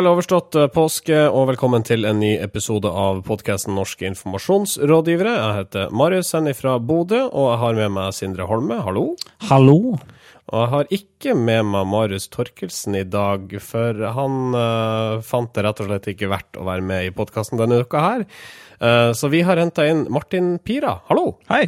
Vel 0.00 0.08
overstått 0.08 0.56
eh, 0.56 0.68
påske, 0.72 1.16
og 1.28 1.50
velkommen 1.50 1.82
til 1.84 2.06
en 2.08 2.22
ny 2.22 2.30
episode 2.40 2.88
av 2.88 3.18
podkasten 3.26 3.74
Norske 3.76 4.06
informasjonsrådgivere. 4.08 5.34
Jeg 5.34 5.56
heter 5.58 5.90
Marius 5.92 6.30
Senni 6.32 6.54
fra 6.56 6.78
Bodø, 6.80 7.18
og 7.26 7.50
jeg 7.50 7.58
har 7.60 7.76
med 7.76 7.92
meg 7.98 8.14
Sindre 8.16 8.46
Holme. 8.48 8.78
Hallo. 8.80 9.02
Hallo. 9.50 9.98
Og 10.48 10.56
jeg 10.56 10.70
har 10.72 10.94
ikke 10.96 11.34
med 11.36 11.68
meg 11.74 11.90
Marius 11.92 12.30
Torkelsen 12.32 12.96
i 12.96 13.04
dag, 13.04 13.52
for 13.60 14.00
han 14.16 14.56
uh, 14.56 15.20
fant 15.20 15.52
det 15.52 15.66
rett 15.66 15.84
og 15.84 15.90
slett 15.90 16.08
ikke 16.14 16.32
verdt 16.32 16.56
å 16.56 16.64
være 16.70 16.86
med 16.94 17.10
i 17.10 17.12
podkasten 17.20 17.60
denne 17.60 17.82
uka 17.84 18.00
her. 18.06 18.24
Uh, 18.80 19.12
så 19.12 19.28
vi 19.28 19.44
har 19.44 19.60
henta 19.60 19.84
inn 19.84 20.06
Martin 20.08 20.54
Pira. 20.64 20.96
Hallo. 21.12 21.34
Hei. 21.52 21.66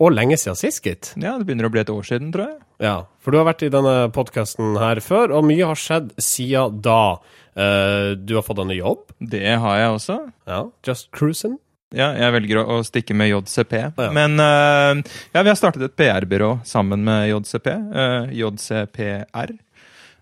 Og 0.00 0.16
lenge 0.16 0.40
siden 0.40 0.56
sist, 0.56 0.80
gitt. 0.84 1.12
Ja, 1.20 1.36
det 1.36 1.44
begynner 1.44 1.68
å 1.68 1.74
bli 1.74 1.84
et 1.84 1.92
år 1.92 2.08
siden, 2.08 2.32
tror 2.32 2.48
jeg. 2.48 2.58
Ja, 2.82 2.96
for 3.22 3.32
du 3.32 3.38
har 3.38 3.46
vært 3.46 3.62
i 3.62 3.70
denne 3.72 4.08
podkasten 4.14 4.74
her 4.80 4.98
før, 5.04 5.36
og 5.36 5.46
mye 5.46 5.68
har 5.68 5.78
skjedd 5.78 6.10
siden 6.16 6.80
da. 6.82 7.20
Uh, 7.52 8.14
du 8.16 8.34
har 8.38 8.44
fått 8.46 8.60
deg 8.62 8.70
ny 8.70 8.78
jobb. 8.78 9.12
Det 9.18 9.44
har 9.44 9.80
jeg 9.80 9.98
også. 9.98 10.18
Ja, 10.48 10.64
Just 10.86 11.10
Cruising. 11.14 11.58
Ja, 11.92 12.12
jeg 12.16 12.32
velger 12.38 12.62
å, 12.62 12.78
stikke 12.86 13.14
med 13.16 13.28
JCP. 13.28 13.74
Ja. 14.00 14.06
Men 14.16 14.40
uh, 14.40 14.96
ja, 15.34 15.42
vi 15.42 15.50
har 15.50 15.58
startet 15.58 15.84
et 15.84 15.96
PR-byrå 15.98 16.54
sammen 16.68 17.04
med 17.04 17.28
JCP. 17.28 17.68
Uh, 17.92 18.32
JCPR, 18.32 19.52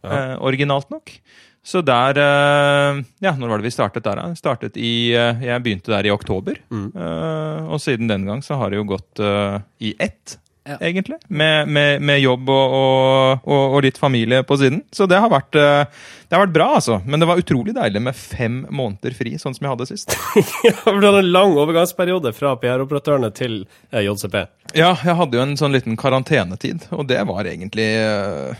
uh, 0.02 0.34
originalt 0.42 0.90
nok. 0.90 1.14
Så 1.62 1.82
der 1.84 2.16
Ja, 3.20 3.34
når 3.36 3.50
var 3.50 3.60
det 3.60 3.66
vi 3.68 3.74
startet 3.74 4.06
der? 4.06 4.16
da? 4.16 4.30
Startet 4.34 4.78
i 4.80 5.12
Jeg 5.12 5.60
begynte 5.60 5.92
der 5.92 6.08
i 6.08 6.12
oktober. 6.14 6.56
Uh, 6.72 7.68
og 7.68 7.76
siden 7.84 8.08
den 8.08 8.24
gang 8.26 8.40
så 8.42 8.56
har 8.56 8.72
det 8.72 8.80
jo 8.80 8.86
gått 8.88 9.20
i 9.78 9.92
ett, 10.00 10.38
Ja. 10.68 10.76
egentlig. 10.80 11.16
Med, 11.28 11.68
med, 11.68 12.02
med 12.02 12.20
jobb 12.20 12.48
og, 12.52 12.74
og, 12.76 13.38
og, 13.48 13.74
og 13.74 13.82
litt 13.84 13.98
familie 13.98 14.42
på 14.44 14.56
siden. 14.60 14.82
Så 14.92 15.06
det 15.08 15.18
har 15.20 15.30
vært 15.32 15.56
uh, 15.56 15.84
Det 16.28 16.36
har 16.36 16.44
vært 16.44 16.54
bra, 16.54 16.66
altså. 16.76 16.98
Men 17.06 17.20
det 17.22 17.28
var 17.30 17.40
utrolig 17.40 17.74
deilig 17.76 18.02
med 18.04 18.16
fem 18.16 18.66
måneder 18.68 19.14
fri, 19.16 19.38
sånn 19.40 19.54
som 19.56 19.64
jeg 19.66 19.72
hadde 19.74 19.88
sist. 19.90 20.16
Ja, 20.66 20.74
for 20.84 21.00
du 21.00 21.06
hadde 21.08 21.22
en 21.24 21.32
lang 21.32 21.56
overgangsperiode 21.58 22.32
fra 22.36 22.52
PR-operatørene 22.60 23.30
til 23.34 23.62
eh, 23.90 24.02
JCP. 24.04 24.36
Ja, 24.76 24.92
jeg 25.00 25.16
hadde 25.18 25.36
jo 25.38 25.42
en 25.46 25.56
sånn 25.58 25.74
liten 25.74 25.96
karantenetid, 25.98 26.84
og 26.94 27.08
det 27.10 27.18
var 27.26 27.48
egentlig 27.48 27.88
øh, 27.98 28.52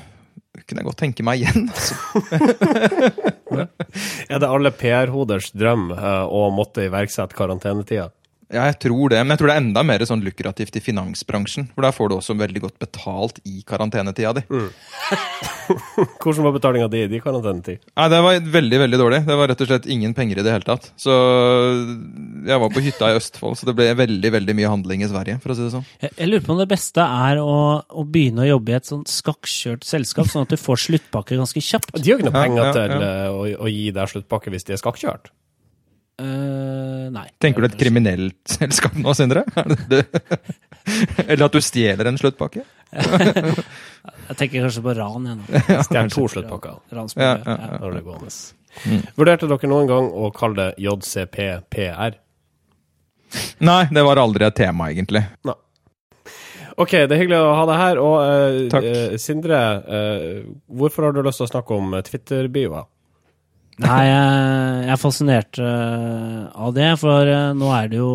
Kunne 0.65 0.81
jeg 0.83 0.89
godt 0.89 0.99
tenke 1.03 1.23
meg 1.27 1.45
igjen. 1.45 1.69
Altså. 1.71 1.95
Er 4.31 4.39
det 4.39 4.49
alle 4.49 4.71
PR-hoders 4.75 5.51
drøm 5.59 5.91
eh, 5.95 6.25
å 6.25 6.49
måtte 6.55 6.87
iverksette 6.89 7.37
karantenetida? 7.39 8.09
Ja, 8.51 8.65
jeg 8.67 8.81
tror 8.83 9.13
det, 9.13 9.21
men 9.23 9.35
jeg 9.35 9.41
tror 9.41 9.51
det 9.51 9.55
er 9.55 9.63
enda 9.63 9.83
mer 9.87 10.03
sånn 10.09 10.25
lukrativt 10.27 10.75
i 10.75 10.83
finansbransjen. 10.83 11.69
For 11.77 11.87
der 11.87 11.95
får 11.95 12.11
du 12.11 12.17
også 12.17 12.35
veldig 12.39 12.63
godt 12.65 12.81
betalt 12.83 13.39
i 13.47 13.61
karantenetida 13.67 14.33
di. 14.41 14.43
Hvordan 16.21 16.49
var 16.49 16.57
betalinga 16.57 16.89
di 16.91 17.05
i 17.07 17.21
karantenetid? 17.23 17.85
Nei, 17.95 18.09
Det 18.11 18.21
var 18.27 18.51
veldig 18.59 18.81
veldig 18.83 19.01
dårlig. 19.01 19.23
Det 19.29 19.39
var 19.39 19.53
rett 19.53 19.63
og 19.63 19.71
slett 19.71 19.87
ingen 19.87 20.17
penger 20.19 20.43
i 20.43 20.47
det 20.47 20.57
hele 20.57 20.67
tatt. 20.67 20.91
Så 20.99 21.15
jeg 22.49 22.63
var 22.65 22.75
på 22.75 22.83
hytta 22.83 23.13
i 23.13 23.21
Østfold, 23.21 23.59
så 23.61 23.71
det 23.71 23.77
ble 23.79 23.91
veldig 24.03 24.35
veldig 24.41 24.59
mye 24.59 24.75
handling 24.75 25.07
i 25.07 25.11
Sverige. 25.15 25.39
for 25.45 25.55
å 25.55 25.59
si 25.59 25.69
det 25.69 25.75
sånn. 25.77 25.87
Jeg, 26.03 26.17
jeg 26.19 26.33
lurer 26.33 26.47
på 26.49 26.57
om 26.57 26.63
det 26.65 26.71
beste 26.75 27.07
er 27.07 27.43
å, 27.45 27.59
å 27.87 28.07
begynne 28.07 28.49
å 28.49 28.51
jobbe 28.51 28.75
i 28.75 28.79
et 28.81 28.91
sånt 28.91 29.13
skakkjørt 29.15 29.87
selskap, 29.87 30.27
sånn 30.33 30.49
at 30.49 30.57
du 30.57 30.59
får 30.59 30.89
sluttpakke 30.89 31.39
ganske 31.39 31.63
kjapt. 31.63 31.95
De 31.95 32.11
har 32.11 32.19
ikke 32.19 32.33
noe 32.33 32.41
penger 32.41 32.65
ja, 32.65 32.73
til 32.75 32.97
ja. 32.97 32.99
til 32.99 33.37
å, 33.37 33.45
å 33.63 33.71
gi 33.71 33.93
deg 33.95 34.17
sluttpakke 34.17 34.51
hvis 34.51 34.67
de 34.67 34.75
er 34.75 34.83
skakkjørt. 34.83 35.31
Eh, 36.21 37.07
nei. 37.15 37.27
Tenker 37.41 37.65
du 37.65 37.71
et 37.71 37.79
kriminelt 37.81 38.39
selskap 38.59 38.97
nå, 39.01 39.15
Sindre? 39.17 39.47
Er? 39.57 39.73
Eller 41.31 41.47
at 41.47 41.55
du 41.55 41.61
stjeler 41.65 42.11
en 42.11 42.19
sluttpakke? 42.21 42.65
Jeg 44.31 44.37
tenker 44.39 44.65
kanskje 44.67 44.83
på 44.85 44.95
ran, 44.99 45.27
igjen 45.27 45.41
nå. 45.43 46.09
To 46.15 46.27
sluttpakker 46.31 46.79
Ja, 46.91 47.35
ja, 47.37 47.39
ja, 47.47 48.03
gående. 48.05 48.33
Vurderte 49.19 49.49
dere 49.51 49.71
noen 49.71 49.89
gang 49.91 50.11
å 50.11 50.31
kalle 50.35 50.71
det 50.71 50.85
JCP-PR? 50.85 52.19
Nei, 53.67 53.83
det 53.95 54.05
var 54.07 54.19
aldri 54.19 54.47
et 54.47 54.57
tema, 54.59 54.91
egentlig. 54.91 55.23
Nei. 55.47 55.57
OK, 56.81 56.95
det 56.95 57.13
er 57.13 57.21
hyggelig 57.21 57.41
å 57.43 57.51
ha 57.59 57.67
deg 57.69 57.81
her. 57.81 58.01
Og 58.01 58.15
uh, 58.21 58.61
Takk. 58.73 58.87
eh, 58.89 59.17
Sindre, 59.21 59.59
uh, 59.85 60.55
hvorfor 60.81 61.09
har 61.09 61.15
du 61.17 61.21
lyst 61.27 61.43
til 61.43 61.49
å 61.49 61.53
snakke 61.53 61.77
om 61.77 61.93
Twitter-bioer? 62.07 62.89
Nei, 63.81 64.03
jeg, 64.07 64.85
er 64.93 65.01
fascinert 65.01 65.61
eh, 65.63 66.43
av 66.53 66.75
det, 66.77 66.91
for 67.01 67.31
eh, 67.31 67.51
nå 67.57 67.73
er 67.77 67.91
det 67.93 68.01
jo 68.01 68.13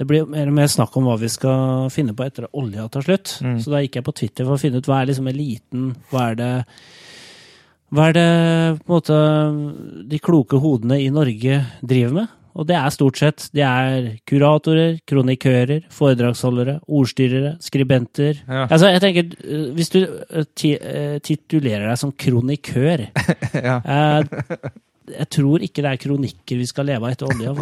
Det 0.00 0.06
blir 0.08 0.28
mer 0.32 0.48
og 0.48 0.56
mer 0.56 0.70
snakk 0.72 0.94
om 0.96 1.04
hva 1.10 1.18
vi 1.20 1.28
skal 1.28 1.90
finne 1.92 2.14
på 2.16 2.24
etter 2.24 2.46
at 2.46 2.56
olja 2.56 2.86
tar 2.88 3.04
slutt. 3.04 3.34
Så 3.60 3.68
da 3.68 3.82
gikk 3.84 3.98
jeg 3.98 4.06
på 4.06 4.14
Twitter 4.16 4.46
for 4.48 4.56
å 4.56 4.62
finne 4.62 4.80
ut 4.80 4.88
hva 4.88 5.02
er 5.02 5.10
liksom 5.10 5.28
eliten, 5.28 5.90
hva 6.08 6.30
er 6.30 6.38
det 6.40 6.52
Hva 7.90 8.06
er 8.08 8.14
det 8.16 8.30
måte 8.88 9.16
de 10.08 10.18
kloke 10.22 10.56
hodene 10.62 10.96
i 11.02 11.10
Norge 11.12 11.58
driver 11.82 12.16
med? 12.16 12.39
Og 12.54 12.66
det 12.68 12.76
er 12.76 12.90
stort 12.94 13.20
sett 13.20 13.46
De 13.54 13.62
er 13.64 14.10
kuratorer, 14.28 14.98
kronikører, 15.08 15.86
foredragsholdere, 15.94 16.78
ordstyrere, 16.88 17.54
skribenter. 17.62 18.42
Ja. 18.48 18.66
Altså, 18.66 18.90
jeg 18.90 19.02
tenker, 19.04 19.32
eh, 19.44 19.66
Hvis 19.76 19.92
du 19.94 20.00
eh, 20.02 20.44
eh, 20.74 21.18
titulerer 21.24 21.88
deg 21.88 21.98
som 22.00 22.12
kronikør 22.12 23.06
Ja. 23.70 23.80
Jeg 25.14 25.30
tror 25.36 25.62
ikke 25.66 25.84
det 25.84 25.90
er 25.94 26.00
kronikker 26.02 26.58
vi 26.58 26.66
skal 26.68 26.88
leve 26.90 27.06
av 27.06 27.14
etter 27.14 27.30
olja. 27.30 27.54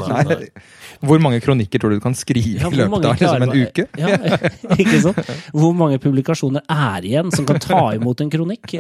Hvor 1.04 1.20
mange 1.22 1.41
kronikker 1.44 1.82
tror 1.82 1.92
du 1.94 1.98
du 1.98 2.03
kan 2.04 2.14
skrive 2.16 2.62
Ja, 2.62 2.70
i 2.70 2.78
løpet 2.78 3.06
av 3.09 3.19
liksom, 3.19 3.44
en 3.44 3.54
uke? 3.56 3.86
Ja, 3.98 4.14
ikke 4.81 5.00
sant? 5.03 5.32
Hvor 5.56 5.75
mange 5.76 5.98
publikasjoner 6.03 6.64
er 6.70 7.06
igjen 7.08 7.32
som 7.34 7.47
kan 7.48 7.60
ta 7.62 7.81
imot 7.98 8.22
en 8.25 8.31
kronikk? 8.32 8.76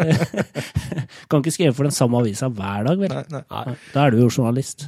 Kan 1.28 1.42
ikke 1.42 1.52
skrive 1.54 1.74
for 1.76 1.88
den 1.88 1.94
samme 1.94 2.20
avisa 2.20 2.48
hver 2.52 2.86
dag, 2.86 3.00
vel? 3.00 3.12
Nei, 3.12 3.42
nei. 3.42 3.74
Da 3.92 4.04
er 4.06 4.14
du 4.14 4.22
jo 4.22 4.28
journalist. 4.30 4.86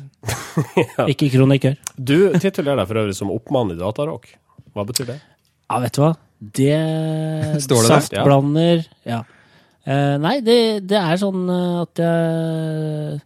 Ikke 1.13 1.29
kronikør. 1.33 1.77
Du 1.97 2.31
titulerer 2.41 2.81
deg 2.83 2.89
for 2.91 3.03
øvrig 3.03 3.17
som 3.19 3.33
oppmann 3.35 3.75
i 3.75 3.79
datarock. 3.79 4.31
Hva 4.77 4.87
betyr 4.89 5.11
det? 5.13 5.19
Ja, 5.71 5.81
vet 5.83 5.97
du 5.97 6.03
hva? 6.05 6.15
Det 6.41 6.79
Står 7.67 7.85
det 7.85 7.91
der? 7.91 8.07
Saftblander 8.07 8.87
Ja. 9.09 9.21
Eh, 9.91 10.17
nei, 10.21 10.39
det, 10.45 10.59
det 10.89 10.99
er 11.01 11.21
sånn 11.21 11.45
eh, 11.51 11.83
at 11.83 12.01
jeg 12.05 13.21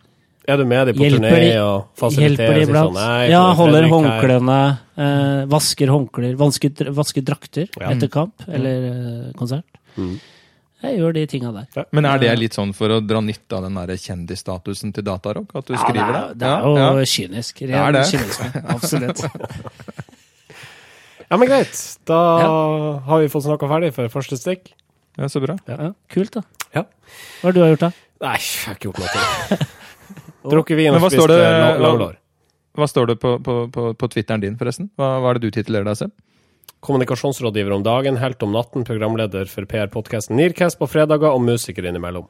Er 0.47 0.57
du 0.61 0.65
med 0.69 0.87
dem 0.87 0.97
på 0.97 1.05
Hjelper 1.07 1.25
turné 1.25 1.41
de- 1.41 1.59
og 1.63 1.87
Hjelper 1.87 2.01
fasiliterer 2.03 2.55
de 2.55 2.63
iblant. 2.67 2.91
sånn 2.93 3.01
Nei, 3.01 3.29
ja, 3.31 3.55
holder 3.55 3.87
håndklærne, 3.89 4.59
eh, 4.99 5.47
vasker 5.49 5.89
håndklær, 5.89 6.35
vasker, 6.37 6.91
vasker 6.93 7.23
drakter 7.25 7.69
Ja. 7.81 7.91
etter 7.95 8.09
kamp 8.13 8.35
eller 8.49 8.89
eh, 8.91 9.33
konsert. 9.39 9.65
Mm. 9.97 10.21
Jeg 10.85 10.99
gjør 10.99 11.15
de 11.15 11.27
tinga 11.27 11.51
der. 11.75 11.87
Men 11.93 12.05
er 12.05 12.19
det 12.19 12.39
litt 12.39 12.53
sånn 12.53 12.75
for 12.75 12.89
å 12.93 13.01
dra 13.01 13.21
nytte 13.25 13.57
av 13.57 13.63
den 13.63 13.75
der 13.75 13.87
kjendisstatusen 13.97 14.93
til 14.93 15.03
Datarock? 15.03 15.55
At 15.57 15.65
du 15.65 15.73
Ja, 15.73 15.79
det 15.79 15.87
skriver 15.87 16.15
er, 16.15 16.29
det? 16.29 16.39
det 16.39 16.47
er 16.47 16.61
jo 16.61 16.77
Ja, 16.77 16.93
ja. 16.93 17.05
kynisk. 17.05 17.55
Det 17.59 17.71
er 17.71 17.85
Ren 17.85 17.93
det. 17.95 18.05
kynisme. 18.13 18.65
Absolutt. 18.69 19.25
Ja, 21.31 21.37
men 21.39 21.49
greit. 21.49 21.99
Da 22.05 22.19
Ja. 22.41 22.99
har 23.01 23.19
vi 23.21 23.29
fått 23.29 23.45
snakka 23.45 23.67
ferdig 23.67 23.93
for 23.95 24.07
første 24.09 24.37
stikk. 24.37 24.73
ja, 25.17 25.25
så 25.25 25.41
bra. 25.41 25.57
Ja, 25.67 25.93
kult, 26.11 26.31
da. 26.33 26.43
Ja. 26.75 26.83
Hva 27.41 27.49
har 27.49 27.53
du 27.53 27.61
gjort, 27.61 27.79
da? 27.81 27.93
Nei, 28.21 28.37
jeg 28.37 28.67
har 28.67 28.75
ikke 28.75 28.93
gjort 28.93 29.01
noe. 29.01 29.59
Drukket 30.51 30.77
vin 30.77 30.93
Men 30.93 31.01
og 31.03 31.11
spist 31.11 31.23
står 31.23 31.29
det- 31.29 31.41
eh. 31.41 32.21
Hva 32.75 32.87
står 32.91 33.07
det 33.07 33.17
på, 33.23 33.37
på, 33.43 33.55
på, 33.71 33.83
på 33.95 34.09
Twitteren 34.11 34.41
din, 34.43 34.57
forresten? 34.59 34.89
Hva, 34.99 35.21
hva 35.23 35.31
er 35.31 35.39
det 35.39 35.47
du 35.47 35.55
titulerer 35.63 35.85
deg 35.87 35.97
selv? 35.97 36.13
Kommunikasjonsrådgiver 36.85 37.73
om 37.73 37.83
dagen, 37.87 38.17
helt 38.21 38.43
om 38.43 38.51
natten, 38.53 38.85
programleder 38.85 39.47
for 39.49 39.65
PR-podkasten 39.71 40.37
Nearcast 40.37 40.79
på 40.81 40.89
fredager 40.91 41.31
og 41.33 41.41
musiker 41.47 41.87
innimellom. 41.89 42.27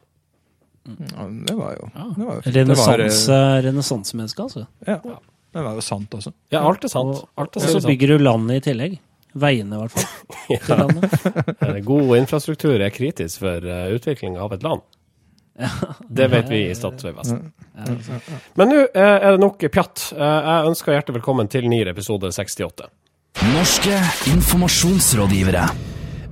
Ja, 0.85 1.25
det 1.49 1.55
var 1.57 1.79
jo 1.79 1.89
Ja. 1.95 2.05
det 2.15 2.27
var, 2.27 2.37
eh, 2.37 2.53
Renessanse- 2.59 3.63
Renessansemenneske, 3.65 4.43
altså. 4.45 4.67
Ja, 4.87 4.99
det 5.01 5.63
var 5.65 5.75
jo 5.75 5.81
sant 5.81 6.11
også. 6.11 6.33
Ja, 6.53 6.61
alt 6.69 6.85
er 6.85 6.89
sant. 6.89 7.17
Og, 7.25 7.29
Alt 7.39 7.57
er 7.57 7.61
og 7.61 7.83
så 7.83 7.87
bygger 7.89 8.07
du 8.09 8.19
landet 8.19 8.61
i 8.61 8.71
tillegg. 8.71 8.99
Veiene, 9.35 9.75
i 9.75 9.81
hvert 9.81 9.91
fall. 9.91 10.05
ja. 10.51 11.69
Eh, 11.75 11.81
God 11.89 12.17
infrastruktur 12.21 12.79
er 12.81 12.91
kritisk 12.91 13.41
for 13.41 13.65
uh, 13.65 13.89
utvikling 13.97 14.37
av 14.39 14.53
et 14.53 14.63
land. 14.63 14.83
Det 16.09 16.29
vet 16.29 16.51
vi 16.51 16.71
i 16.71 16.75
Statsvegvesen. 16.75 17.53
Men 18.55 18.71
nå 18.71 18.81
eh, 18.87 19.01
er 19.01 19.37
det 19.37 19.41
nok 19.43 19.63
pjatt. 19.71 20.09
Eh, 20.17 20.39
jeg 20.49 20.71
ønsker 20.71 20.97
hjertelig 20.97 21.21
velkommen 21.21 21.51
til 21.51 21.69
ny 21.71 21.85
episode 21.87 22.31
68. 22.35 22.89
Norske 23.55 23.99
informasjonsrådgivere. 24.35 25.69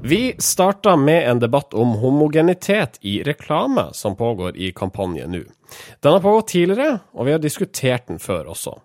Vi 0.02 0.34
starta 0.38 0.96
med 0.98 1.28
en 1.30 1.38
debatt 1.38 1.74
om 1.78 1.94
homogenitet 2.02 2.98
i 3.06 3.20
reklame, 3.22 3.88
som 3.94 4.16
pågår 4.19 4.56
i 4.58 4.72
kampanjen 4.74 5.30
nå. 5.30 5.44
Den 6.02 6.16
har 6.16 6.22
pågått 6.24 6.52
tidligere, 6.54 7.00
og 7.14 7.26
vi 7.26 7.34
har 7.34 7.42
diskutert 7.42 8.08
den 8.08 8.20
før 8.22 8.50
også. 8.52 8.76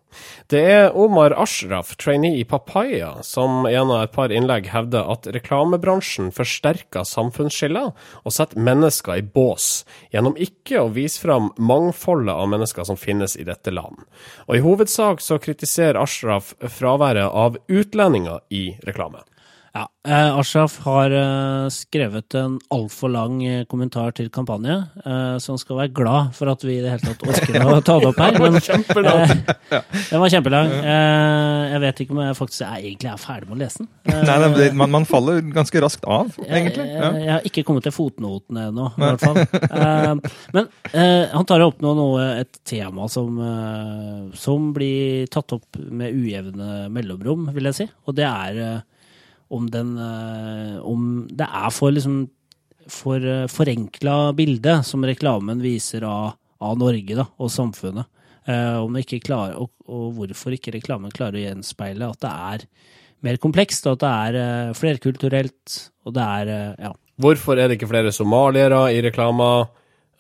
Det 0.50 0.62
er 0.72 0.96
Omar 0.98 1.36
Ashraf, 1.38 1.96
trainee 2.00 2.40
i 2.40 2.46
Papaya, 2.48 3.18
som 3.26 3.68
gjennom 3.70 4.02
et 4.02 4.14
par 4.16 4.34
innlegg 4.34 4.70
hevder 4.72 5.10
at 5.14 5.28
reklamebransjen 5.36 6.32
forsterker 6.36 7.06
samfunnsskiller 7.08 7.92
og 8.24 8.34
setter 8.34 8.64
mennesker 8.64 9.20
i 9.20 9.26
bås, 9.26 9.86
gjennom 10.14 10.38
ikke 10.42 10.82
å 10.82 10.92
vise 10.96 11.22
fram 11.22 11.52
mangfoldet 11.58 12.34
av 12.34 12.50
mennesker 12.54 12.88
som 12.88 13.00
finnes 13.00 13.38
i 13.38 13.48
dette 13.48 13.74
land. 13.74 14.06
Og 14.48 14.58
i 14.58 14.64
hovedsak 14.66 15.24
så 15.24 15.40
kritiserer 15.42 16.02
Ashraf 16.02 16.54
fraværet 16.62 17.28
av 17.28 17.60
utlendinger 17.68 18.44
i 18.50 18.70
reklame. 18.88 19.26
Ja, 19.78 19.84
eh, 20.10 20.38
Ashraf 20.40 20.80
har 20.88 21.12
eh, 21.14 21.68
skrevet 21.70 22.34
en 22.40 22.56
altfor 22.74 23.12
lang 23.14 23.36
eh, 23.46 23.66
kommentar 23.70 24.14
til 24.18 24.32
kampanje, 24.34 24.74
eh, 25.06 25.36
så 25.38 25.52
han 25.54 25.60
skal 25.62 25.78
være 25.84 25.92
glad 26.00 26.32
for 26.34 26.50
at 26.50 26.64
vi 26.66 26.80
i 26.80 26.82
det 26.82 26.96
hele 26.96 27.04
tatt 27.12 27.26
orker 27.30 27.68
å 27.68 27.76
ta 27.86 27.98
det 28.02 28.08
opp 28.10 28.22
her. 28.24 28.40
Men, 28.42 28.58
eh, 28.58 29.92
den 30.08 30.24
var 30.24 30.34
kjempelang. 30.34 30.72
Eh, 30.80 31.62
jeg 31.76 31.84
vet 31.86 32.02
ikke 32.06 32.16
om 32.18 32.24
jeg 32.24 32.40
faktisk 32.40 32.64
jeg 32.66 32.88
egentlig 32.90 33.12
er 33.12 33.22
ferdig 33.22 33.52
med 33.52 33.58
å 33.58 33.60
lese 33.62 33.84
den. 33.84 33.92
Nei, 34.16 34.40
nei, 34.42 34.50
det- 34.58 34.72
man, 34.82 34.94
man 34.98 35.06
faller 35.12 35.44
ganske 35.60 35.84
raskt 35.86 36.10
av, 36.10 36.34
egentlig. 36.48 36.88
Ja. 36.96 37.12
jeg, 37.14 37.32
har 37.36 37.48
ikke 37.52 37.66
kommet 37.70 37.86
til 37.86 37.94
fotnotene 38.00 38.68
ennå, 38.72 38.90
i 38.98 39.06
hvert 39.06 39.28
fall. 39.28 39.42
Eh, 39.70 40.36
men 40.58 40.74
han 41.38 41.48
tar 41.54 41.68
opp 41.68 41.84
nå 41.86 41.94
noe, 42.02 42.26
et 42.42 42.64
tema 42.66 43.06
som, 43.12 43.38
som 44.34 44.72
blir 44.74 45.28
tatt 45.34 45.54
opp 45.60 45.78
med 45.78 46.16
ujevne 46.18 46.88
mellomrom, 46.94 47.52
vil 47.54 47.70
jeg 47.70 47.84
si. 47.84 47.92
Og 48.08 48.18
det 48.18 48.26
er 48.26 48.62
om 49.50 49.70
den 49.72 49.96
eh, 49.98 50.78
Om 50.84 51.28
det 51.32 51.48
er 51.48 51.70
for 51.72 51.94
liksom 51.96 52.26
for 52.88 53.20
uh, 53.20 53.50
forenkla 53.52 54.32
bilde 54.32 54.78
som 54.88 55.04
reklamen 55.04 55.60
viser 55.60 56.06
av, 56.08 56.38
av 56.64 56.78
Norge 56.80 57.18
da, 57.18 57.26
og 57.36 57.52
samfunnet. 57.52 58.08
Eh, 58.48 59.18
klarer, 59.20 59.58
og, 59.60 59.74
og 59.92 60.14
hvorfor 60.16 60.56
ikke 60.56 60.72
reklamen 60.78 61.12
klarer 61.12 61.36
å 61.36 61.42
gjenspeile 61.50 62.08
at 62.08 62.22
det 62.24 62.32
er 62.32 62.64
mer 63.26 63.40
komplekst, 63.44 63.88
og 63.90 63.98
at 63.98 64.06
det 64.06 64.12
er 64.14 64.38
eh, 64.40 64.78
flerkulturelt, 64.78 65.76
og 66.08 66.16
det 66.16 66.30
er 66.40 66.54
eh, 66.54 66.86
ja. 66.88 66.94
Hvorfor 67.18 67.58
er 67.58 67.68
det 67.68 67.80
ikke 67.80 67.90
flere 67.90 68.14
somaliere 68.14 68.86
i 68.94 69.02
reklama? 69.04 69.68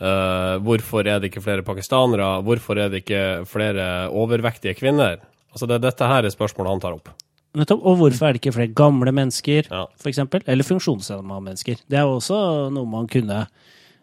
Eh, 0.01 0.57
hvorfor 0.65 1.07
er 1.07 1.21
det 1.21 1.31
ikke 1.31 1.45
flere 1.45 1.65
pakistanere? 1.65 2.41
Hvorfor 2.45 2.81
er 2.81 2.91
det 2.91 3.03
ikke 3.05 3.23
flere 3.49 4.09
overvektige 4.09 4.75
kvinner? 4.77 5.21
Altså 5.53 5.69
det, 5.69 5.79
Dette 5.85 6.09
her 6.09 6.25
er 6.25 6.33
spørsmålet 6.33 6.73
han 6.73 6.83
tar 6.83 6.97
opp. 6.97 7.13
Nettopp. 7.55 7.81
Og 7.87 7.97
hvorfor 7.97 8.27
er 8.27 8.33
det 8.35 8.41
ikke 8.41 8.53
flere 8.53 8.73
gamle 8.75 9.11
mennesker, 9.15 9.67
Ja. 9.71 9.85
eksempel? 10.05 10.43
Eller 10.47 10.63
funksjonshemma 10.63 11.39
mennesker? 11.41 11.75
Det 11.89 11.97
er 11.97 12.01
jo 12.05 12.17
også 12.19 12.71
noe 12.73 12.85
man 12.85 13.07
kunne 13.07 13.47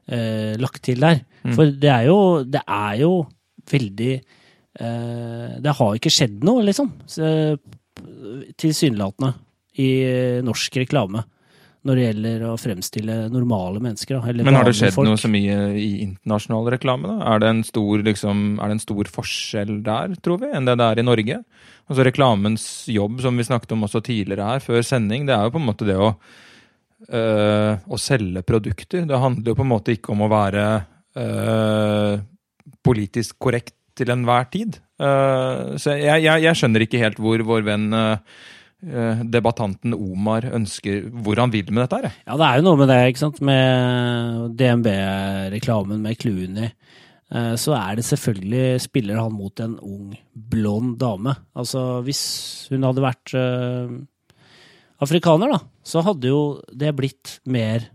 eh, 0.09 0.57
lagt 0.57 0.83
til 0.83 1.01
der. 1.01 1.21
For 1.55 1.65
det 1.67 1.91
er 1.91 2.07
jo, 2.09 2.43
det 2.45 2.63
er 2.67 2.97
jo 3.03 3.27
veldig 3.71 4.15
eh, 4.81 5.61
Det 5.61 5.75
har 5.77 5.95
ikke 5.95 6.11
skjedd 6.11 6.43
noe, 6.45 6.65
liksom. 6.65 6.91
Så, 7.07 7.59
Tilsynelatende 8.59 9.35
i 9.79 9.89
eh, 10.03 10.41
norsk 10.45 10.77
reklame. 10.83 11.25
Når 11.85 11.99
det 11.99 12.05
gjelder 12.07 12.45
å 12.49 12.55
fremstille 12.57 13.17
normale 13.29 13.81
mennesker. 13.85 14.23
Men 14.41 14.57
har 14.57 14.65
det 14.65 14.73
skjedd 14.79 14.95
folk. 14.95 15.09
noe 15.11 15.21
så 15.21 15.29
mye 15.29 15.59
i 15.77 15.91
internasjonal 16.07 16.71
reklame? 16.73 17.11
da? 17.11 17.35
Er 17.35 17.43
det, 17.43 17.51
en 17.53 17.61
stor, 17.69 18.05
liksom, 18.07 18.45
er 18.57 18.73
det 18.73 18.79
en 18.79 18.85
stor 18.87 19.11
forskjell 19.19 19.75
der, 19.85 20.17
tror 20.25 20.41
vi, 20.41 20.49
enn 20.57 20.71
det 20.71 20.79
det 20.81 20.87
er 20.89 21.03
i 21.03 21.05
Norge? 21.05 21.43
Altså 21.85 22.07
Reklamens 22.09 22.67
jobb, 22.89 23.21
som 23.21 23.37
vi 23.37 23.45
snakket 23.45 23.77
om 23.77 23.85
også 23.85 24.01
tidligere 24.07 24.49
her, 24.49 24.65
før 24.65 24.81
sending, 24.87 25.29
det 25.29 25.37
er 25.37 25.45
jo 25.45 25.53
på 25.53 25.61
en 25.61 25.69
måte 25.69 25.89
det 25.89 25.99
å, 26.01 26.15
øh, 27.13 27.73
å 27.85 28.01
selge 28.01 28.45
produkter. 28.49 29.05
Det 29.11 29.21
handler 29.21 29.53
jo 29.53 29.59
på 29.61 29.67
en 29.67 29.73
måte 29.75 29.93
ikke 29.93 30.15
om 30.17 30.25
å 30.25 30.33
være 30.33 30.65
øh, 31.21 32.25
politisk 32.85 33.37
korrekt 33.45 33.77
til 33.95 34.11
enhver 34.15 34.49
tid. 34.51 34.81
Uh, 34.99 35.75
så 35.81 35.97
jeg, 35.99 36.23
jeg, 36.23 36.43
jeg 36.45 36.59
skjønner 36.59 36.85
ikke 36.85 37.01
helt 37.03 37.19
hvor 37.23 37.43
vår 37.47 37.65
venn 37.67 37.89
øh, 37.95 38.19
debattanten 38.85 39.95
Omar 39.97 40.45
ønsker 40.53 41.07
Hvor 41.25 41.39
han 41.41 41.53
vil 41.55 41.71
med 41.73 41.85
dette 41.85 42.01
her. 42.03 42.17
Ja, 42.27 42.37
det 42.37 42.49
er 42.49 42.59
jo 42.61 42.67
noe 42.69 42.81
med 42.83 42.91
det, 42.93 42.99
ikke 43.13 43.23
sant. 43.23 43.41
Med 43.45 44.57
DNB-reklamen 44.61 46.03
med 46.05 46.19
Clooney. 46.21 46.71
eh, 47.33 47.55
Så 47.57 47.75
er 47.79 47.97
det 47.97 48.05
selvfølgelig 48.05 48.81
Spiller 48.85 49.21
han 49.23 49.33
mot 49.33 49.61
en 49.65 49.79
ung, 49.81 50.15
blond 50.35 50.99
dame. 51.01 51.37
Altså, 51.57 52.03
hvis 52.05 52.69
hun 52.71 52.85
hadde 52.87 53.05
vært 53.05 53.35
eh, 53.39 53.97
afrikaner, 55.05 55.51
da, 55.57 55.61
så 55.85 56.03
hadde 56.07 56.31
jo 56.31 56.41
det 56.73 56.95
blitt 56.97 57.39
mer 57.51 57.91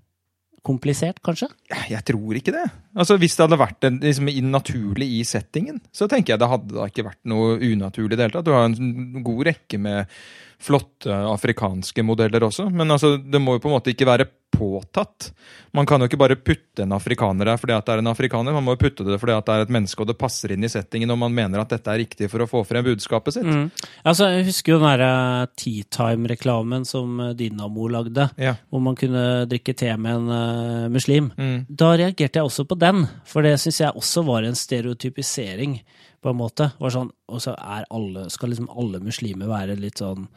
komplisert, 0.66 1.22
kanskje? 1.24 1.48
Jeg 1.90 2.04
tror 2.06 2.36
ikke 2.36 2.52
det. 2.54 2.66
Altså 3.00 3.16
Hvis 3.18 3.38
det 3.38 3.46
hadde 3.46 3.58
vært 3.62 3.86
en, 3.88 4.02
liksom, 4.04 4.28
naturlig 4.52 5.08
i 5.18 5.24
settingen, 5.26 5.80
så 5.96 6.06
tenker 6.12 6.34
jeg 6.36 6.42
det 6.42 6.50
hadde 6.52 6.90
ikke 6.92 7.06
vært 7.08 7.22
noe 7.32 7.56
unaturlig 7.64 8.14
i 8.14 8.20
det 8.20 8.28
hele 8.28 8.36
tatt. 8.36 8.46
Du 8.46 8.52
har 8.54 8.68
en 8.68 9.24
god 9.24 9.46
rekke 9.48 9.80
med 9.82 10.20
flotte 10.60 11.14
afrikanske 11.14 12.04
modeller 12.04 12.44
også, 12.50 12.68
men 12.72 12.92
altså, 12.92 13.16
det 13.18 13.40
må 13.42 13.56
jo 13.56 13.64
på 13.64 13.70
en 13.72 13.78
måte 13.78 13.94
ikke 13.94 14.08
være 14.10 14.28
påtatt. 14.52 15.30
Man 15.78 15.86
kan 15.88 16.02
jo 16.02 16.08
ikke 16.10 16.18
bare 16.20 16.36
putte 16.36 16.84
en 16.84 16.92
afrikaner 16.96 17.48
der 17.48 17.60
fordi 17.62 17.76
at 17.76 17.86
det 17.86 17.94
er 17.94 18.02
en 18.02 18.10
afrikaner, 18.12 18.56
man 18.56 18.66
må 18.66 18.74
jo 18.74 18.82
putte 18.82 19.06
det 19.08 19.20
fordi 19.22 19.36
at 19.38 19.46
det 19.46 19.56
er 19.56 19.66
et 19.68 19.72
menneske 19.76 20.04
og 20.04 20.10
det 20.10 20.18
passer 20.20 20.52
inn 20.56 20.66
i 20.66 20.72
settingen 20.72 21.14
og 21.14 21.20
man 21.22 21.36
mener 21.38 21.62
at 21.62 21.72
dette 21.72 21.94
er 21.94 22.02
riktig 22.02 22.28
for 22.32 22.44
å 22.44 22.48
få 22.50 22.64
frem 22.68 22.84
budskapet 22.90 23.38
sitt. 23.38 23.48
Mm. 23.48 23.70
Altså, 24.04 24.32
jeg 24.34 24.50
husker 24.50 24.74
jo 24.74 24.82
den 24.82 24.90
derre 24.90 25.48
Tea 25.60 25.86
Time-reklamen 25.96 26.84
som 26.90 27.22
eh, 27.24 27.36
Dynamo 27.40 27.88
lagde, 27.94 28.30
Ja. 28.42 28.58
hvor 28.70 28.84
man 28.84 28.98
kunne 29.00 29.46
drikke 29.50 29.78
te 29.78 29.94
med 29.96 30.18
en 30.18 30.28
uh, 30.34 30.90
muslim. 30.92 31.32
Mm. 31.38 31.70
Da 31.70 31.94
reagerte 31.94 32.42
jeg 32.42 32.50
også 32.50 32.66
på 32.68 32.80
den, 32.82 33.06
for 33.30 33.46
det 33.46 33.56
syns 33.62 33.80
jeg 33.86 33.96
også 33.96 34.26
var 34.28 34.44
en 34.50 34.58
stereotypisering, 34.60 35.80
på 36.22 36.32
en 36.32 36.40
måte. 36.40 36.72
Var 36.80 36.94
sånn, 36.94 37.12
og 37.30 37.44
så 37.44 37.56
er 37.58 37.88
alle, 37.94 38.28
skal 38.34 38.54
liksom 38.54 38.70
alle 38.70 39.02
muslimer 39.04 39.50
være 39.50 39.78
litt 39.80 40.02
sånn 40.04 40.28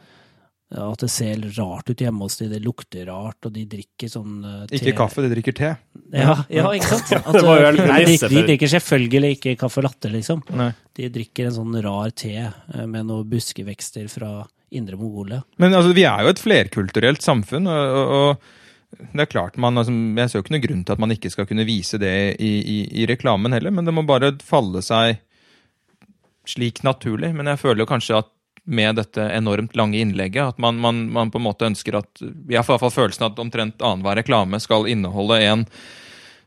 At 0.73 1.03
det 1.03 1.09
ser 1.13 1.43
rart 1.57 1.91
ut 1.91 2.01
hjemme 2.01 2.25
hos 2.25 2.39
dem, 2.39 2.49
det 2.49 2.63
lukter 2.63 3.05
rart, 3.05 3.37
og 3.45 3.53
de 3.53 3.65
drikker 3.69 4.09
sånn 4.09 4.39
eh, 4.47 4.63
te 4.71 4.79
Ikke 4.79 4.95
kaffe, 5.03 5.21
de 5.21 5.29
drikker 5.35 5.53
te. 5.59 5.69
Ja, 6.15 6.39
ja 6.49 6.71
ikke 6.73 6.95
sant? 6.95 7.11
At, 7.19 7.35
Det 7.35 7.43
var 7.45 7.61
jo 7.61 7.75
nei, 7.77 7.99
de, 8.09 8.17
de 8.17 8.41
drikker 8.47 8.71
selvfølgelig 8.73 9.37
ikke 9.37 9.55
kaffe 9.65 9.83
latte, 9.85 10.09
liksom. 10.13 10.41
Nei. 10.57 10.71
De 10.97 11.11
drikker 11.13 11.49
en 11.49 11.55
sånn 11.59 11.77
rar 11.85 12.15
te 12.17 12.33
eh, 12.39 12.83
med 12.87 13.05
noen 13.11 13.29
buskevekster 13.29 14.09
fra 14.09 14.39
indre 14.73 14.97
Mongolia. 14.97 15.43
Men 15.61 15.75
altså, 15.77 15.93
vi 15.93 16.07
er 16.09 16.25
jo 16.25 16.33
et 16.33 16.41
flerkulturelt 16.41 17.21
samfunn, 17.21 17.69
og, 17.69 17.97
og, 17.99 18.13
og 18.17 19.09
det 19.13 19.25
er 19.25 19.29
klart 19.29 19.57
man, 19.61 19.77
altså, 19.77 19.93
Jeg 19.93 20.29
ser 20.29 20.39
jo 20.39 20.45
ikke 20.45 20.55
noen 20.55 20.65
grunn 20.67 20.81
til 20.85 20.95
at 20.95 21.01
man 21.01 21.13
ikke 21.13 21.31
skal 21.33 21.47
kunne 21.49 21.65
vise 21.67 21.99
det 22.01 22.15
i, 22.41 22.51
i, 22.61 22.79
i 23.01 23.07
reklamen 23.09 23.55
heller, 23.55 23.73
men 23.73 23.85
det 23.87 23.93
må 23.95 24.05
bare 24.07 24.33
falle 24.45 24.83
seg 24.85 25.21
slik 26.49 26.83
naturlig. 26.83 27.33
Men 27.35 27.51
jeg 27.51 27.61
føler 27.61 27.83
jo 27.83 27.89
kanskje 27.89 28.21
at 28.21 28.31
med 28.63 28.95
dette 28.95 29.23
enormt 29.35 29.75
lange 29.75 29.99
innlegget, 29.99 30.53
at 30.53 30.61
man, 30.61 30.77
man, 30.79 31.03
man 31.11 31.31
på 31.31 31.39
en 31.39 31.43
måte 31.49 31.67
ønsker 31.67 31.97
at 31.99 32.21
Jeg 32.21 32.55
har 32.55 32.63
i 32.63 32.69
hvert 32.69 32.79
fall 32.85 32.95
følelsen 32.95 33.27
at 33.27 33.41
omtrent 33.43 33.83
annenhver 33.83 34.21
reklame 34.21 34.59
skal 34.63 34.87
inneholde 34.87 35.41
en 35.43 35.65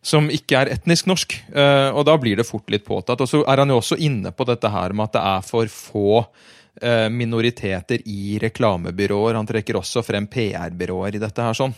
som 0.06 0.28
ikke 0.30 0.60
er 0.60 0.70
etnisk 0.76 1.08
norsk. 1.10 1.34
Eh, 1.50 1.88
og 1.90 2.04
da 2.06 2.14
blir 2.20 2.38
det 2.38 2.46
fort 2.46 2.70
litt 2.70 2.86
påtatt. 2.86 3.20
Og 3.24 3.28
så 3.30 3.42
er 3.42 3.62
han 3.62 3.72
jo 3.72 3.80
også 3.80 3.98
inne 3.98 4.30
på 4.32 4.46
dette 4.46 4.70
her 4.70 4.94
med 4.94 5.08
at 5.08 5.16
det 5.16 5.24
er 5.32 5.48
for 5.48 5.72
få 5.72 6.12
eh, 6.22 7.08
minoriteter 7.10 8.04
i 8.06 8.38
reklamebyråer. 8.42 9.34
Han 9.34 9.48
trekker 9.48 9.80
også 9.80 10.04
frem 10.06 10.28
PR-byråer 10.30 11.18
i 11.18 11.22
dette 11.24 11.42
her 11.42 11.58
sånn. 11.58 11.74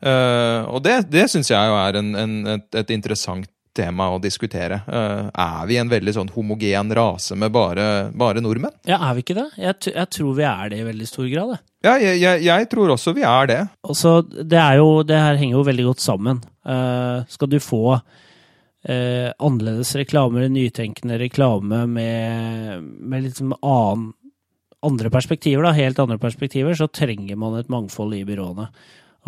Eh, 0.00 0.66
og 0.66 0.82
det, 0.82 0.96
det 1.12 1.28
syns 1.30 1.52
jeg 1.52 1.70
jo 1.70 1.78
er 1.78 2.00
en, 2.00 2.10
en, 2.18 2.36
et, 2.56 2.68
et 2.82 2.92
interessant 2.96 3.46
tema 3.80 4.10
å 4.12 4.20
diskutere. 4.22 4.82
Eh, 4.86 5.30
er 5.32 5.66
vi 5.70 5.80
en 5.80 5.90
veldig 5.90 6.14
sånn 6.16 6.32
homogen 6.34 6.92
rase 6.96 7.36
med 7.38 7.52
bare, 7.54 8.10
bare 8.12 8.44
nordmenn? 8.44 8.76
Ja, 8.88 9.00
er 9.08 9.16
vi 9.16 9.24
ikke 9.24 9.38
det? 9.40 9.48
Jeg, 9.56 9.80
jeg 9.90 10.12
tror 10.16 10.38
vi 10.38 10.46
er 10.46 10.72
det 10.72 10.80
i 10.80 10.86
veldig 10.86 11.08
stor 11.08 11.28
grad. 11.32 11.56
det. 11.56 11.60
Ja, 11.86 11.96
jeg, 11.96 12.20
jeg, 12.20 12.44
jeg 12.44 12.70
tror 12.72 12.92
også 12.92 13.16
vi 13.16 13.24
er 13.24 13.50
det. 13.50 13.60
Også, 13.88 14.14
det, 14.28 14.60
er 14.60 14.80
jo, 14.82 15.00
det 15.06 15.16
her 15.16 15.40
henger 15.40 15.56
jo 15.56 15.66
veldig 15.70 15.86
godt 15.90 16.04
sammen. 16.04 16.42
Uh, 16.60 17.24
skal 17.32 17.48
du 17.48 17.56
få 17.64 17.82
uh, 17.96 19.28
annerledes 19.40 19.94
reklame, 19.96 20.42
eller 20.42 20.52
nytenkende 20.52 21.16
reklame 21.22 21.86
med, 21.88 22.84
med 22.84 23.24
liksom 23.30 23.56
annen, 23.56 24.10
andre 24.84 25.10
perspektiver, 25.12 25.64
da, 25.64 25.74
helt 25.76 25.98
andre 26.00 26.20
perspektiver, 26.20 26.76
så 26.76 26.88
trenger 26.88 27.36
man 27.36 27.58
et 27.58 27.72
mangfold 27.72 28.14
i 28.16 28.24
byråene. 28.28 28.68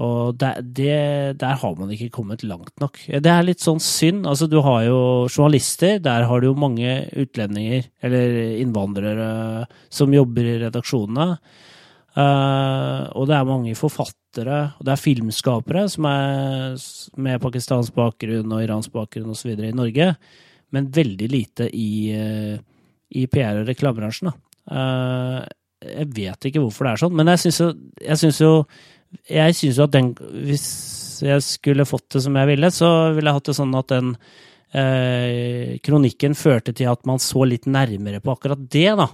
Og 0.00 0.38
der, 0.40 0.62
det, 0.64 0.94
der 1.42 1.58
har 1.60 1.74
man 1.76 1.90
ikke 1.92 2.12
kommet 2.14 2.44
langt 2.46 2.72
nok. 2.80 2.96
Det 3.12 3.28
er 3.28 3.44
litt 3.44 3.60
sånn 3.60 3.80
synd. 3.82 4.24
Altså, 4.28 4.48
du 4.48 4.62
har 4.64 4.86
jo 4.86 5.00
journalister, 5.28 5.98
der 6.00 6.24
har 6.28 6.40
du 6.40 6.48
jo 6.48 6.56
mange 6.56 7.02
utlendinger, 7.12 7.90
eller 8.00 8.38
innvandrere, 8.62 9.66
som 9.92 10.14
jobber 10.16 10.48
i 10.48 10.56
redaksjonene. 10.64 11.36
Uh, 12.12 13.08
og 13.16 13.24
det 13.28 13.36
er 13.38 13.48
mange 13.48 13.76
forfattere, 13.76 14.58
og 14.76 14.84
det 14.84 14.92
er 14.92 15.00
filmskapere 15.00 15.86
som 15.88 16.08
er 16.08 16.74
med 17.24 17.40
pakistansk 17.40 17.94
bakgrunn 17.96 18.52
og 18.52 18.64
iransk 18.64 18.92
bakgrunn 18.92 19.32
osv. 19.32 19.54
i 19.56 19.72
Norge, 19.76 20.10
men 20.72 20.90
veldig 20.92 21.28
lite 21.28 21.68
i, 21.72 22.12
eh, 22.16 22.60
i 23.12 23.26
PR- 23.28 23.60
og 23.60 23.68
reklamebransjen. 23.68 24.32
Eh, 24.72 25.40
jeg 25.82 26.08
vet 26.16 26.46
ikke 26.48 26.62
hvorfor 26.62 26.86
det 26.86 26.92
er 26.92 27.02
sånn, 27.02 27.16
men 27.16 27.28
jeg 27.32 27.42
syns 27.42 27.60
jo, 27.60 27.68
jeg 28.00 28.20
synes 28.20 28.40
jo 28.40 28.52
jeg 29.28 29.56
synes 29.58 29.78
jo 29.78 29.86
at 29.86 29.94
den 29.94 30.12
Hvis 30.16 30.66
jeg 31.22 31.44
skulle 31.46 31.86
fått 31.86 32.16
det 32.16 32.22
som 32.24 32.36
jeg 32.38 32.48
ville, 32.50 32.70
så 32.74 32.88
ville 33.14 33.30
jeg 33.30 33.38
hatt 33.38 33.50
det 33.50 33.54
sånn 33.54 33.76
at 33.78 33.92
den 33.92 34.08
eh, 34.74 35.76
kronikken 35.84 36.34
førte 36.34 36.74
til 36.74 36.90
at 36.90 37.04
man 37.06 37.22
så 37.22 37.44
litt 37.46 37.68
nærmere 37.70 38.18
på 38.24 38.32
akkurat 38.34 38.64
det, 38.72 38.88
da. 38.98 39.06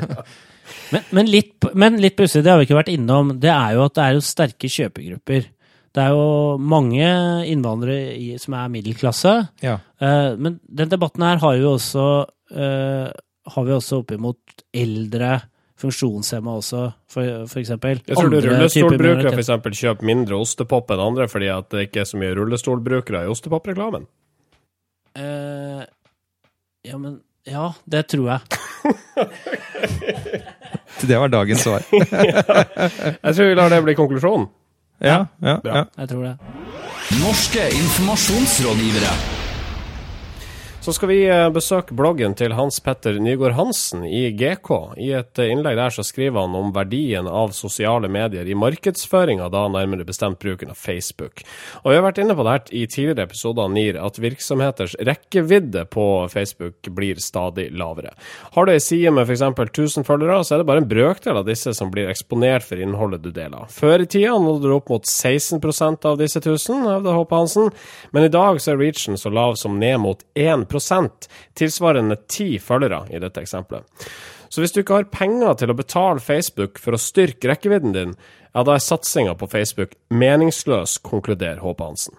men, 0.94 1.06
men, 1.16 1.30
litt, 1.32 1.56
men 1.72 1.96
litt 2.02 2.18
pussig, 2.18 2.44
det 2.44 2.52
har 2.52 2.60
vi 2.60 2.68
ikke 2.68 2.80
vært 2.82 2.92
innom, 2.92 3.34
det 3.40 3.52
er 3.54 3.78
jo 3.78 3.86
at 3.88 3.96
det 3.96 4.04
er 4.04 4.18
jo 4.18 4.26
sterke 4.28 4.70
kjøpegrupper. 4.70 5.48
Det 5.90 6.02
er 6.04 6.12
jo 6.14 6.58
mange 6.62 7.06
innvandrere 7.50 8.12
i, 8.14 8.34
som 8.38 8.54
er 8.54 8.68
middelklasse. 8.70 9.32
Ja. 9.64 9.80
Uh, 10.02 10.36
men 10.36 10.60
den 10.68 10.92
debatten 10.92 11.24
her 11.24 11.40
har 11.42 11.56
jo 11.58 11.72
også, 11.78 12.10
har 12.50 13.62
vi 13.62 13.72
også 13.72 14.00
oppimot 14.02 14.62
eldre 14.74 15.36
funksjonshemma 15.80 16.56
også, 16.60 16.82
for, 17.10 17.46
for, 17.50 17.60
eksempel. 17.62 18.02
Jeg 18.06 18.18
tror 18.18 18.30
du 18.32 18.38
rullestolbrukere 18.44 19.32
eksempel 19.40 19.76
kjøper 19.76 20.08
mindre 20.08 20.38
ostepop 20.40 20.92
enn 20.94 21.02
andre 21.04 21.28
fordi 21.30 21.50
at 21.52 21.70
det 21.72 21.88
ikke 21.88 22.04
er 22.04 22.10
så 22.10 22.20
mye 22.20 22.36
rullestolbrukere 22.38 23.24
i 23.26 23.32
ostepopreklamen. 23.32 24.06
Uh, 25.18 25.82
ja, 26.86 26.96
men 26.96 27.20
Ja, 27.48 27.72
det 27.88 28.04
tror 28.12 28.28
jeg. 28.28 28.40
det 31.08 31.18
var 31.18 31.32
dagens 31.32 31.64
svar. 31.64 31.82
ja. 31.92 32.44
Jeg 33.24 33.34
tror 33.34 33.48
vi 33.48 33.56
lar 33.56 33.72
det 33.72 33.82
bli 33.88 33.96
konklusjonen. 33.98 34.46
Ja, 35.00 35.24
ja, 35.40 35.56
ja. 35.64 35.84
Jeg 35.96 36.08
tror 36.12 36.24
det. 36.28 36.36
Norske 37.24 37.70
informasjonsrådgivere. 37.80 39.39
Skal 40.90 41.08
vi 41.08 41.20
eh, 41.28 41.46
besøke 41.54 41.94
bloggen 41.94 42.32
til 42.34 42.54
Hans 42.58 42.80
Petter 42.82 43.14
Nygaard 43.22 43.54
Hansen 43.54 44.02
i 44.08 44.24
GK. 44.34 44.70
I 44.98 45.10
et 45.20 45.38
eh, 45.38 45.50
innlegg 45.52 45.76
der 45.78 45.92
så 45.94 46.02
skriver 46.02 46.42
han 46.42 46.56
om 46.58 46.72
verdien 46.74 47.28
av 47.30 47.52
sosiale 47.54 48.08
medier 48.10 48.48
i 48.48 48.56
markedsføringa, 48.58 49.46
da 49.52 49.66
nærmere 49.70 50.06
bestemt 50.08 50.40
bruken 50.42 50.72
av 50.72 50.80
Facebook. 50.80 51.44
Og 51.84 51.92
Vi 51.92 51.98
har 51.98 52.02
vært 52.02 52.18
inne 52.22 52.34
på 52.34 52.46
det 52.46 52.54
her 52.56 52.72
i 52.74 52.82
tidligere 52.90 53.28
episoder 53.28 53.68
av 53.68 53.74
NIR, 53.76 54.00
at 54.02 54.18
virksomheters 54.18 54.96
rekkevidde 55.06 55.84
på 55.94 56.06
Facebook 56.32 56.90
blir 56.96 57.20
stadig 57.22 57.68
lavere. 57.70 58.10
Har 58.56 58.66
du 58.66 58.74
ei 58.74 58.82
side 58.82 59.14
med 59.14 59.30
f.eks. 59.30 59.46
1000 59.46 60.08
følgere, 60.08 60.40
så 60.42 60.56
er 60.56 60.64
det 60.64 60.68
bare 60.72 60.82
en 60.82 60.90
brøkdel 60.90 61.38
av 61.38 61.46
disse 61.46 61.76
som 61.76 61.92
blir 61.94 62.10
eksponert 62.10 62.66
for 62.66 62.82
innholdet 62.82 63.22
du 63.22 63.30
deler. 63.36 63.68
Før 63.70 64.02
i 64.02 64.08
tida 64.10 64.34
nådde 64.40 64.66
du 64.66 64.74
opp 64.80 64.90
mot 64.90 65.06
16 65.06 65.62
av 66.08 66.18
disse 66.18 66.42
1000, 66.42 66.82
hevder 66.88 67.20
Håpe 67.20 67.38
Hansen, 67.38 67.70
men 68.10 68.26
i 68.26 68.32
dag 68.32 68.58
så 68.58 68.74
er 68.74 68.82
reachen 68.82 69.20
så 69.20 69.30
lav 69.30 69.54
som 69.60 69.78
ned 69.78 70.00
mot 70.02 70.26
1 70.34 70.66
tilsvarende 71.58 72.18
ti 72.30 72.54
følgere 72.62 73.04
i 73.12 73.20
dette 73.22 73.42
eksempelet. 73.44 73.86
Så 74.50 74.62
hvis 74.62 74.74
du 74.74 74.80
ikke 74.82 74.98
har 74.98 75.12
penger 75.12 75.54
til 75.60 75.70
å 75.70 75.78
betale 75.78 76.22
Facebook 76.22 76.80
for 76.82 76.96
å 76.96 77.00
styrke 77.00 77.52
rekkevidden 77.52 77.94
din, 77.94 78.16
ja, 78.50 78.64
da 78.66 78.74
er 78.74 78.82
satsinga 78.82 79.36
på 79.38 79.46
Facebook 79.50 79.94
meningsløs, 80.10 80.98
konkluderer 81.06 81.62
Håpe 81.62 81.86
Hansen. 81.86 82.18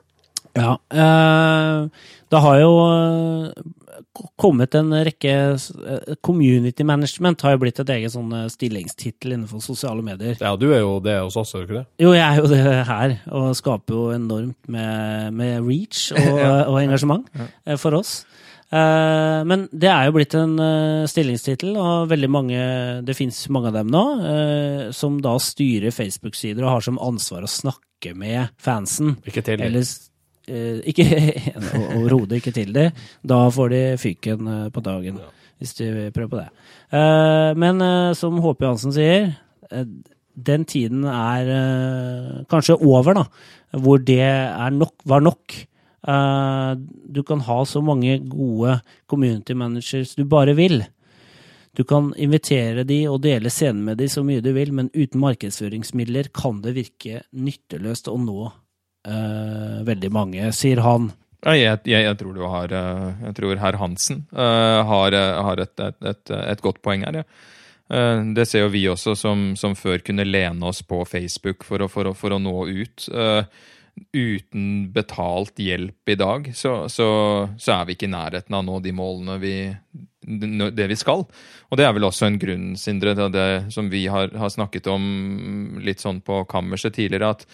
Ja, 0.55 0.75
eh, 0.91 2.07
det 2.31 2.39
har 2.43 2.57
jo 2.59 2.71
eh, 2.91 4.25
kommet 4.39 4.75
en 4.75 4.91
rekke 5.07 5.35
eh, 5.55 6.15
Community 6.23 6.83
management 6.87 7.45
har 7.45 7.55
jo 7.55 7.61
blitt 7.63 7.79
et 7.79 7.93
eget 7.95 8.11
sånn 8.11 8.33
stillingstittel 8.51 9.37
innenfor 9.37 9.63
sosiale 9.63 10.03
medier. 10.03 10.35
Ja, 10.41 10.57
du 10.59 10.67
er 10.73 10.83
jo 10.83 10.97
det 11.03 11.17
hos 11.21 11.39
oss, 11.39 11.53
er 11.55 11.63
du 11.63 11.69
ikke 11.69 11.79
det? 11.79 11.85
Jo, 12.03 12.11
jeg 12.17 12.25
er 12.27 12.41
jo 12.41 12.51
det 12.51 12.61
her, 12.89 13.15
og 13.31 13.55
skaper 13.59 13.95
jo 13.95 14.05
enormt 14.15 14.71
med, 14.71 15.31
med 15.39 15.67
reach 15.67 16.09
og, 16.15 16.39
ja. 16.43 16.53
og 16.67 16.81
engasjement 16.83 17.27
for 17.79 18.01
oss. 18.01 18.21
Uh, 18.71 19.43
men 19.43 19.65
det 19.75 19.89
er 19.91 20.05
jo 20.07 20.13
blitt 20.15 20.35
en 20.39 20.53
uh, 20.55 21.07
stillingstittel, 21.09 21.73
og 21.75 22.07
veldig 22.11 22.29
mange, 22.31 22.59
det 23.03 23.17
fins 23.17 23.43
mange 23.51 23.67
av 23.67 23.81
dem 23.81 23.89
nå, 23.91 24.03
uh, 24.23 24.83
som 24.95 25.17
da 25.23 25.33
styrer 25.43 25.91
Facebook-sider 25.91 26.63
og 26.63 26.77
har 26.77 26.85
som 26.85 27.01
ansvar 27.03 27.43
å 27.43 27.51
snakke 27.51 28.13
med 28.15 28.53
fansen. 28.63 29.17
Ikke 29.27 29.43
til 29.43 29.63
Eller, 29.65 29.91
ikke 30.87 31.05
Overhodet 31.99 32.39
ikke 32.39 32.53
til 32.55 32.71
dem. 32.75 32.95
Da 33.27 33.43
får 33.53 33.73
de 33.75 33.81
fyken 34.01 34.47
på 34.73 34.83
dagen, 34.83 35.19
hvis 35.59 35.75
de 35.77 35.91
prøver 36.15 36.31
på 36.31 36.39
det. 36.39 36.47
men 37.61 37.83
som 38.17 38.39
HP 38.41 38.65
Hansen 38.65 38.95
sier, 38.95 39.29
den 40.33 40.65
tiden 40.65 41.05
er 41.05 41.51
kanskje 42.51 42.79
over, 42.81 43.21
da. 43.21 43.27
Hvor 43.85 44.01
det 44.01 44.25
nok, 44.81 44.95
var 45.05 45.21
nok. 45.23 45.61
Uh, 46.07 46.73
du 47.05 47.21
kan 47.23 47.43
ha 47.45 47.59
så 47.65 47.81
mange 47.85 48.17
gode 48.25 48.79
community 49.05 49.53
managers 49.53 50.15
du 50.17 50.25
bare 50.25 50.55
vil. 50.57 50.81
Du 51.77 51.83
kan 51.87 52.09
invitere 52.17 52.83
de 52.83 53.03
og 53.07 53.21
dele 53.23 53.51
scenen 53.53 53.85
med 53.85 54.01
de 54.01 54.09
så 54.11 54.25
mye 54.25 54.41
du 54.43 54.51
vil, 54.55 54.73
men 54.75 54.89
uten 54.93 55.21
markedsføringsmidler 55.21 56.31
kan 56.35 56.59
det 56.65 56.75
virke 56.75 57.21
nytteløst 57.31 58.09
å 58.11 58.17
nå 58.19 58.39
uh, 58.49 59.79
veldig 59.87 60.11
mange, 60.11 60.49
sier 60.57 60.81
han. 60.83 61.11
Jeg, 61.41 61.79
jeg, 61.87 62.03
jeg, 62.05 62.17
tror 62.19 62.35
du 62.37 62.43
har 62.45 62.69
eh, 62.77 63.21
Jeg 63.25 63.33
tror 63.39 63.57
herr 63.57 63.73
Hansen 63.81 64.19
uh, 64.29 64.85
har, 64.85 65.15
har 65.17 65.61
et, 65.63 65.71
et, 65.81 65.95
et, 66.05 66.33
et, 66.37 66.61
godt 66.61 66.83
poeng 66.85 67.01
her. 67.07 67.23
Ja. 67.23 67.25
Det 68.37 68.45
ser 68.47 68.61
jo 68.61 68.69
vi 68.71 68.83
også, 68.87 69.17
som, 69.19 69.49
som, 69.59 69.73
før 69.75 69.99
kunne 70.05 70.23
lene 70.23 70.69
oss 70.69 70.83
på 70.85 71.01
Facebook 71.09 71.65
for 71.67 71.81
å, 71.83 71.89
for 71.91 72.07
å, 72.07 72.13
for 72.15 72.35
å 72.35 72.37
nå 72.39 72.53
ut. 72.69 73.07
Uh, 73.09 73.41
uten 74.13 74.91
betalt 74.93 75.59
hjelp 75.59 76.09
i 76.09 76.15
dag, 76.15 76.51
så, 76.55 76.89
så, 76.89 77.07
så, 77.57 77.73
er 77.75 77.87
vi 77.87 77.95
ikke 77.95 78.09
i 78.09 78.13
nærheten 78.13 78.55
av 78.55 78.63
å 78.63 78.67
nå 78.67 78.79
de 78.83 78.93
målene 78.95 79.37
vi, 79.41 79.53
det 80.21 80.87
vi 80.91 80.97
skal. 80.99 81.25
Og 81.69 81.79
det 81.79 81.87
er 81.87 81.95
vel 81.95 82.07
også 82.07 82.27
en 82.27 82.39
grunn, 82.41 82.71
Sindre, 82.79 83.15
til 83.17 83.31
det 83.33 83.73
som 83.73 83.89
vi 83.91 84.05
har, 84.11 84.33
har 84.37 84.53
snakket 84.53 84.89
om 84.91 85.05
litt 85.83 86.03
sånn 86.03 86.21
på 86.25 86.43
kammerset 86.51 86.97
tidligere, 86.97 87.33
at, 87.35 87.45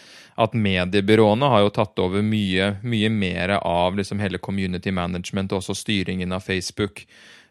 at, 0.47 0.57
mediebyråene 0.57 1.51
har 1.53 1.65
jo 1.65 1.75
tatt 1.79 1.99
over 2.03 2.25
mye, 2.25 2.75
mye 2.83 3.11
mer 3.13 3.57
av 3.59 3.99
liksom 3.99 4.23
hele 4.23 4.41
community 4.41 4.93
management 4.93 5.53
og 5.53 5.61
også 5.61 5.77
styringen 5.83 6.33
av 6.35 6.45
Facebook 6.47 7.05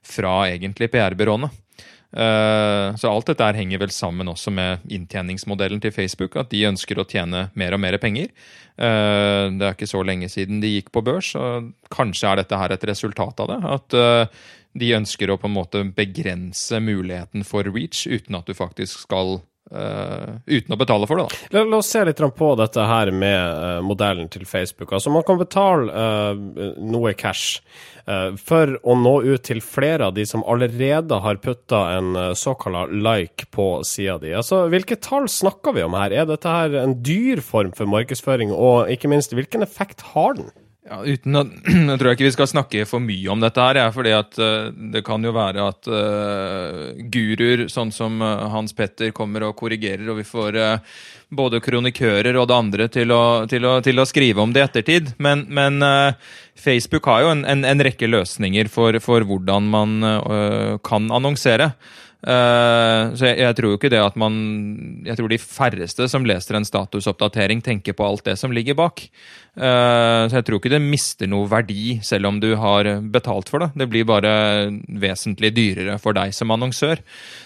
fra 0.07 0.45
egentlig 0.51 0.91
PR-byråene. 0.95 1.51
Eh, 2.13 2.97
så 2.97 3.11
alt 3.11 3.31
dette 3.31 3.49
henger 3.57 3.81
vel 3.83 3.93
sammen 3.95 4.31
også 4.31 4.53
med 4.55 4.85
inntjeningsmodellen 4.93 5.83
til 5.83 5.95
Facebook. 5.95 6.37
At 6.39 6.53
de 6.53 6.67
ønsker 6.69 7.01
å 7.01 7.07
tjene 7.09 7.49
mer 7.59 7.77
og 7.77 7.83
mer 7.83 7.99
penger. 8.03 8.31
Eh, 8.77 9.47
det 9.57 9.67
er 9.67 9.75
ikke 9.75 9.91
så 9.91 10.05
lenge 10.07 10.31
siden 10.33 10.63
de 10.63 10.77
gikk 10.77 10.93
på 10.95 11.05
børs, 11.07 11.33
og 11.39 11.73
kanskje 11.93 12.31
er 12.31 12.43
dette 12.43 12.61
her 12.61 12.77
et 12.77 12.87
resultat 12.93 13.43
av 13.45 13.53
det. 13.53 13.61
At 13.79 13.99
eh, 13.99 14.47
de 14.77 14.95
ønsker 14.99 15.33
å 15.33 15.39
på 15.41 15.49
en 15.49 15.57
måte 15.57 15.85
begrense 15.97 16.81
muligheten 16.85 17.47
for 17.49 17.69
reach 17.69 18.05
uten 18.07 18.37
at 18.39 18.49
du 18.49 18.57
faktisk 18.57 19.07
skal 19.07 19.41
Uh, 19.67 20.39
uten 20.47 20.77
å 20.77 20.79
betale 20.79 21.09
for 21.11 21.19
det, 21.19 21.25
da. 21.27 21.47
La, 21.57 21.65
la, 21.67 21.81
oss 21.81 21.89
se 21.91 22.05
litt 22.07 22.21
på 22.39 22.51
dette 22.61 22.85
her 22.87 23.11
med 23.11 23.35
uh, 23.35 23.81
modellen 23.83 24.29
til 24.31 24.45
Facebook. 24.47 24.93
Altså, 24.95 25.11
man 25.11 25.25
kan 25.27 25.41
betale 25.41 25.91
uh, 25.91 26.75
noe 26.79 27.15
cash 27.19 27.61
for 28.39 28.77
å 28.87 28.95
nå 28.95 29.13
ut 29.25 29.43
til 29.43 29.59
flere 29.67 30.07
av 30.07 30.13
de 30.15 30.23
som 30.31 30.45
allerede 30.47 31.17
har 31.25 31.41
putta 31.43 31.81
en 31.97 32.13
såkalt 32.39 32.93
like 32.95 33.49
på 33.51 33.81
sida 33.83 34.15
di. 34.23 34.31
Altså, 34.31 34.61
hvilke 34.71 34.95
tall 35.03 35.27
snakker 35.27 35.75
vi 35.75 35.83
om 35.83 35.97
her? 35.99 36.15
Er 36.15 36.29
dette 36.31 36.47
her 36.47 36.77
en 36.85 36.95
dyr 37.03 37.43
form 37.43 37.75
for 37.75 37.91
markedsføring, 37.91 38.55
og 38.55 38.93
ikke 38.95 39.11
minst, 39.11 39.35
hvilken 39.35 39.67
effekt 39.67 40.07
har 40.13 40.39
den? 40.39 40.55
Ja, 40.87 41.01
uten 41.03 41.37
å, 41.39 41.43
Jeg 41.67 41.99
tror 41.99 42.13
ikke 42.13 42.27
vi 42.29 42.35
skal 42.35 42.51
snakke 42.51 42.87
for 42.89 43.03
mye 43.03 43.33
om 43.33 43.43
dette 43.43 43.63
her. 43.63 43.81
Ja, 43.83 43.91
fordi 43.95 44.15
at 44.17 44.39
uh, 44.39 44.71
Det 44.95 45.03
kan 45.07 45.25
jo 45.27 45.35
være 45.37 45.67
at 45.73 45.91
uh, 45.91 46.95
guruer 47.13 47.67
sånn 47.73 47.93
som 47.95 48.21
uh, 48.23 48.47
Hans 48.53 48.77
Petter 48.77 49.13
kommer 49.17 49.49
og 49.49 49.57
korrigerer, 49.59 50.07
og 50.13 50.21
vi 50.21 50.27
får 50.27 50.59
både 51.37 51.59
kronikører 51.59 52.37
og 52.39 52.47
det 52.47 52.55
andre 52.57 52.87
til 52.93 53.11
å, 53.11 53.23
til 53.51 53.65
å, 53.67 53.79
til 53.83 53.99
å 53.99 54.07
skrive 54.07 54.45
om 54.45 54.53
det 54.55 54.63
i 54.63 54.67
ettertid. 54.69 55.09
Men, 55.19 55.43
men 55.51 55.83
Facebook 56.55 57.09
har 57.11 57.25
jo 57.25 57.33
en, 57.35 57.43
en, 57.51 57.65
en 57.67 57.83
rekke 57.83 58.07
løsninger 58.07 58.71
for, 58.71 58.95
for 59.03 59.27
hvordan 59.27 59.67
man 59.73 59.97
kan 60.87 61.11
annonsere. 61.11 61.73
Eh, 62.25 63.03
så 63.15 63.29
jeg, 63.29 63.39
jeg 63.43 63.57
tror 63.59 63.71
jo 63.71 63.77
ikke 63.77 63.91
det 63.93 64.01
at 64.01 64.17
man 64.19 64.37
Jeg 65.07 65.19
tror 65.19 65.29
de 65.31 65.39
færreste 65.39 66.07
som 66.11 66.25
leser 66.27 66.57
en 66.59 66.67
statusoppdatering, 66.67 67.61
tenker 67.63 67.95
på 67.95 68.07
alt 68.07 68.25
det 68.27 68.39
som 68.41 68.55
ligger 68.57 68.79
bak. 68.79 69.05
Eh, 69.57 70.23
så 70.27 70.39
jeg 70.39 70.47
tror 70.49 70.59
ikke 70.59 70.73
det 70.73 70.83
mister 70.83 71.31
noe 71.31 71.49
verdi 71.51 71.99
selv 72.07 72.31
om 72.31 72.41
du 72.43 72.49
har 72.59 72.89
betalt 73.13 73.53
for 73.53 73.63
det. 73.63 73.71
Det 73.77 73.89
blir 73.93 74.09
bare 74.09 74.33
vesentlig 74.89 75.53
dyrere 75.57 75.99
for 76.03 76.17
deg 76.17 76.35
som 76.37 76.55
annonsør. 76.57 77.05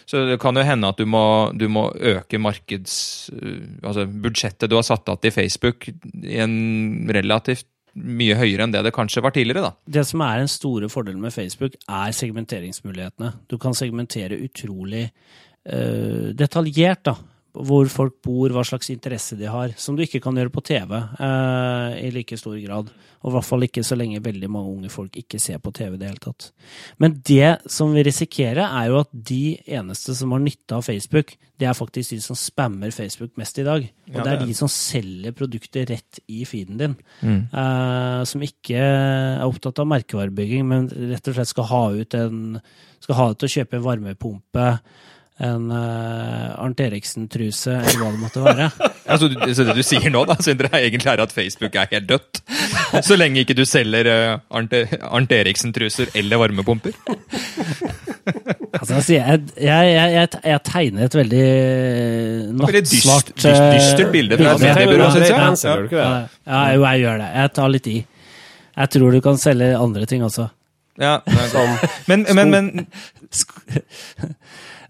Så 0.09 0.25
det 0.31 0.39
kan 0.43 0.57
jo 0.57 0.65
hende 0.67 0.91
at 0.91 1.01
du 1.03 1.07
må, 1.07 1.25
du 1.53 1.67
må 1.73 1.91
øke 1.95 2.41
markeds... 2.41 2.95
eh, 3.37 3.59
Altså 3.91 4.05
budsjettet 4.07 4.71
du 4.71 4.77
har 4.77 4.87
satt 4.87 5.09
av 5.11 5.19
til 5.23 5.33
Facebook 5.35 5.89
i 5.91 6.39
en 6.41 7.09
relativt 7.11 7.67
mye 7.95 8.37
høyere 8.39 8.67
enn 8.67 8.75
det 8.75 8.85
det 8.87 8.95
kanskje 8.95 9.23
var 9.25 9.35
tidligere, 9.35 9.71
da. 9.71 9.91
Det 9.99 10.05
som 10.09 10.23
er 10.27 10.43
den 10.43 10.51
store 10.51 10.91
fordelen 10.93 11.23
med 11.23 11.35
Facebook, 11.35 11.77
er 11.89 12.15
segmenteringsmulighetene. 12.17 13.33
Du 13.51 13.59
kan 13.63 13.77
segmentere 13.77 14.39
utrolig 14.41 15.09
uh, 15.09 16.31
detaljert, 16.37 17.05
da. 17.11 17.17
Hvor 17.51 17.89
folk 17.91 18.21
bor, 18.23 18.53
hva 18.55 18.63
slags 18.67 18.93
interesse 18.93 19.35
de 19.39 19.49
har. 19.51 19.73
Som 19.81 19.97
du 19.99 20.05
ikke 20.05 20.21
kan 20.23 20.37
gjøre 20.39 20.53
på 20.55 20.63
TV 20.63 20.93
eh, 20.97 21.97
i 22.07 22.11
like 22.15 22.37
stor 22.39 22.55
grad. 22.63 22.93
Og 23.21 23.29
i 23.29 23.35
hvert 23.35 23.45
fall 23.45 23.67
ikke 23.67 23.83
så 23.85 23.99
lenge 23.99 24.23
veldig 24.25 24.49
mange 24.49 24.71
unge 24.73 24.91
folk 24.93 25.17
ikke 25.21 25.41
ser 25.43 25.59
på 25.61 25.73
TV 25.77 25.97
i 25.97 26.01
det 26.01 26.09
hele 26.09 26.23
tatt. 26.23 26.47
Men 27.03 27.19
det 27.27 27.59
som 27.69 27.91
vi 27.93 28.05
risikerer, 28.07 28.63
er 28.65 28.87
jo 28.89 29.01
at 29.03 29.11
de 29.13 29.59
eneste 29.67 30.15
som 30.17 30.33
har 30.33 30.41
nytte 30.41 30.79
av 30.79 30.87
Facebook, 30.87 31.35
det 31.61 31.69
er 31.69 31.77
faktisk 31.77 32.15
de 32.15 32.21
som 32.25 32.39
spammer 32.39 32.95
Facebook 32.97 33.35
mest 33.37 33.59
i 33.61 33.67
dag. 33.67 33.85
Og 34.09 34.15
Ja, 34.15 34.23
det 34.23 34.33
er 34.33 34.39
det 34.39 34.47
er 34.47 34.47
de 34.49 34.57
som 34.57 34.71
selger 34.73 35.37
produkter 35.37 35.85
rett 35.91 36.23
i 36.33 36.47
feeden 36.49 36.81
din. 36.81 36.97
Eh, 37.53 38.25
som 38.25 38.41
ikke 38.47 38.81
er 38.81 39.45
opptatt 39.45 39.83
av 39.83 39.91
merkevarebygging, 39.91 40.65
men 40.71 40.89
rett 41.13 41.29
og 41.29 41.37
slett 41.37 41.53
skal 41.53 41.69
ha 41.75 41.85
ut 41.93 42.15
en 42.15 42.61
Skal 43.01 43.17
ha 43.17 43.29
det 43.31 43.39
til 43.41 43.49
å 43.49 43.53
kjøpe 43.55 43.77
en 43.79 43.85
varmepumpe, 43.87 44.65
en 45.41 45.71
uh, 45.73 46.61
Arnt 46.61 46.81
Eriksen-truse, 46.85 47.73
eller 47.81 48.01
hva 48.03 48.11
det 48.13 48.21
måtte 48.27 48.43
være. 48.45 48.71
Altså, 49.11 49.27
du- 49.27 49.41
så 49.57 49.65
det 49.67 49.75
du 49.75 49.83
sier 49.83 50.05
nå, 50.15 50.21
da, 50.29 50.37
Sindre, 50.39 50.69
er 50.71 50.85
egentlig 50.87 51.09
er 51.11 51.19
at 51.25 51.33
Facebook 51.35 51.75
er 51.81 51.89
helt 51.91 52.05
dødt? 52.07 52.39
Så 53.03 53.17
lenge 53.19 53.41
ikke 53.43 53.57
du 53.59 53.65
selger 53.67 54.07
uh, 54.07 54.37
Arnt, 54.55 54.77
Arnt 55.03 55.33
Eriksen-truser 55.35 56.13
eller 56.21 56.39
varmepumper? 56.45 56.95
Altså, 58.71 58.95
altså, 58.95 59.13
jeg, 59.17 59.41
jeg, 59.59 59.87
jeg, 59.91 60.13
jeg, 60.15 60.29
jeg 60.47 60.61
tegner 60.65 61.05
et 61.09 61.15
veldig 61.19 61.41
dyst- 61.43 62.61
nattsvart 62.61 63.33
dyst- 63.35 63.49
eh, 63.51 63.73
dystert 63.75 64.13
bilde 64.15 64.37
fra 64.39 64.53
bilde. 64.55 64.69
et 64.71 64.77
mediebyrå, 64.79 65.09
Ja, 65.09 65.11
jeg. 65.11 65.33
ja, 65.35 65.75
det? 65.75 65.99
Ja, 65.99 66.13
ja, 66.47 66.61
jo, 66.77 66.85
jeg 66.87 67.03
gjør 67.03 67.19
det. 67.25 67.29
Jeg 67.41 67.53
tar 67.59 67.73
litt 67.75 67.89
i. 67.91 67.97
Jeg 68.79 68.93
tror 68.95 69.17
du 69.17 69.21
kan 69.27 69.41
selge 69.43 69.73
andre 69.77 70.07
ting 70.07 70.23
også. 70.25 70.47
Ja, 71.03 71.17
men, 72.07 72.27
men, 72.39 72.51
men 72.55 72.71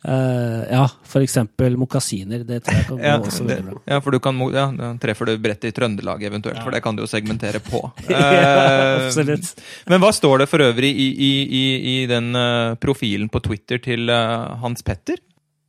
Eh, 0.04 0.62
ja, 0.72 0.86
for 1.04 1.20
eksempel 1.20 1.76
mokasiner. 1.76 2.44
Det 2.48 2.62
tror 2.64 2.76
jeg 2.78 2.86
kan 2.88 2.96
gå 3.02 3.04
ja, 3.04 3.16
også 3.20 3.44
veldig 3.44 3.64
bra. 3.66 3.80
ja, 3.92 3.98
for 4.00 4.16
du 4.16 4.20
kan 4.24 4.38
ja, 4.54 4.66
treffer 5.02 5.28
du 5.28 5.34
bredt 5.44 5.66
i 5.68 5.72
Trøndelag 5.76 6.22
eventuelt, 6.24 6.62
for 6.64 6.72
det 6.72 6.80
kan 6.84 6.96
du 6.96 7.04
jo 7.04 7.10
segmentere 7.10 7.60
på. 7.64 7.82
Ja, 8.10 8.20
Eh, 8.30 9.06
absolutt. 9.06 9.50
Men 9.90 10.00
hva 10.02 10.10
står 10.14 10.42
det 10.42 10.46
for 10.50 10.62
øvrig 10.64 10.90
i, 10.90 11.08
i, 11.12 11.32
i, 11.60 11.64
i 11.92 11.96
den 12.08 12.30
uh, 12.36 12.76
profilen 12.80 13.28
på 13.32 13.40
Twitter 13.44 13.80
til 13.82 14.08
Hans 14.10 14.82
Petter? 14.86 15.18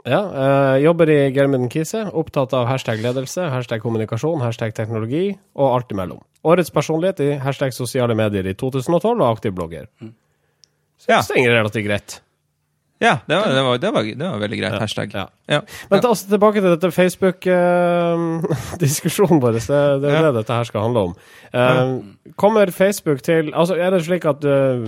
Ja, 0.07 0.21
eh, 0.33 0.77
jobber 0.81 1.09
i 1.13 1.17
Germund 1.35 1.69
Kise, 1.73 2.05
opptatt 2.17 2.53
av 2.57 2.65
hashtag 2.69 3.03
ledelse, 3.03 3.43
hashtag 3.53 3.83
kommunikasjon, 3.83 4.41
hashtag 4.41 4.73
teknologi 4.77 5.27
og 5.53 5.67
alt 5.75 5.93
imellom. 5.93 6.21
Årets 6.47 6.73
personlighet 6.73 7.21
i 7.21 7.29
hashtag 7.43 7.73
sosiale 7.75 8.15
medier 8.17 8.47
i 8.50 8.55
2012 8.57 9.11
og 9.21 9.27
aktiv 9.27 9.53
blogger. 9.57 9.85
Ja, 10.01 10.09
Så 10.97 11.11
det 11.13 11.23
stenger 11.29 11.57
relativt 11.59 11.85
greit. 11.85 12.17
Ja 13.01 13.15
det, 13.27 13.36
var, 13.36 13.48
det, 13.50 13.62
var, 13.65 13.77
det, 13.81 13.91
var, 13.96 14.03
det 14.03 14.27
var 14.29 14.38
veldig 14.46 14.60
greit. 14.62 14.77
Hashtag. 14.81 15.10
Ja. 15.17 15.25
Ja. 15.51 15.60
Men 15.89 16.01
ta 16.03 16.10
oss 16.13 16.22
tilbake 16.29 16.62
til 16.62 16.70
dette 16.72 16.91
Facebook-diskusjonen 16.96 19.39
vår. 19.43 19.51
Det, 19.58 19.65
det 20.03 20.09
er 20.11 20.16
Ja. 20.16 20.22
det 20.29 20.35
dette 20.40 20.53
her 20.53 20.64
skal 20.70 20.81
handle 20.85 21.01
om. 21.09 21.14
Eh, 21.51 21.81
kommer 22.40 22.70
Facebook 22.72 23.20
til 23.25 23.50
Altså, 23.57 23.74
er 23.75 23.90
det 23.92 24.05
slik 24.05 24.24
at 24.29 24.40
uh, 24.48 24.79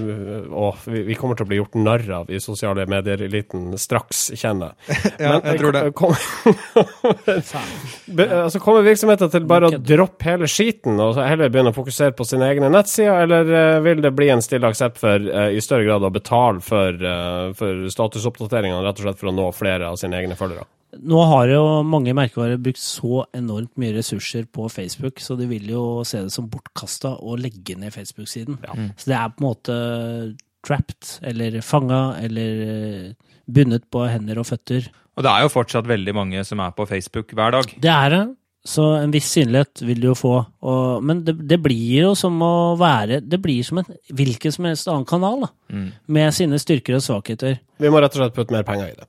Å, 0.48 0.70
vi, 0.88 1.02
vi 1.10 1.16
kommer 1.20 1.36
til 1.36 1.44
å 1.44 1.48
bli 1.50 1.58
gjort 1.60 1.76
narr 1.76 2.06
av 2.22 2.30
i 2.32 2.40
sosiale 2.40 2.86
medier-eliten 2.88 3.74
straks, 3.82 4.30
kjenner 4.40 4.72
ja, 4.88 4.96
Ja, 5.26 5.34
jeg 5.50 5.60
tror 5.60 5.72
det. 5.76 5.82
Kom, 5.98 6.14
Be- 8.18 8.28
altså, 8.46 8.60
kommer 8.64 8.82
virksomheten 8.86 9.30
til 9.34 9.46
bare 9.50 9.68
å 9.68 9.72
droppe 9.80 10.24
hele 10.30 10.48
skiten 10.52 11.00
og 11.04 11.18
heller 11.20 11.50
begynne 11.52 11.72
å 11.74 11.76
fokusere 11.76 12.14
på 12.16 12.24
sine 12.28 12.48
egne 12.54 12.70
nettsider, 12.72 13.24
eller 13.26 13.44
eh, 13.60 13.80
vil 13.86 14.00
det 14.04 14.12
bli 14.16 14.28
en 14.34 14.44
stille 14.46 14.68
aksept 14.70 14.98
for 15.02 15.18
eh, 15.20 15.50
i 15.58 15.62
større 15.64 15.86
grad 15.88 16.04
å 16.08 16.12
betale 16.14 16.60
for, 16.64 16.90
uh, 17.04 17.48
for 17.58 17.72
statusoppdateringene, 18.04 18.84
rett 18.86 19.02
og 19.02 19.08
slett 19.08 19.20
for 19.20 19.32
å 19.32 19.36
nå 19.36 19.50
flere 19.56 19.90
av 19.90 20.00
sine 20.00 20.20
egne 20.20 20.38
følgere? 20.40 20.68
Nå 21.02 21.24
har 21.26 21.50
jo 21.50 21.62
mange 21.90 22.14
merkevarer 22.14 22.60
brukt 22.62 22.82
så 22.82 23.24
enormt 23.34 23.72
mye 23.82 23.96
ressurser 23.96 24.46
på 24.46 24.68
Facebook, 24.70 25.24
så 25.24 25.34
de 25.40 25.48
vil 25.50 25.72
jo 25.72 25.84
se 26.06 26.22
det 26.22 26.34
som 26.36 26.46
bortkasta 26.52 27.16
å 27.18 27.38
legge 27.40 27.74
ned 27.80 27.96
Facebook-siden. 27.96 28.60
Så 28.94 29.10
det 29.10 29.18
er 29.18 29.32
på 29.34 29.42
en 29.42 29.48
måte 29.48 29.78
trapped, 30.64 31.18
eller 31.26 31.58
fanga, 31.66 32.04
eller 32.22 32.62
eh, 32.68 33.34
bundet 33.50 33.90
på 33.92 34.06
hender 34.08 34.40
og 34.40 34.48
føtter. 34.52 34.86
Og 35.18 35.26
det 35.26 35.34
er 35.34 35.44
jo 35.46 35.52
fortsatt 35.54 35.90
veldig 35.90 36.14
mange 36.16 36.46
som 36.48 36.62
er 36.64 36.72
på 36.78 36.86
Facebook 36.90 37.34
hver 37.38 37.58
dag. 37.58 37.74
Det 37.74 37.92
er 37.92 38.14
det. 38.14 38.24
Så 38.64 38.84
en 38.96 39.12
viss 39.12 39.28
synlighet 39.28 39.82
vil 39.84 40.00
du 40.00 40.06
jo 40.08 40.14
få. 40.16 40.38
Og, 40.64 41.04
men 41.04 41.26
det, 41.28 41.34
det 41.52 41.58
blir 41.60 42.06
jo 42.06 42.14
som 42.16 42.38
å 42.40 42.78
være 42.80 43.18
Det 43.20 43.36
blir 43.44 43.60
som 43.68 43.82
en 43.82 43.90
hvilken 44.16 44.54
som 44.56 44.64
helst 44.70 44.88
annen 44.88 45.04
kanal, 45.08 45.44
da. 45.44 45.50
Med 46.08 46.32
sine 46.36 46.56
styrker 46.62 46.96
og 46.96 47.04
svakheter. 47.04 47.58
Vi 47.84 47.92
må 47.92 48.00
rett 48.00 48.16
og 48.16 48.20
slett 48.24 48.38
putte 48.38 48.56
mer 48.56 48.64
penger 48.68 48.88
i 48.94 48.96
det. 49.02 49.08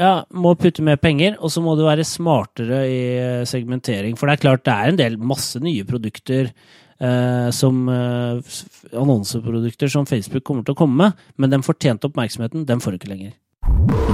Ja, 0.00 0.24
må 0.34 0.56
putte 0.58 0.82
mer 0.82 0.96
penger, 0.98 1.36
og 1.38 1.52
så 1.54 1.60
må 1.62 1.76
du 1.78 1.84
være 1.86 2.02
smartere 2.06 2.80
i 2.90 3.02
eh, 3.14 3.44
segmentering. 3.46 4.16
For 4.18 4.26
det 4.26 4.32
er 4.34 4.42
klart, 4.42 4.64
det 4.66 4.74
er 4.74 4.88
en 4.90 4.98
del 4.98 5.14
masse 5.22 5.60
nye 5.62 5.84
produkter 5.86 6.50
eh, 6.50 7.48
som 7.54 7.86
eh, 7.88 8.42
annonseprodukter 8.90 9.88
som 9.92 10.06
Facebook 10.10 10.42
kommer 10.42 10.66
til 10.66 10.74
å 10.74 10.80
komme 10.82 10.96
med, 10.98 11.12
men 11.38 11.50
den 11.54 11.62
fortjente 11.66 12.06
oppmerksomheten, 12.10 12.66
den 12.66 12.80
får 12.82 12.90
du 12.90 12.96
ikke 12.98 13.14
lenger. 13.14 13.32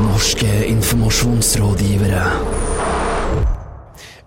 Norske 0.04 0.52
informasjonsrådgivere. 0.68 2.22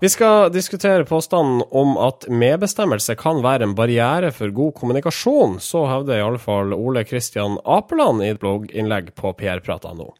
Vi 0.04 0.08
skal 0.12 0.50
diskutere 0.52 1.04
påstanden 1.08 1.62
om 1.70 1.94
at 1.96 2.26
medbestemmelse 2.28 3.14
kan 3.16 3.38
være 3.40 3.64
en 3.64 3.72
barriere 3.72 4.28
for 4.36 4.52
god 4.52 4.74
kommunikasjon. 4.76 5.54
Så 5.64 5.86
hevder 5.88 6.18
i 6.18 6.24
alle 6.26 6.40
fall 6.42 6.74
Ole 6.76 7.06
Kristian 7.08 7.56
Apeland 7.64 8.20
i 8.20 8.28
et 8.34 8.40
blogginnlegg 8.42 9.14
på 9.16 9.32
prprat.no. 9.38 10.10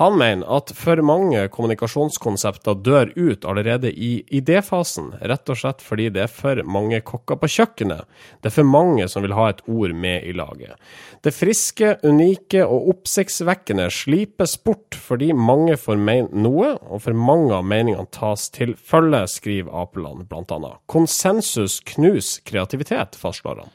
Han 0.00 0.16
mener 0.18 0.48
at 0.56 0.72
for 0.76 1.00
mange 1.04 1.42
kommunikasjonskonsepter 1.52 2.78
dør 2.80 3.12
ut 3.16 3.44
allerede 3.44 3.90
i 3.92 4.22
idéfasen, 4.32 5.10
rett 5.20 5.52
og 5.52 5.58
slett 5.60 5.84
fordi 5.84 6.08
det 6.14 6.24
er 6.24 6.32
for 6.32 6.62
mange 6.64 7.02
kokker 7.04 7.36
på 7.40 7.50
kjøkkenet. 7.56 8.08
Det 8.40 8.48
er 8.48 8.56
for 8.56 8.68
mange 8.68 9.08
som 9.12 9.26
vil 9.26 9.36
ha 9.36 9.50
et 9.52 9.60
ord 9.68 9.92
med 9.92 10.24
i 10.24 10.32
laget. 10.36 10.78
Det 11.22 11.34
friske, 11.36 11.96
unike 12.08 12.64
og 12.64 12.88
oppsiktsvekkende 12.94 13.90
slipes 13.92 14.56
bort 14.64 14.96
fordi 14.96 15.32
mange 15.36 15.76
får 15.80 16.00
mene 16.00 16.44
noe, 16.46 16.72
og 16.88 17.04
for 17.04 17.16
mange 17.16 17.52
av 17.56 17.68
meningene 17.68 18.08
tas 18.14 18.48
til 18.54 18.74
følge, 18.76 19.26
skriver 19.28 19.76
Apeland 19.84 20.24
bl.a. 20.30 20.74
Konsensus 20.90 21.80
knus 21.92 22.38
kreativitet, 22.48 23.18
fastslår 23.20 23.64
han. 23.64 23.72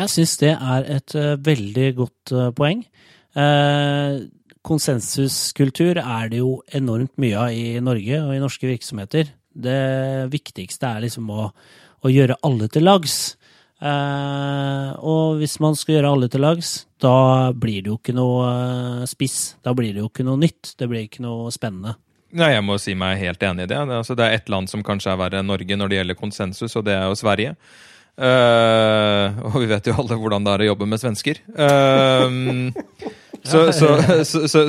Jeg 0.00 0.08
syns 0.08 0.38
det 0.40 0.54
er 0.56 0.86
et 0.88 1.14
uh, 1.18 1.34
veldig 1.44 1.88
godt 1.98 2.32
uh, 2.32 2.48
poeng. 2.56 2.86
Eh, 3.32 4.18
konsensuskultur 4.66 6.00
er 6.00 6.32
det 6.32 6.40
jo 6.42 6.56
enormt 6.74 7.14
mye 7.20 7.38
av 7.38 7.54
i 7.54 7.78
Norge 7.82 8.20
og 8.22 8.34
i 8.34 8.42
norske 8.42 8.68
virksomheter. 8.70 9.32
Det 9.52 10.28
viktigste 10.32 10.88
er 10.88 11.06
liksom 11.06 11.30
å, 11.30 11.48
å 12.02 12.12
gjøre 12.12 12.38
alle 12.46 12.68
til 12.72 12.86
lags. 12.86 13.34
Eh, 13.82 14.90
og 15.02 15.40
hvis 15.40 15.58
man 15.62 15.74
skal 15.78 15.98
gjøre 15.98 16.14
alle 16.14 16.30
til 16.30 16.44
lags, 16.44 16.72
da 17.02 17.50
blir 17.50 17.82
det 17.82 17.90
jo 17.90 17.98
ikke 17.98 18.14
noe 18.14 18.46
eh, 18.48 19.04
spiss. 19.10 19.56
Da 19.64 19.74
blir 19.76 19.92
det 19.92 20.04
jo 20.04 20.10
ikke 20.10 20.26
noe 20.26 20.40
nytt. 20.40 20.76
Det 20.78 20.88
blir 20.90 21.08
ikke 21.08 21.24
noe 21.26 21.50
spennende. 21.54 21.96
Nei, 22.32 22.54
Jeg 22.54 22.64
må 22.64 22.78
si 22.80 22.94
meg 22.96 23.18
helt 23.20 23.42
enig 23.44 23.66
i 23.66 23.68
det. 23.68 23.76
Det 23.76 23.80
er, 23.82 23.98
altså, 23.98 24.16
ett 24.24 24.48
land 24.48 24.70
som 24.70 24.84
kanskje 24.86 25.12
er 25.12 25.18
verre 25.20 25.42
enn 25.42 25.50
Norge 25.50 25.76
når 25.76 25.90
det 25.90 25.98
gjelder 25.98 26.20
konsensus, 26.20 26.76
og 26.78 26.86
det 26.86 26.94
er 26.96 27.10
jo 27.10 27.18
Sverige. 27.18 27.56
Eh, 28.22 29.40
og 29.48 29.56
vi 29.58 29.70
vet 29.70 29.88
jo 29.88 29.96
alle 29.98 30.18
hvordan 30.20 30.44
det 30.46 30.52
er 30.52 30.62
å 30.62 30.68
jobbe 30.72 30.86
med 30.90 31.02
svensker. 31.02 31.40
Eh, 31.50 32.36
så 33.42 33.64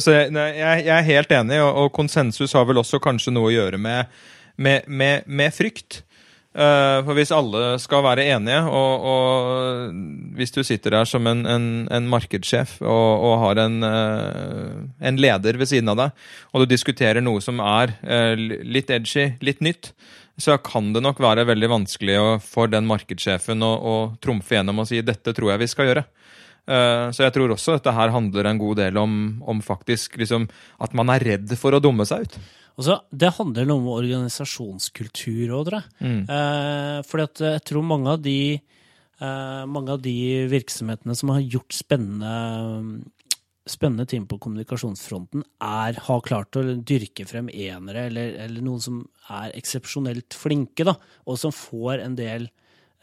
jeg, 0.10 0.88
er 0.90 1.06
helt 1.10 1.36
enig, 1.38 1.60
og, 1.62 1.84
og 1.84 1.92
konsensus 1.94 2.56
har 2.58 2.66
vel 2.70 2.82
også 2.82 3.02
kanskje 3.04 3.36
noe 3.36 3.52
å 3.52 3.54
gjøre 3.54 3.82
med, 3.82 4.10
med, 4.58 4.90
med, 4.90 5.30
med 5.30 5.54
frykt. 5.54 6.02
Uh, 6.54 7.02
for 7.02 7.18
hvis 7.18 7.32
alle 7.34 7.80
skal 7.82 8.04
være 8.06 8.28
enige, 8.30 8.60
og, 8.70 9.06
og 9.10 9.96
hvis 10.38 10.54
du 10.54 10.60
sitter 10.62 10.94
der 10.94 11.08
som 11.10 11.26
en, 11.26 11.42
en, 11.50 11.64
en 11.90 12.10
markedssjef 12.12 12.76
og, 12.86 12.90
og 13.26 13.34
har 13.42 13.62
en, 13.64 13.80
eh, 13.88 14.76
en 15.10 15.18
leder 15.18 15.58
ved 15.58 15.72
siden 15.72 15.90
av 15.90 15.98
deg, 15.98 16.28
og 16.54 16.62
du 16.62 16.70
diskuterer 16.70 17.26
noe 17.26 17.42
som 17.42 17.58
er 17.58 17.96
litt 18.38 18.94
edgy, 18.94 19.32
litt 19.42 19.66
nytt, 19.66 19.96
så 20.42 20.58
kan 20.58 20.94
det 20.96 21.04
nok 21.06 21.20
være 21.22 21.46
veldig 21.46 21.70
vanskelig 21.70 22.18
for 22.46 22.72
den 22.72 22.88
markedssjefen 22.90 23.62
å, 23.66 23.74
å 23.78 23.96
trumfe 24.24 24.58
gjennom 24.58 24.82
og 24.82 24.90
si 24.90 25.02
'dette 25.02 25.36
tror 25.36 25.54
jeg 25.54 25.62
vi 25.62 25.70
skal 25.70 25.90
gjøre'. 25.90 26.06
Eh, 26.64 27.08
så 27.12 27.26
jeg 27.26 27.36
tror 27.36 27.54
også 27.54 27.76
dette 27.76 27.94
her 27.94 28.14
handler 28.14 28.48
en 28.48 28.60
god 28.62 28.80
del 28.80 28.98
om, 28.98 29.16
om 29.44 29.62
faktisk 29.62 30.18
liksom 30.22 30.48
at 30.80 30.94
man 30.96 31.12
er 31.12 31.26
redd 31.34 31.56
for 31.60 31.76
å 31.76 31.82
dumme 31.84 32.08
seg 32.08 32.26
ut. 32.26 32.38
Altså, 32.74 32.98
det 33.14 33.36
handler 33.38 33.68
noe 33.70 33.84
om 33.84 33.90
organisasjonskultur 33.94 35.52
òg, 35.54 35.68
tror 35.68 35.82
jeg. 35.82 35.90
Mm. 36.02 36.22
Eh, 36.26 37.00
fordi 37.06 37.50
jeg 37.52 37.66
tror 37.70 37.86
mange 37.86 38.16
av 38.16 38.24
de 38.24 38.38
eh, 38.58 39.64
mange 39.70 39.94
av 39.94 40.02
de 40.02 40.16
virksomhetene 40.50 41.18
som 41.20 41.34
har 41.36 41.44
gjort 41.46 41.76
spennende, 41.76 43.04
spennende 43.70 44.06
ting 44.10 44.26
på 44.28 44.38
kommunikasjonsfronten, 44.44 45.46
er, 45.64 46.00
har 46.08 46.24
klart 46.26 46.58
å 46.60 46.66
dyrke 46.76 47.26
frem 47.28 47.48
enere, 47.50 48.08
eller, 48.10 48.34
eller 48.46 48.66
noen 48.66 48.82
som 48.84 49.02
er 49.32 49.54
eksepsjonelt 49.56 50.36
flinke, 50.36 50.86
da, 50.88 50.98
og 51.24 51.40
som 51.40 51.54
får 51.56 52.04
en 52.04 52.18
del 52.20 52.50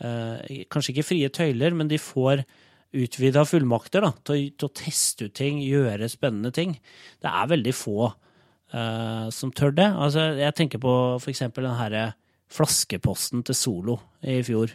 eh, 0.05 0.67
Kanskje 0.73 0.95
ikke 0.95 1.09
frie 1.13 1.31
tøyler, 1.33 1.77
men 1.77 1.89
de 1.89 2.01
får 2.01 2.45
utvida 2.91 3.45
fullmakter 3.47 4.05
da, 4.05 4.13
til, 4.27 4.51
til 4.59 4.69
å 4.69 4.75
teste 4.75 5.31
ut 5.31 5.37
ting, 5.39 5.63
gjøre 5.63 6.11
spennende 6.11 6.53
ting. 6.55 6.75
Det 7.23 7.31
er 7.31 7.51
veldig 7.53 7.75
få 7.77 8.11
eh, 8.11 9.27
som 9.35 9.55
tør 9.55 9.77
det. 9.77 9.89
Altså, 9.95 10.31
jeg 10.41 10.57
tenker 10.59 10.83
på 10.83 10.95
eksempel 11.31 11.69
den 11.69 11.79
herre 11.79 12.05
flaskeposten 12.51 13.45
til 13.47 13.57
Solo 13.57 13.97
i 14.27 14.41
fjor. 14.47 14.75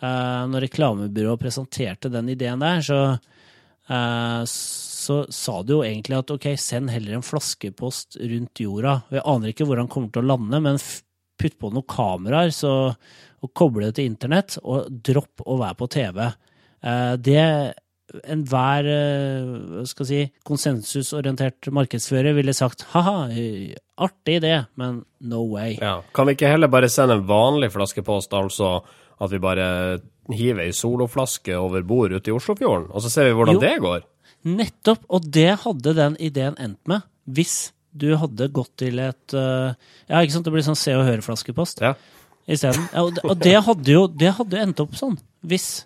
Eh, 0.00 0.42
når 0.50 0.66
reklamebyrået 0.66 1.42
presenterte 1.42 2.10
den 2.12 2.32
ideen 2.32 2.62
der, 2.62 2.82
så, 2.82 3.00
eh, 3.88 4.42
så 5.00 5.22
sa 5.32 5.60
du 5.64 5.78
jo 5.78 5.82
egentlig 5.86 6.18
at 6.18 6.30
ok, 6.34 6.50
send 6.60 6.92
heller 6.92 7.16
en 7.18 7.24
flaskepost 7.24 8.18
rundt 8.20 8.60
jorda. 8.60 8.98
Jeg 9.14 9.24
aner 9.32 9.52
ikke 9.54 9.66
hvor 9.68 9.80
han 9.80 9.88
kommer 9.90 10.12
til 10.12 10.22
å 10.24 10.30
lande, 10.34 10.60
men 10.62 10.80
putt 11.40 11.56
på 11.60 11.70
noen 11.72 11.86
kameraer 11.88 12.52
så, 12.52 12.72
og 13.40 13.54
koble 13.56 13.88
det 13.88 13.96
til 13.96 14.10
internett, 14.10 14.58
og 14.60 14.90
dropp 15.08 15.46
å 15.48 15.56
være 15.62 15.78
på 15.80 15.88
TV. 15.96 16.26
Eh, 16.84 17.14
det 17.16 17.44
enhver 18.26 18.88
eh, 18.90 19.82
skal 19.86 20.08
si, 20.08 20.20
konsensusorientert 20.46 21.70
markedsfører 21.74 22.34
ville 22.36 22.54
sagt 22.56 22.84
ha-ha, 22.94 23.28
artig 24.00 24.40
idé, 24.40 24.54
men 24.80 25.02
no 25.30 25.44
way. 25.52 25.76
Ja. 25.80 26.00
Kan 26.16 26.28
vi 26.28 26.36
ikke 26.36 26.50
heller 26.50 26.72
bare 26.72 26.90
sende 26.92 27.18
en 27.18 27.26
vanlig 27.28 27.70
flaskepost, 27.74 28.34
altså 28.36 28.80
at 29.20 29.32
vi 29.32 29.40
bare 29.42 29.66
hiver 30.32 30.64
ei 30.64 30.72
soloflaske 30.76 31.56
over 31.58 31.84
bord 31.86 32.14
ute 32.14 32.32
i 32.32 32.34
Oslofjorden, 32.34 32.88
og 32.90 33.04
så 33.04 33.10
ser 33.12 33.28
vi 33.28 33.36
hvordan 33.36 33.58
Jo. 33.58 33.62
det 33.64 33.74
går? 33.82 34.06
Nettopp, 34.44 35.02
og 35.08 35.26
det 35.28 35.50
hadde 35.64 35.94
den 35.98 36.16
ideen 36.20 36.56
endt 36.58 36.80
med 36.88 37.04
hvis 37.30 37.72
du 37.92 38.14
hadde 38.16 38.48
gått 38.54 38.72
til 38.80 38.98
et 39.02 39.34
uh, 39.36 39.74
Ja, 40.08 40.22
ikke 40.22 40.32
sant, 40.36 40.46
det 40.46 40.54
blir 40.54 40.64
sånn 40.64 40.78
Se 40.78 40.94
og 40.96 41.04
Hør-flaskepost 41.08 41.82
Ja. 41.84 41.94
isteden. 42.48 42.86
Ja, 42.94 43.04
og 43.04 43.14
det, 43.14 43.24
og 43.26 43.38
det 43.42 43.56
hadde 43.66 43.92
jo 43.92 44.06
det 44.08 44.34
hadde 44.38 44.62
endt 44.62 44.82
opp 44.82 44.96
sånn, 44.98 45.18
hvis 45.46 45.84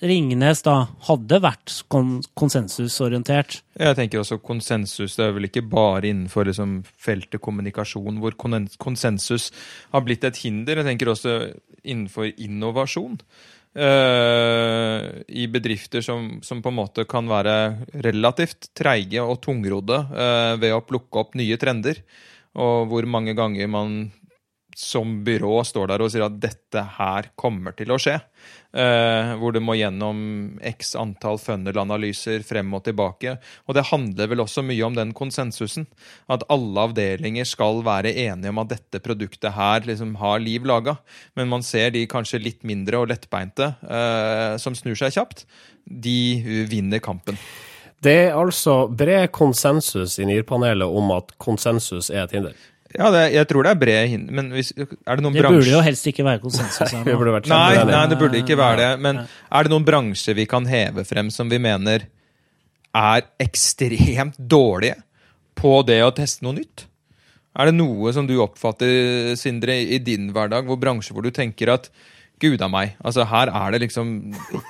Ringnes 0.00 0.62
da 0.64 0.86
hadde 1.04 1.36
vært 1.44 1.74
kon 1.92 2.22
konsensusorientert. 2.34 3.58
Jeg 3.76 3.96
tenker 3.98 4.22
også 4.22 4.38
konsensus. 4.40 5.18
Det 5.18 5.26
er 5.26 5.34
vel 5.36 5.46
ikke 5.50 5.62
bare 5.68 6.08
innenfor 6.08 6.48
liksom 6.48 6.78
feltet 6.96 7.42
kommunikasjon 7.44 8.16
hvor 8.22 8.34
konsensus 8.80 9.50
har 9.92 10.00
blitt 10.06 10.24
et 10.24 10.40
hinder. 10.40 10.80
Jeg 10.80 10.88
tenker 10.88 11.12
også 11.12 11.34
innenfor 11.84 12.32
innovasjon. 12.40 13.20
Eh, 13.72 15.04
I 15.28 15.46
bedrifter 15.48 16.04
som, 16.04 16.42
som 16.44 16.60
på 16.60 16.68
en 16.68 16.76
måte 16.76 17.06
kan 17.08 17.28
være 17.30 17.54
relativt 18.04 18.68
treige 18.76 19.24
og 19.24 19.40
tungrodde 19.44 19.96
uh, 20.12 20.60
ved 20.60 20.74
å 20.76 20.82
plukke 20.84 21.22
opp 21.22 21.38
nye 21.40 21.56
trender. 21.60 22.02
Og 22.52 22.90
hvor 22.90 23.08
mange 23.08 23.32
ganger 23.38 23.70
man 23.72 24.10
som 24.78 25.20
byrå 25.26 25.60
står 25.66 25.90
der 25.90 26.02
og 26.02 26.10
sier 26.12 26.24
at 26.26 26.38
dette 26.40 26.82
her 26.96 27.28
kommer 27.38 27.74
til 27.76 27.92
å 27.92 27.98
skje. 28.00 28.18
Eh, 28.72 29.32
hvor 29.36 29.52
det 29.52 29.60
må 29.60 29.74
gjennom 29.76 30.56
x 30.64 30.94
antall 30.96 31.36
funnel-analyser 31.40 32.44
frem 32.46 32.72
og 32.72 32.86
tilbake. 32.86 33.34
Og 33.68 33.76
det 33.76 33.84
handler 33.90 34.30
vel 34.30 34.44
også 34.44 34.64
mye 34.64 34.86
om 34.86 34.96
den 34.96 35.12
konsensusen. 35.16 35.84
At 36.32 36.46
alle 36.52 36.86
avdelinger 36.88 37.48
skal 37.48 37.82
være 37.84 38.14
enige 38.24 38.54
om 38.54 38.62
at 38.62 38.72
dette 38.72 39.02
produktet 39.04 39.52
her 39.58 39.84
liksom 39.88 40.16
har 40.22 40.40
liv 40.40 40.64
laga. 40.68 40.96
Men 41.36 41.52
man 41.52 41.66
ser 41.66 41.92
de 41.92 42.06
kanskje 42.08 42.40
litt 42.40 42.64
mindre 42.64 43.02
og 43.02 43.12
lettbeinte 43.12 43.74
eh, 43.84 44.56
som 44.62 44.78
snur 44.78 44.96
seg 44.98 45.18
kjapt. 45.18 45.44
De 45.84 46.64
vinner 46.70 47.02
kampen. 47.04 47.36
Det 48.02 48.16
er 48.24 48.34
altså 48.34 48.88
bred 48.88 49.28
konsensus 49.30 50.16
i 50.18 50.26
NIR-panelet 50.26 50.88
om 50.90 51.12
at 51.14 51.36
konsensus 51.42 52.08
er 52.10 52.24
et 52.24 52.32
hinder. 52.34 52.56
Ja, 52.98 53.10
det, 53.14 53.22
jeg 53.34 53.48
tror 53.50 53.66
det 53.66 53.72
er 53.72 53.80
bred 53.80 54.10
hinder, 54.12 54.34
men 54.38 54.50
hvis, 54.52 54.72
er 54.76 55.18
det 55.18 55.24
noen 55.24 55.34
Det 55.34 55.42
burde 55.42 55.54
bransjer 55.54 55.76
jo 55.76 55.82
helst 55.86 56.08
ikke 56.10 56.26
være 56.26 56.42
konsensus 56.42 56.92
her 56.92 57.04
det 57.08 57.16
burde 57.18 57.34
vært 57.38 57.50
Nei, 57.52 57.82
nei, 57.88 58.02
det 58.10 58.18
burde 58.20 58.40
ikke 58.42 58.58
være 58.60 58.80
det. 58.82 58.90
Men 59.04 59.22
er 59.24 59.66
det 59.66 59.72
noen 59.72 59.86
bransjer 59.86 60.36
vi 60.38 60.46
kan 60.50 60.68
heve 60.68 61.06
frem 61.08 61.32
som 61.32 61.52
vi 61.52 61.60
mener 61.62 62.08
er 62.92 63.26
ekstremt 63.40 64.36
dårlige 64.36 64.98
på 65.56 65.78
det 65.88 66.00
å 66.04 66.12
teste 66.16 66.44
noe 66.44 66.58
nytt? 66.60 66.86
Er 67.52 67.68
det 67.68 67.76
noe 67.76 68.12
som 68.16 68.28
du 68.28 68.38
oppfatter, 68.40 69.34
Sindre, 69.40 69.76
i 69.76 69.98
din 70.00 70.30
hverdag, 70.32 70.68
hvor 70.68 70.80
bransjer 70.80 71.16
hvor 71.16 71.24
du 71.24 71.32
tenker 71.34 71.72
at 71.74 71.90
Gud 72.42 72.62
a 72.64 72.68
meg, 72.70 72.96
altså 73.06 73.24
her 73.30 73.50
er 73.54 73.74
det 73.74 73.82
liksom 73.84 74.10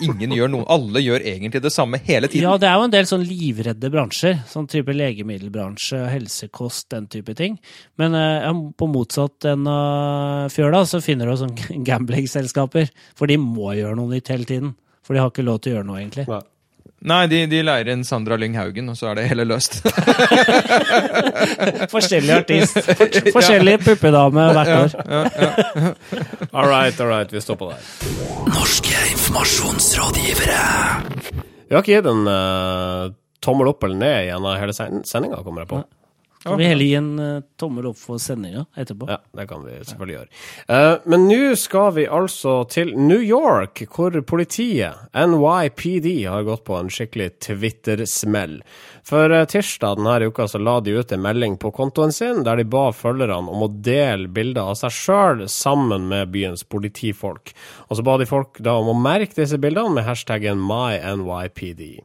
Ingen 0.05 0.35
gjør 0.37 0.51
noe. 0.53 0.67
Alle 0.73 1.01
gjør 1.03 1.25
egentlig 1.25 1.63
det 1.65 1.73
samme 1.73 2.01
hele 2.05 2.29
tiden. 2.29 2.45
Ja, 2.45 2.59
det 2.61 2.69
er 2.69 2.77
jo 2.79 2.87
en 2.87 2.95
del 2.95 3.09
sånn 3.09 3.25
livredde 3.27 3.91
bransjer, 3.93 4.43
sånn 4.51 4.69
type 4.71 4.95
legemiddelbransje, 4.95 6.03
helsekost, 6.13 6.91
den 6.93 7.09
type 7.13 7.35
ting. 7.39 7.57
Men 8.01 8.17
eh, 8.19 8.49
på 8.79 8.89
motsatt 8.91 9.49
enn 9.49 9.67
uh, 9.69 10.51
fjøla, 10.53 10.85
så 10.89 11.03
finner 11.05 11.31
du 11.31 11.39
sånn 11.41 11.57
gamblingselskaper. 11.89 12.93
For 13.19 13.31
de 13.31 13.41
må 13.41 13.73
gjøre 13.79 13.97
noe 13.99 14.13
nytt 14.13 14.33
hele 14.35 14.49
tiden. 14.49 14.77
For 15.03 15.17
de 15.17 15.25
har 15.25 15.33
ikke 15.33 15.47
lov 15.47 15.63
til 15.63 15.73
å 15.73 15.79
gjøre 15.79 15.89
noe, 15.89 16.01
egentlig. 16.03 16.29
Nei. 16.31 16.43
Nei, 17.03 17.27
de, 17.27 17.41
de 17.51 17.63
leier 17.67 17.89
inn 17.91 18.05
Sandra 18.07 18.37
Lyng 18.39 18.55
Haugen, 18.55 18.87
og 18.93 18.97
så 18.99 19.09
er 19.11 19.19
det 19.19 19.25
hele 19.27 19.43
løst. 19.49 19.81
Forskjellig 21.95 22.35
artist. 22.37 22.79
For, 23.01 23.33
forskjellig 23.35 23.75
puppedame 23.83 24.45
hvert 24.55 24.71
år. 24.77 24.91
All 26.57 26.69
right, 26.69 27.01
all 27.01 27.09
right, 27.11 27.33
vi 27.33 27.41
stopper 27.43 27.73
der. 27.73 27.81
Norske 28.53 28.95
informasjonsrådgivere. 29.15 30.61
Vi 31.33 31.75
har 31.75 31.83
ikke 31.83 31.97
gitt 31.97 32.11
en 32.13 32.29
uh, 32.29 33.11
tommel 33.43 33.73
opp 33.73 33.83
eller 33.89 33.99
ned 33.99 34.29
gjennom 34.29 34.61
hele 34.61 34.77
sendinga, 34.77 35.43
kommer 35.43 35.65
jeg 35.65 35.73
på. 35.73 35.83
Kan 36.43 36.59
vi 36.59 36.65
heller 36.65 36.85
gi 36.85 36.95
en 36.95 37.19
uh, 37.19 37.43
tommel 37.57 37.87
opp 37.93 37.99
for 37.99 38.19
sendinga 38.19 38.65
etterpå? 38.77 39.07
Ja, 39.11 39.21
det 39.39 39.47
kan 39.51 39.63
vi 39.63 39.77
selvfølgelig 39.79 40.17
gjøre. 40.17 40.31
Uh, 40.67 40.95
men 41.13 41.27
nå 41.31 41.41
skal 41.59 41.93
vi 41.95 42.07
altså 42.11 42.55
til 42.71 42.91
New 42.99 43.23
York, 43.23 43.85
hvor 43.95 44.17
politiet, 44.27 45.05
NYPD, 45.15 46.09
har 46.27 46.47
gått 46.49 46.65
på 46.67 46.79
en 46.81 46.91
skikkelig 46.91 47.31
Twitter-smell. 47.47 48.59
For 49.07 49.31
uh, 49.31 49.45
tirsdag 49.47 50.01
denne 50.01 50.33
uka 50.33 50.49
så 50.51 50.59
la 50.59 50.81
de 50.83 50.97
ut 50.99 51.15
en 51.15 51.23
melding 51.23 51.59
på 51.63 51.71
kontoen 51.75 52.15
sin 52.15 52.43
der 52.47 52.59
de 52.59 52.67
ba 52.67 52.89
følgerne 52.97 53.53
om 53.55 53.67
å 53.67 53.71
dele 53.71 54.31
bilder 54.33 54.73
av 54.73 54.81
seg 54.83 54.95
sjøl 54.99 55.47
sammen 55.51 56.09
med 56.11 56.35
byens 56.35 56.67
politifolk. 56.67 57.55
Og 57.87 57.99
så 57.99 58.07
ba 58.07 58.19
de 58.19 58.27
folk 58.27 58.59
da 58.59 58.81
om 58.81 58.91
å 58.91 58.99
merke 58.99 59.39
disse 59.39 59.61
bildene 59.63 59.95
med 59.95 60.09
hashtaggen 60.11 60.59
MyNYPD. 60.59 62.03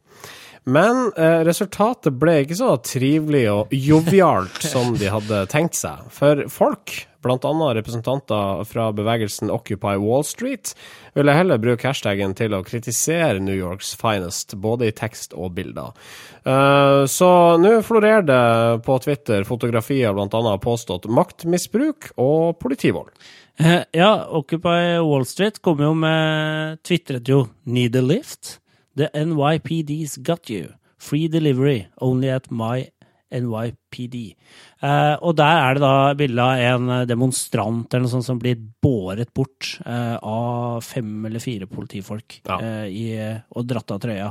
Men 0.67 1.13
eh, 1.15 1.41
resultatet 1.47 2.17
ble 2.19 2.41
ikke 2.43 2.57
så 2.59 2.73
trivelig 2.83 3.45
og 3.53 3.71
jovialt 3.71 4.57
som 4.73 4.97
de 4.99 5.07
hadde 5.13 5.45
tenkt 5.51 5.77
seg. 5.79 6.01
For 6.11 6.43
folk, 6.51 6.91
bl.a. 7.23 7.51
representanter 7.77 8.65
fra 8.67 8.89
bevegelsen 8.95 9.51
Occupy 9.53 9.95
Wall 10.03 10.25
Street, 10.27 10.73
ville 11.15 11.35
heller 11.37 11.61
bruke 11.63 11.87
hashtaggen 11.87 12.35
til 12.35 12.55
å 12.57 12.61
kritisere 12.67 13.39
New 13.39 13.55
Yorks 13.55 13.93
finest, 13.99 14.57
både 14.59 14.91
i 14.91 14.95
tekst 14.95 15.31
og 15.39 15.55
bilder. 15.55 15.95
Eh, 16.43 17.05
så 17.15 17.31
nå 17.63 17.77
florerer 17.87 18.27
det 18.27 18.43
på 18.83 18.99
Twitter 19.07 19.47
fotografier 19.47 20.15
bl.a. 20.19 20.57
påstått 20.67 21.07
maktmisbruk 21.07 22.11
og 22.19 22.59
politivold. 22.59 23.15
Eh, 23.57 23.85
Ja, 23.95 24.27
Occupy 24.35 24.99
Wall 24.99 25.23
Street 25.25 25.63
kom 25.63 25.79
jo 25.81 25.95
med 25.95 26.83
Tvitret 26.83 27.27
jo 27.31 27.45
'Need 27.65 27.95
a 27.95 28.03
lift'? 28.03 28.57
The 28.97 29.09
NYPD's 29.13 30.17
got 30.25 30.49
you. 30.49 30.73
Free 30.97 31.27
delivery, 31.29 31.87
only 32.01 32.29
at 32.33 32.49
my 32.49 32.87
NYPD. 33.29 34.15
Eh, 34.81 35.15
og 35.21 35.35
der 35.37 35.57
er 35.59 35.75
det 35.77 35.81
da 35.83 36.13
bilde 36.17 36.41
av 36.43 36.61
en 36.63 36.91
demonstrant 37.09 37.91
eller 37.91 38.05
noe 38.05 38.13
sånt 38.13 38.25
som 38.25 38.39
blir 38.41 38.55
båret 38.83 39.33
bort 39.35 39.73
eh, 39.85 40.15
av 40.23 40.79
fem 40.87 41.25
eller 41.27 41.43
fire 41.43 41.67
politifolk 41.69 42.39
Ja. 42.47 42.57
eh, 42.63 42.87
i, 42.87 43.05
og 43.51 43.67
dratt 43.67 43.91
av 43.93 43.99
trøya. 44.05 44.29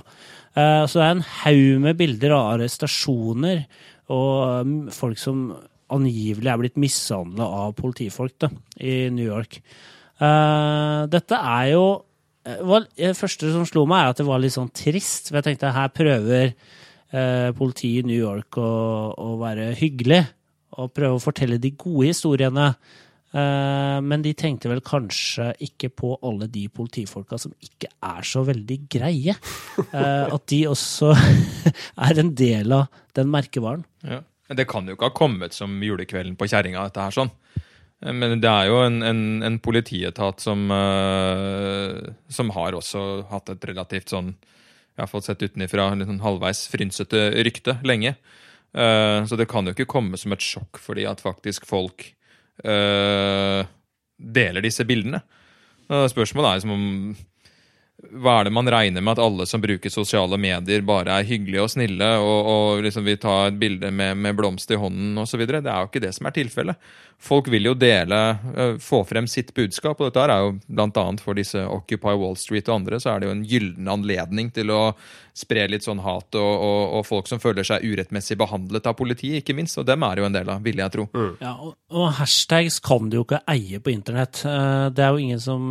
Eh, 0.56 0.82
så 0.88 0.98
det 0.98 1.04
er 1.06 1.14
en 1.18 1.26
haug 1.42 1.84
med 1.84 2.00
bilder 2.00 2.34
av 2.38 2.54
arrestasjoner 2.56 3.66
og 4.08 4.64
um, 4.64 4.74
folk 4.94 5.18
som 5.20 5.50
angivelig 5.92 6.50
er 6.50 6.58
blitt 6.64 6.76
mishandla 6.80 7.46
av 7.66 7.76
politifolk 7.78 8.34
da, 8.42 8.48
i 8.80 9.10
New 9.14 9.26
York. 9.28 9.60
Eh, 10.18 11.00
dette 11.12 11.36
er 11.36 11.72
jo 11.74 11.84
eh, 11.92 12.02
var, 12.66 12.86
Det 12.96 13.14
første 13.18 13.52
som 13.54 13.66
slo 13.68 13.86
meg, 13.90 14.04
er 14.04 14.14
at 14.14 14.20
det 14.20 14.28
var 14.28 14.42
litt 14.42 14.54
sånn 14.54 14.72
trist. 14.74 15.30
For 15.30 15.40
jeg 15.40 15.48
tenkte 15.50 15.74
her 15.74 15.90
prøver 15.94 16.52
eh, 16.52 17.48
politiet 17.56 18.04
i 18.04 18.08
New 18.10 18.18
York 18.18 18.60
å, 18.62 18.70
å 19.16 19.34
være 19.42 19.72
hyggelig 19.78 20.24
og 20.76 20.92
prøve 20.92 21.16
å 21.16 21.22
fortelle 21.22 21.60
de 21.62 21.72
gode 21.78 22.10
historiene 22.10 22.74
Eh, 23.36 23.98
men 24.06 24.22
de 24.24 24.32
tenkte 24.38 24.70
vel 24.70 24.80
kanskje 24.86 25.50
ikke 25.66 25.90
på 25.92 26.12
alle 26.24 26.48
de 26.52 26.66
politifolka 26.72 27.38
som 27.40 27.52
ikke 27.62 27.90
er 28.06 28.26
så 28.26 28.44
veldig 28.46 28.78
greie. 28.92 29.34
Eh, 29.86 30.24
at 30.36 30.46
de 30.52 30.62
også 30.70 31.12
er 32.06 32.22
en 32.22 32.32
del 32.38 32.76
av 32.76 33.02
den 33.18 33.30
merkevaren. 33.32 33.84
Ja. 34.06 34.22
Men 34.46 34.60
det 34.60 34.68
kan 34.70 34.86
jo 34.86 34.94
ikke 34.94 35.08
ha 35.08 35.16
kommet 35.16 35.56
som 35.56 35.72
julekvelden 35.82 36.36
på 36.38 36.46
kjerringa, 36.46 36.84
dette 36.86 37.02
her 37.02 37.14
sånn. 37.14 37.32
Men 38.04 38.40
det 38.42 38.50
er 38.50 38.66
jo 38.68 38.80
en, 38.84 38.98
en, 39.06 39.20
en 39.46 39.56
politietat 39.62 40.42
som, 40.44 40.66
uh, 40.68 41.96
som 42.28 42.50
har 42.52 42.76
også 42.76 43.04
hatt 43.30 43.54
et 43.54 43.64
relativt 43.70 44.12
sånn 44.12 44.34
Jeg 44.36 45.00
har 45.00 45.08
fått 45.08 45.28
sett 45.30 45.44
utenifra 45.44 45.88
litt 45.94 46.08
sånn 46.08 46.20
halvveis 46.24 46.66
frynsete 46.72 47.30
rykte 47.46 47.78
lenge. 47.88 48.14
Uh, 48.76 49.24
så 49.24 49.38
det 49.40 49.48
kan 49.48 49.64
jo 49.64 49.72
ikke 49.72 49.88
komme 49.88 50.20
som 50.20 50.34
et 50.36 50.44
sjokk 50.44 50.80
fordi 50.82 51.06
at 51.08 51.24
faktisk 51.24 51.64
folk 51.68 52.04
uh, 52.64 53.64
deler 54.16 54.64
disse 54.64 54.84
bildene. 54.88 55.22
Uh, 55.88 56.04
Spørsmålet 56.12 56.50
er 56.50 56.60
liksom 56.60 56.76
om 56.76 57.16
hva 58.12 58.40
er 58.40 58.44
det 58.48 58.52
man 58.56 58.68
regner 58.70 59.02
med 59.04 59.16
at 59.16 59.22
alle 59.24 59.46
som 59.46 59.60
bruker 59.62 59.90
sosiale 59.92 60.38
medier, 60.38 60.82
bare 60.86 61.18
er 61.20 61.26
hyggelige 61.28 61.62
og 61.64 61.70
snille 61.72 62.08
og, 62.22 62.46
og 62.52 62.82
liksom 62.86 63.04
vil 63.04 63.18
ta 63.22 63.46
et 63.48 63.58
bilde 63.60 63.90
med, 63.90 64.16
med 64.16 64.36
blomst 64.38 64.70
i 64.70 64.78
hånden 64.80 65.18
osv.? 65.22 65.42
Det 65.46 65.58
er 65.62 65.82
jo 65.82 65.90
ikke 65.90 66.02
det 66.06 66.14
som 66.16 66.26
er 66.30 66.36
tilfellet. 66.36 66.76
Folk 67.18 67.46
vil 67.48 67.64
jo 67.64 67.72
dele, 67.80 68.16
øh, 68.56 68.74
få 68.82 68.98
frem 69.08 69.24
sitt 69.26 69.54
budskap, 69.56 70.00
og 70.04 70.10
dette 70.10 70.24
er 70.28 70.42
jo 70.44 70.50
bl.a. 70.68 71.04
for 71.24 71.38
disse 71.38 71.62
Occupy 71.64 72.12
Wall 72.20 72.36
Street 72.36 72.68
og 72.68 72.74
andre, 72.82 72.98
så 73.00 73.14
er 73.14 73.20
det 73.22 73.30
jo 73.30 73.34
en 73.38 73.44
gyllen 73.48 73.88
anledning 73.88 74.50
til 74.52 74.68
å 74.74 74.82
spre 75.36 75.64
litt 75.68 75.84
sånn 75.84 76.02
hat 76.04 76.36
og, 76.36 76.52
og, 76.66 76.82
og 76.98 77.06
folk 77.08 77.28
som 77.28 77.40
føler 77.40 77.64
seg 77.64 77.84
urettmessig 77.88 78.36
behandlet 78.40 78.86
av 78.88 78.96
politiet, 79.00 79.40
ikke 79.42 79.56
minst. 79.56 79.78
Og 79.80 79.88
dem 79.88 80.04
er 80.04 80.20
jo 80.20 80.28
en 80.28 80.36
del 80.36 80.52
av, 80.52 80.60
vil 80.64 80.80
jeg 80.84 80.92
tro. 80.92 81.08
Ja, 81.40 81.54
og, 81.56 81.74
og 81.92 82.10
hashtags 82.20 82.78
kan 82.84 83.08
du 83.08 83.18
jo 83.22 83.24
ikke 83.26 83.40
eie 83.48 83.80
på 83.80 83.92
internett. 83.96 84.44
Eh, 84.44 84.88
Det 84.96 85.04
er 85.04 85.12
jo 85.16 85.24
ingen 85.24 85.40
som 85.40 85.62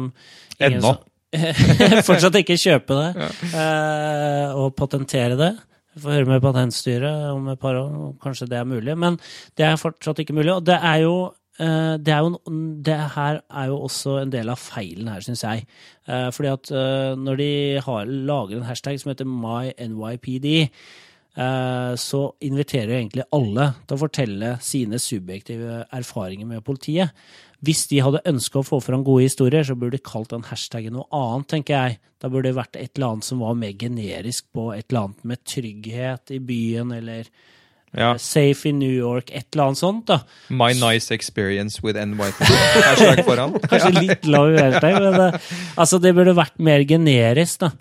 ingen 0.59 0.79
Ennå. 0.79 0.95
som- 0.97 1.11
Fortsatt 2.07 2.37
ikke 2.39 2.57
kjøpe 2.59 2.97
det 2.99 3.29
eh, 3.51 4.51
og 4.55 4.75
patentere 4.77 5.37
det. 5.39 5.53
Vi 5.95 6.03
får 6.03 6.17
høre 6.17 6.27
med 6.29 6.43
Patentstyret 6.43 7.31
om 7.31 7.47
et 7.53 7.59
par 7.59 7.77
år, 7.79 8.13
kanskje 8.23 8.49
det 8.51 8.59
er 8.59 8.67
mulig. 8.67 8.97
Men 8.99 9.17
det 9.55 9.67
er 9.67 9.79
fortsatt 9.79 10.19
ikke 10.23 10.35
mulig. 10.35 10.51
Og 10.53 10.65
det 10.67 10.75
er 10.75 11.01
jo 11.05 11.15
eh, 11.63 11.95
det, 12.03 12.11
er 12.11 12.25
jo, 12.25 12.59
det 12.83 12.99
her 13.15 13.39
er 13.47 13.71
jo 13.71 13.79
også 13.87 14.19
en 14.25 14.33
del 14.33 14.51
av 14.51 14.59
feilen 14.59 15.09
her, 15.11 15.23
syns 15.23 15.45
jeg. 15.47 15.65
Eh, 16.07 16.29
Fordi 16.35 16.51
at 16.51 16.75
når 17.21 17.41
de 17.41 17.49
har, 17.87 18.11
lager 18.31 18.59
en 18.59 18.69
hashtag 18.69 18.99
som 19.01 19.13
heter 19.13 19.29
MyNYPD, 19.29 20.49
så 21.99 22.19
inviterer 22.47 22.93
jo 22.93 22.95
egentlig 23.01 23.23
alle 23.35 23.65
til 23.81 23.97
å 23.97 23.99
fortelle 23.99 24.51
sine 24.63 24.95
subjektive 25.03 25.81
erfaringer 25.91 26.47
med 26.47 26.63
politiet. 26.63 27.11
Hvis 27.65 27.85
de 27.89 27.97
hadde 28.05 28.21
ønska 28.29 28.55
å 28.61 28.67
få 28.67 28.77
fram 28.83 29.03
gode 29.07 29.23
historier, 29.25 29.63
så 29.65 29.75
burde 29.79 29.97
de 29.97 30.03
kalt 30.05 30.29
den 30.33 30.45
hashtaggen 30.49 30.93
noe 30.97 31.07
annet, 31.15 31.47
tenker 31.51 31.73
jeg. 31.75 31.91
Da 32.21 32.25
burde 32.29 32.49
det 32.51 32.59
vært 32.59 32.75
et 32.79 32.91
eller 32.95 33.07
annet 33.15 33.25
som 33.27 33.37
var 33.43 33.53
mer 33.57 33.73
generisk 33.79 34.43
på 34.55 34.63
et 34.75 34.85
eller 34.89 35.01
annet 35.07 35.21
med 35.31 35.39
trygghet 35.47 36.23
i 36.35 36.39
byen, 36.39 36.89
eller 36.99 37.23
Ja. 37.95 38.17
safe 38.19 38.65
in 38.67 38.79
New 38.79 38.91
York, 38.91 39.29
et 39.31 39.47
eller 39.53 39.69
annet 39.69 39.79
sånt, 39.79 40.05
da. 40.09 40.17
My 40.49 40.73
nice 40.73 41.11
experience 41.15 41.79
with 41.81 41.95
NYPD. 41.95 42.51
Hashtag 42.83 43.23
foran. 43.23 43.53
Kanskje 43.71 43.93
litt 44.01 44.25
lav 44.27 44.51
hashtag, 44.59 44.97
men 44.99 45.13
det, 45.15 45.29
altså 45.79 46.01
det 46.03 46.11
burde 46.17 46.35
vært 46.35 46.59
mer 46.59 46.83
generisk, 46.83 47.59
da. 47.63 47.71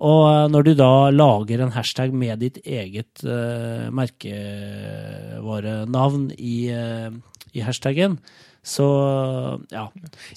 Og 0.00 0.22
eh, 0.28 0.48
når 0.52 0.62
du 0.64 0.74
da 0.76 1.10
lager 1.12 1.60
en 1.64 1.72
hashtag 1.74 2.12
med 2.16 2.38
ditt 2.40 2.58
eget 2.64 3.20
uh, 3.24 3.90
merkevarenavn 3.92 6.30
i, 6.38 6.70
uh, 6.72 7.10
i 7.52 7.60
hashtaggen, 7.64 8.18
så 8.64 8.86
ja. 9.72 9.86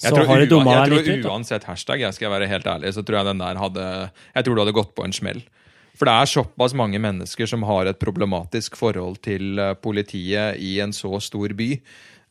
Så 0.10 0.14
tror, 0.14 0.26
har 0.26 0.40
ua- 0.40 0.48
dumma 0.48 0.70
jeg 0.72 0.78
deg 0.80 0.88
tror 0.88 1.02
litt 1.02 1.18
ut. 1.18 1.22
da. 1.22 1.28
uansett 1.34 1.64
hashtag, 1.68 2.00
jeg 2.00 2.14
skal 2.14 2.30
være 2.30 2.48
helt 2.48 2.64
ærlig, 2.66 2.94
så 2.96 3.02
tror 3.04 3.18
jeg 3.20 3.26
den 3.26 3.38
der 3.38 3.54
hadde 3.60 4.10
Jeg 4.34 4.44
tror 4.44 4.54
du 4.54 4.60
hadde 4.64 4.72
gått 4.72 4.94
på 4.96 5.04
en 5.04 5.12
smell. 5.12 5.42
For 5.94 6.06
det 6.06 6.14
er 6.14 6.26
såpass 6.26 6.74
mange 6.74 6.98
mennesker 6.98 7.46
som 7.46 7.62
har 7.62 7.86
et 7.86 7.98
problematisk 8.00 8.74
forhold 8.76 9.20
til 9.22 9.58
eh, 9.60 9.74
politiet 9.74 10.56
i 10.58 10.80
en 10.80 10.90
så 10.92 11.20
stor 11.22 11.48
by. 11.54 11.68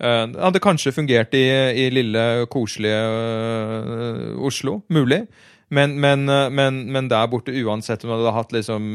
Eh, 0.04 0.26
Det 0.34 0.42
hadde 0.42 0.60
kanskje 0.60 0.92
fungert 0.92 1.32
i, 1.34 1.46
i 1.86 1.90
lille, 1.90 2.46
koselige 2.52 3.00
eh, 3.00 4.36
Oslo. 4.44 4.82
Mulig. 4.90 5.28
Men, 5.70 5.96
men, 6.00 6.26
men, 6.54 6.92
men 6.92 7.08
der 7.10 7.28
borte, 7.32 7.54
uansett 7.64 8.04
om 8.04 8.10
du 8.12 8.16
hadde 8.18 8.34
hatt 8.36 8.52
liksom 8.52 8.92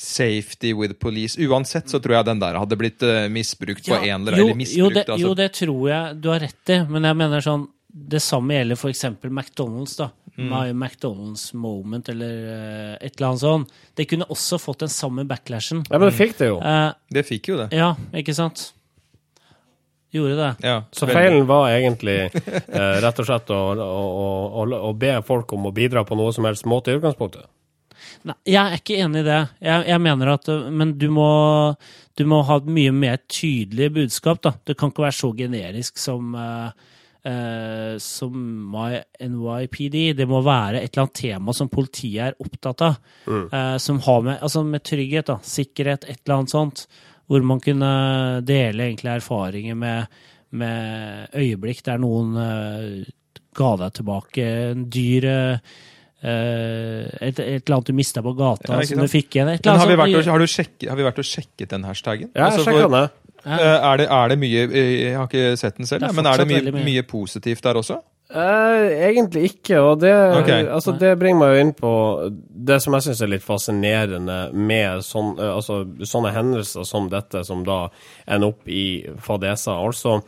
Safety 0.00 0.70
with 0.72 0.94
police. 1.02 1.36
Uansett 1.44 1.90
så 1.92 1.98
tror 2.00 2.16
jeg 2.16 2.28
den 2.30 2.38
der 2.40 2.56
hadde 2.56 2.76
blitt 2.80 3.02
eh, 3.04 3.26
misbrukt 3.28 3.84
på 3.84 3.98
en 3.98 4.24
eller 4.24 4.40
jo, 4.40 4.46
eller 4.54 4.72
jo, 4.78 4.88
det, 4.94 5.02
altså. 5.04 5.20
jo, 5.26 5.34
det 5.36 5.50
tror 5.58 5.82
jeg 5.90 6.16
du 6.24 6.30
har 6.32 6.40
rett 6.40 6.72
i, 6.72 6.78
men 6.88 7.04
jeg 7.04 7.18
mener 7.20 7.44
sånn 7.44 7.66
Det 7.90 8.20
samme 8.22 8.54
gjelder 8.54 8.88
eksempel 8.88 9.32
McDonald's, 9.34 9.96
da. 9.98 10.06
Mm. 10.38 10.48
My 10.48 10.72
McDonald's 10.72 11.50
moment, 11.58 12.08
eller 12.08 12.36
eh, 12.48 12.92
et 13.02 13.16
eller 13.18 13.32
annet 13.32 13.42
sånt. 13.42 13.72
Det 13.98 14.06
kunne 14.08 14.28
også 14.30 14.60
fått 14.62 14.86
den 14.86 14.92
samme 14.94 15.24
backlashen. 15.28 15.82
Ja, 15.90 15.98
men 15.98 16.06
det 16.08 16.14
fikk 16.16 16.36
det 16.38 16.48
jo. 16.52 16.60
Eh, 16.62 16.92
Det 17.10 17.26
fikk 17.26 17.50
jo 17.50 17.58
det. 17.58 17.68
ja, 17.76 17.90
ikke 18.16 18.34
sant? 18.38 18.70
Gjorde 20.14 20.36
det. 20.38 20.50
Ja, 20.66 20.78
Så 20.90 21.06
feilen 21.06 21.44
var 21.46 21.68
egentlig 21.70 22.16
eh, 22.34 22.96
rett 23.04 23.20
og 23.22 23.26
slett 23.28 23.50
å, 23.54 23.58
å, 23.74 24.00
å, 24.24 24.30
å, 24.64 24.80
å 24.88 24.92
be 24.98 25.12
folk 25.26 25.52
om 25.54 25.68
å 25.68 25.74
bidra 25.74 26.02
på 26.06 26.16
noe 26.18 26.32
som 26.34 26.48
helst 26.48 26.66
måte 26.66 26.90
i 26.90 26.98
utgangspunktet. 26.98 27.46
Nei, 28.28 28.36
jeg 28.52 28.60
er 28.60 28.76
ikke 28.76 29.00
enig 29.00 29.22
i 29.22 29.26
det. 29.26 29.40
Jeg, 29.64 29.84
jeg 29.88 30.02
mener 30.04 30.32
at 30.34 30.48
øh, 30.52 30.68
Men 30.72 30.94
du 31.00 31.08
må, 31.14 31.28
du 32.18 32.24
må 32.28 32.42
ha 32.48 32.58
et 32.60 32.70
mye 32.70 32.92
mer 32.92 33.20
tydelig 33.30 33.90
budskap, 33.96 34.42
da. 34.44 34.54
Det 34.66 34.76
kan 34.76 34.92
ikke 34.92 35.06
være 35.06 35.18
så 35.20 35.30
generisk 35.36 36.00
som 36.00 36.34
uh, 36.36 36.70
som 38.00 38.36
My 38.72 38.96
NYPD. 39.20 39.96
Det 40.16 40.24
må 40.28 40.38
være 40.40 40.80
et 40.80 40.94
eller 40.94 41.02
annet 41.04 41.18
tema 41.20 41.52
som 41.52 41.68
politiet 41.68 42.30
er 42.30 42.38
opptatt 42.40 42.80
av. 42.86 42.94
eh, 43.52 43.76
som 43.76 43.98
har 44.00 44.22
med, 44.24 44.38
altså 44.40 44.62
med 44.64 44.80
trygghet, 44.88 45.26
da. 45.28 45.36
Sikkerhet, 45.44 46.06
et 46.08 46.22
eller 46.24 46.38
annet 46.38 46.54
sånt. 46.54 46.86
Hvor 47.28 47.44
man 47.44 47.60
kunne 47.60 47.90
dele 48.40 48.86
egentlig 48.86 49.12
erfaringer 49.18 49.76
med, 49.76 50.22
med 50.56 51.36
øyeblikk 51.36 51.84
der 51.84 52.00
noen 52.00 52.40
ga 53.56 53.70
deg 53.80 53.94
tilbake 53.98 54.46
en 54.70 54.84
dyr 54.92 55.26
eh, 55.28 55.78
et, 56.22 57.38
et 57.40 57.62
eller 57.64 57.76
annet 57.78 57.90
du 57.90 57.96
mista 57.96 58.20
på 58.24 58.34
gata 58.36 58.76
Ja, 58.76 58.84
som 58.84 59.00
du 59.00 59.08
fikk 59.08 59.38
igjen. 59.38 59.48
Et 59.54 59.66
har 59.66 59.88
vi, 59.88 59.96
vært 59.96 60.18
og, 60.20 60.30
har, 60.34 60.44
du 60.44 60.50
sjekket, 60.52 60.86
har 60.90 60.98
vi 61.00 61.06
vært 61.06 61.20
og 61.22 61.28
sjekket 61.28 61.72
den 61.72 61.86
hashtaggen? 61.88 62.30
Ja, 62.34 62.50
Altså, 62.50 62.66
sjekk 62.66 62.82
for- 62.82 62.96
eh, 63.46 63.56
er, 63.56 63.96
det, 64.02 64.08
er 64.12 64.32
det 64.34 64.38
mye 64.42 64.64
eh, 64.68 64.94
Jeg 65.06 65.16
har 65.16 65.28
ikke 65.30 65.56
sett 65.56 65.80
den 65.80 65.88
selv, 65.88 66.04
er 66.04 66.16
men 66.16 66.28
er 66.28 66.42
det 66.42 66.48
mye, 66.50 66.72
mye. 66.76 66.84
mye 66.90 67.04
positivt 67.08 67.64
der 67.64 67.80
også? 67.80 68.00
Eh, 68.30 69.08
egentlig 69.08 69.48
ikke, 69.48 69.80
og 69.82 70.00
det, 70.04 70.12
okay. 70.38 70.68
altså, 70.70 70.92
det 70.94 71.16
bringer 71.18 71.40
meg 71.40 71.54
jo 71.56 71.62
inn 71.64 71.72
på 71.74 71.92
det 72.68 72.76
som 72.84 72.94
jeg 72.94 73.08
syns 73.08 73.22
er 73.24 73.32
litt 73.32 73.42
fascinerende 73.42 74.36
med 74.54 75.00
eh, 75.02 75.48
altså, 75.50 75.80
sånne 76.06 76.30
hendelser 76.36 76.86
som 76.86 77.08
dette, 77.10 77.42
som 77.48 77.64
da 77.66 77.80
ender 78.30 78.52
opp 78.52 78.70
i 78.70 78.84
fadesa. 79.24 79.74
Altså, 79.82 80.20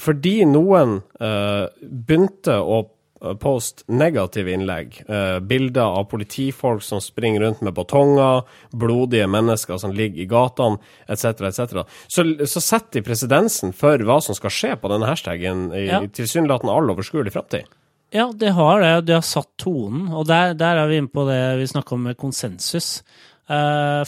fordi 0.00 0.38
noen 0.48 1.02
eh, 1.20 1.66
begynte 1.84 2.56
å 2.64 2.80
eh, 3.22 3.34
poste 3.40 3.84
negative 3.88 4.52
innlegg, 4.54 5.00
eh, 5.08 5.38
bilder 5.40 5.98
av 5.98 6.04
politifolk 6.10 6.82
som 6.82 7.00
springer 7.00 7.40
rundt 7.40 7.60
med 7.62 7.74
batonger, 7.74 8.42
blodige 8.72 9.26
mennesker 9.30 9.78
som 9.78 9.92
ligger 9.92 10.22
i 10.22 10.28
gatene, 10.30 10.78
etc., 11.08 11.24
etc., 11.50 11.84
så, 12.08 12.24
så 12.46 12.60
setter 12.64 13.00
de 13.00 13.06
presedensen 13.08 13.72
for 13.76 13.98
hva 13.98 14.20
som 14.24 14.34
skal 14.38 14.50
skje 14.54 14.74
på 14.80 14.90
denne 14.92 15.08
hashtagen 15.10 15.68
i 15.74 15.86
Ja. 15.88 16.00
tilsynelatende 16.06 16.72
all 16.74 16.90
overskuelig 16.94 17.32
framtid. 17.32 17.66
Ja, 18.10 18.30
det 18.32 18.54
har 18.56 18.80
det. 18.80 18.92
Det 19.06 19.14
har 19.18 19.24
satt 19.26 19.50
tonen. 19.60 20.06
Og 20.16 20.24
der, 20.26 20.54
der 20.56 20.78
er 20.80 20.86
vi 20.88 20.96
inne 20.96 21.12
på 21.12 21.26
det 21.28 21.58
vi 21.60 21.66
snakka 21.68 21.92
om 21.92 22.06
med 22.08 22.16
konsensus. 22.16 23.02
Eh, 23.48 24.04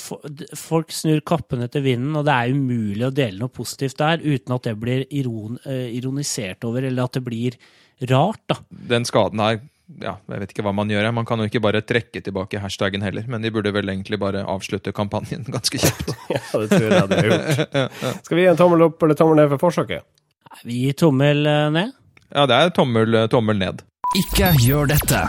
folk 0.57 0.93
snur 0.93 1.21
kappene 1.25 1.69
til 1.73 1.85
vinden, 1.85 2.17
og 2.17 2.25
det 2.25 2.33
er 2.33 2.53
umulig 2.57 3.07
å 3.07 3.13
dele 3.13 3.41
noe 3.41 3.53
positivt 3.53 3.99
der 4.01 4.21
uten 4.25 4.57
at 4.57 4.67
det 4.69 4.75
blir 4.81 5.05
iron, 5.17 5.59
ironisert 5.67 6.65
over, 6.69 6.85
eller 6.89 7.05
at 7.09 7.17
det 7.19 7.25
blir 7.25 7.57
rart, 8.09 8.43
da. 8.49 8.57
Den 8.71 9.05
skaden 9.09 9.43
her 9.43 9.61
ja, 9.99 10.15
Jeg 10.31 10.43
vet 10.45 10.53
ikke 10.55 10.63
hva 10.63 10.73
man 10.77 10.91
gjør. 10.91 11.09
Man 11.15 11.27
kan 11.27 11.41
jo 11.43 11.49
ikke 11.49 11.63
bare 11.65 11.83
trekke 11.83 12.23
tilbake 12.23 12.61
hashtaggen 12.63 13.03
heller, 13.03 13.27
men 13.27 13.43
de 13.43 13.51
burde 13.51 13.73
vel 13.75 13.91
egentlig 13.91 14.21
bare 14.23 14.45
avslutte 14.47 14.95
kampanjen 14.97 15.47
ganske 15.57 15.83
kjapt. 15.83 16.15
Ja, 16.31 16.63
det 16.63 16.71
tror 16.71 16.87
jeg 16.87 17.11
det 17.11 17.19
er 17.19 17.29
gjort. 17.31 17.85
Skal 18.27 18.39
vi 18.39 18.47
gi 18.47 18.51
en 18.53 18.61
tommel 18.61 18.87
opp 18.87 19.03
eller 19.03 19.19
tommel 19.19 19.41
ned 19.43 19.51
for 19.55 19.67
forsøket? 19.69 20.07
Vi 20.67 20.85
gir 20.87 20.99
tommel 20.99 21.45
eh, 21.47 21.69
ned. 21.75 21.95
Ja, 22.31 22.47
det 22.47 22.57
er 22.57 22.75
tommel, 22.75 23.25
tommel 23.31 23.59
ned. 23.59 23.85
Ikke 24.19 24.53
gjør 24.63 24.91
dette. 24.91 25.25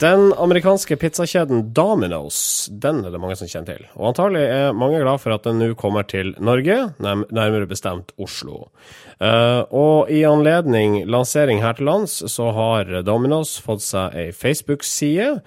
Den 0.00 0.30
amerikanske 0.40 0.96
pizzakjeden 0.96 1.74
Domino's, 1.76 2.70
den 2.72 3.02
er 3.04 3.12
det 3.12 3.18
mange 3.20 3.34
som 3.36 3.50
kjenner 3.50 3.74
til. 3.74 3.88
Og 3.98 4.14
antagelig 4.14 4.46
er 4.48 4.72
mange 4.72 5.02
glad 5.02 5.20
for 5.20 5.34
at 5.34 5.44
den 5.44 5.60
nå 5.60 5.74
kommer 5.78 6.06
til 6.08 6.32
Norge, 6.40 6.78
nærmere 7.04 7.68
bestemt 7.68 8.14
Oslo. 8.16 8.70
Eh, 9.20 9.62
og 9.76 10.08
i 10.08 10.22
anledning 10.24 11.02
lansering 11.10 11.60
her 11.60 11.76
til 11.76 11.90
lands, 11.90 12.22
så 12.32 12.50
har 12.56 12.88
Domino's 13.04 13.58
fått 13.60 13.84
seg 13.84 14.16
ei 14.16 14.28
Facebook-side, 14.32 15.40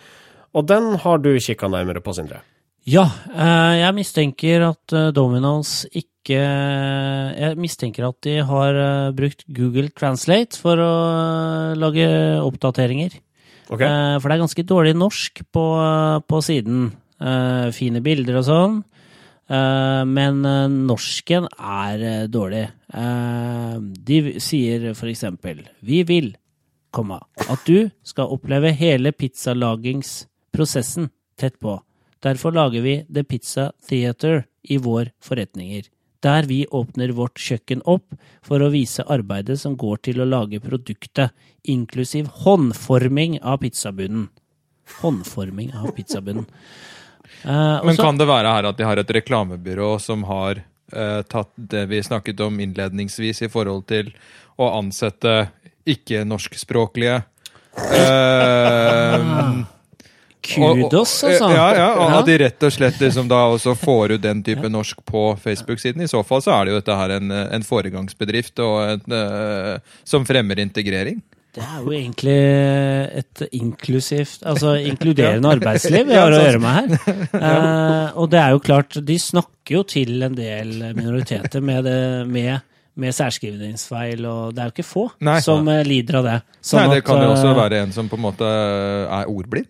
og 0.53 0.67
den 0.69 0.93
har 1.01 1.21
du 1.23 1.31
kikka 1.41 1.71
nærmere 1.73 2.03
på, 2.05 2.13
Sindre. 2.13 2.43
Ja, 2.83 3.05
eh, 3.31 3.79
jeg 3.79 3.95
mistenker 3.95 4.65
at 4.67 4.93
eh, 4.93 5.11
Domino's 5.15 5.85
ikke 5.89 6.09
Jeg 6.23 7.57
mistenker 7.59 8.05
at 8.07 8.15
de 8.23 8.37
har 8.47 8.77
brukt 9.11 9.41
Google 9.51 9.89
Translate 9.91 10.55
for 10.55 10.79
å 10.79 10.91
lage 11.75 12.05
oppdateringer. 12.39 13.17
Ok. 13.67 13.81
Eh, 13.83 14.15
For 14.21 14.29
det 14.29 14.37
er 14.37 14.43
ganske 14.45 14.63
dårlig 14.63 14.93
norsk 14.95 15.41
på, 15.51 15.65
på 16.23 16.39
siden. 16.45 16.93
Fine 17.75 17.99
bilder 18.03 18.39
og 18.39 18.47
sånn. 18.47 18.79
Eh, 19.49 20.05
Men 20.05 20.45
eh, 20.45 20.69
norsken 20.71 21.49
er 21.57 22.03
eh, 22.03 22.27
dårlig. 22.31 22.67
De 22.93 24.17
sier 24.37 24.91
for 24.93 25.09
eksempel 25.09 25.63
Vi 25.81 26.03
vil, 26.05 26.35
komma, 26.93 27.17
at 27.49 27.63
du 27.65 27.89
skal 28.05 28.29
oppleve 28.35 28.69
hele 28.77 29.09
pizzalagingsprosessen 29.17 31.09
tett 31.41 31.57
på. 31.57 31.79
Derfor 32.21 32.53
lager 32.53 32.85
vi 32.85 32.99
The 33.09 33.23
Pizza 33.25 33.71
Theater 33.81 34.45
i 34.61 34.77
vår 34.77 35.09
forretninger. 35.25 35.89
Der 36.21 36.45
vi 36.47 36.67
åpner 36.69 37.11
vårt 37.17 37.41
kjøkken 37.41 37.81
opp 37.89 38.13
for 38.45 38.61
å 38.61 38.69
vise 38.71 39.03
arbeidet 39.09 39.57
som 39.59 39.73
går 39.75 40.05
til 40.05 40.21
å 40.21 40.29
lage 40.29 40.61
produktet, 40.63 41.33
inklusiv 41.65 42.29
håndforming 42.45 43.41
av 43.41 43.57
pizzabunnen. 43.65 44.29
Håndforming 45.01 45.73
av 45.73 45.91
pizzabunnen. 45.97 46.45
Og 47.43 47.85
Men 47.89 47.99
kan 47.99 48.19
det 48.19 48.27
være 48.29 48.53
her 48.55 48.69
at 48.69 48.77
de 48.79 48.87
har 48.87 48.99
et 49.01 49.13
reklamebyrå 49.17 49.91
som 49.99 50.23
har 50.29 50.61
uh, 50.95 51.21
tatt 51.27 51.51
det 51.55 51.85
vi 51.91 52.03
snakket 52.03 52.39
om 52.45 52.59
innledningsvis 52.63 53.43
i 53.43 53.51
forhold 53.51 53.83
til 53.91 54.13
å 54.55 54.69
ansette 54.77 55.49
ikke-norskspråklige 55.89 57.21
uh, 57.75 59.63
Kudos, 60.43 61.23
altså. 61.23 61.47
Ja, 61.55 61.67
ja, 61.75 61.89
og 61.95 62.13
At 62.17 62.27
de 62.27 62.35
rett 62.41 62.65
og 62.67 62.73
slett 62.75 62.99
liksom 62.99 63.29
da 63.31 63.45
også 63.53 63.77
får 63.79 64.17
ut 64.17 64.23
den 64.25 64.41
type 64.43 64.67
norsk 64.67 64.99
på 65.07 65.21
Facebook-siden. 65.39 66.03
I 66.03 66.09
så 66.11 66.19
fall 66.27 66.43
så 66.43 66.51
er 66.57 66.65
det 66.65 66.73
jo 66.73 66.79
dette 66.81 66.97
her 66.99 67.13
en, 67.15 67.31
en 67.31 67.63
foregangsbedrift 67.63 68.59
en, 68.59 69.15
eh, 69.15 69.77
som 70.03 70.27
fremmer 70.27 70.59
integrering. 70.59 71.21
Det 71.53 71.61
er 71.61 71.81
jo 71.83 71.91
egentlig 71.93 72.37
et 73.19 73.41
inklusivt, 73.53 74.41
altså 74.49 74.73
inkluderende 74.81 75.51
arbeidsliv 75.59 76.07
vi 76.09 76.17
har 76.17 76.33
å 76.33 76.39
gjøre 76.41 76.61
med 76.63 76.77
her. 76.79 76.93
Eh, 77.43 78.09
og 78.17 78.29
det 78.31 78.39
er 78.39 78.53
jo 78.53 78.61
klart, 78.63 78.97
de 79.05 79.15
snakker 79.19 79.75
jo 79.75 79.81
til 79.89 80.23
en 80.25 80.35
del 80.37 80.71
minoriteter 80.95 81.61
med, 81.65 81.83
det, 81.85 81.97
med, 82.29 82.63
med 82.99 83.15
særskrivningsfeil, 83.15 84.25
og 84.29 84.55
det 84.55 84.63
er 84.63 84.69
jo 84.69 84.75
ikke 84.77 84.87
få 84.87 85.05
Nei. 85.27 85.37
som 85.45 85.67
eh, 85.69 85.83
lider 85.85 86.19
av 86.21 86.27
det. 86.29 86.35
Sånn 86.61 86.83
Nei, 86.85 86.95
Det 86.95 87.03
at, 87.03 87.07
kan 87.11 87.21
jo 87.21 87.31
også 87.35 87.51
eh, 87.51 87.57
være 87.59 87.81
en 87.83 87.95
som 87.95 88.09
på 88.09 88.19
en 88.19 88.25
måte 88.25 88.49
er 88.49 89.29
ordblind. 89.29 89.69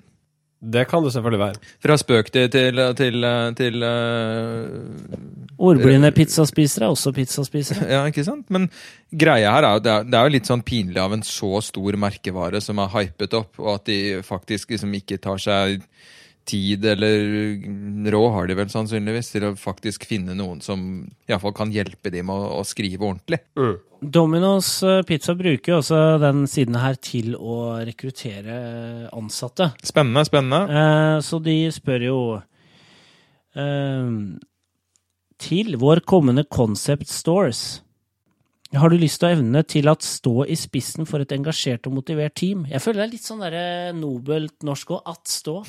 Det 0.64 0.86
kan 0.88 1.04
det 1.04 1.12
selvfølgelig 1.12 1.42
være. 1.42 1.72
Fra 1.84 1.98
spøk 2.00 2.32
til, 2.32 2.50
til, 2.54 2.84
til, 2.96 3.26
til 3.60 3.88
eh, 3.90 5.23
Ordblinde 5.64 6.12
pizzaspisere 6.16 6.90
er 6.90 6.96
også 6.96 7.14
pizzaspisere. 7.16 7.88
Ja, 7.96 8.02
ikke 8.10 8.26
sant? 8.28 8.50
Men 8.54 8.68
greia 9.10 9.54
her 9.56 9.68
er 9.68 9.78
jo, 9.78 9.84
det 9.86 9.94
er, 9.94 10.10
det 10.10 10.20
er 10.20 10.28
jo 10.28 10.36
litt 10.36 10.50
sånn 10.50 10.66
pinlig 10.66 11.00
av 11.02 11.16
en 11.16 11.24
så 11.28 11.62
stor 11.64 12.00
merkevare 12.00 12.62
som 12.64 12.82
er 12.84 12.92
hypet 12.98 13.38
opp, 13.40 13.56
og 13.62 13.78
at 13.78 13.88
de 13.90 14.02
faktisk 14.28 14.76
liksom 14.76 14.94
ikke 15.00 15.22
tar 15.24 15.42
seg 15.42 15.88
tid, 16.44 16.86
eller 16.86 18.12
råd 18.12 18.30
har 18.36 18.48
de 18.50 18.58
vel 18.58 18.70
sannsynligvis, 18.72 19.32
til 19.32 19.48
å 19.48 19.56
faktisk 19.60 20.06
finne 20.10 20.36
noen 20.38 20.60
som 20.64 20.82
iallfall 21.30 21.56
kan 21.56 21.72
hjelpe 21.72 22.12
dem 22.14 22.28
med 22.28 22.36
å, 22.36 22.60
å 22.60 22.68
skrive 22.68 23.08
ordentlig. 23.08 23.40
Domino's 24.04 24.76
eh, 24.84 25.02
Pizza 25.08 25.36
bruker 25.40 25.72
jo 25.72 25.80
også 25.80 26.02
den 26.20 26.44
siden 26.52 26.76
her 26.82 26.98
til 27.00 27.38
å 27.40 27.78
rekruttere 27.88 28.58
eh, 28.58 29.06
ansatte. 29.16 29.72
Spennende, 29.84 30.26
spennende. 30.28 30.64
Eh, 30.68 31.20
så 31.24 31.40
de 31.44 31.56
spør 31.72 32.08
jo 32.10 32.18
eh, 33.56 34.10
Til 35.44 35.76
vår 35.82 36.04
kommende 36.08 36.46
Concept 36.48 37.10
Stores. 37.12 37.82
Har 38.74 38.90
du 38.90 38.96
lyst 38.98 39.20
til 39.22 39.28
å 39.28 39.34
evne 39.36 39.62
til 39.70 39.86
at 39.92 40.02
stå 40.02 40.48
i 40.50 40.56
spissen 40.58 41.06
for 41.06 41.22
et 41.22 41.30
engasjert 41.36 41.86
og 41.86 41.94
motivert 42.00 42.34
team? 42.40 42.64
Jeg 42.72 42.82
føler 42.82 43.04
det 43.04 43.06
er 43.06 43.12
litt 43.12 43.28
sånn 43.28 43.44
derre 43.44 43.66
nobelt 43.94 44.66
norsk 44.66 44.96
å 44.96 45.02
At 45.12 45.30
stå. 45.30 45.60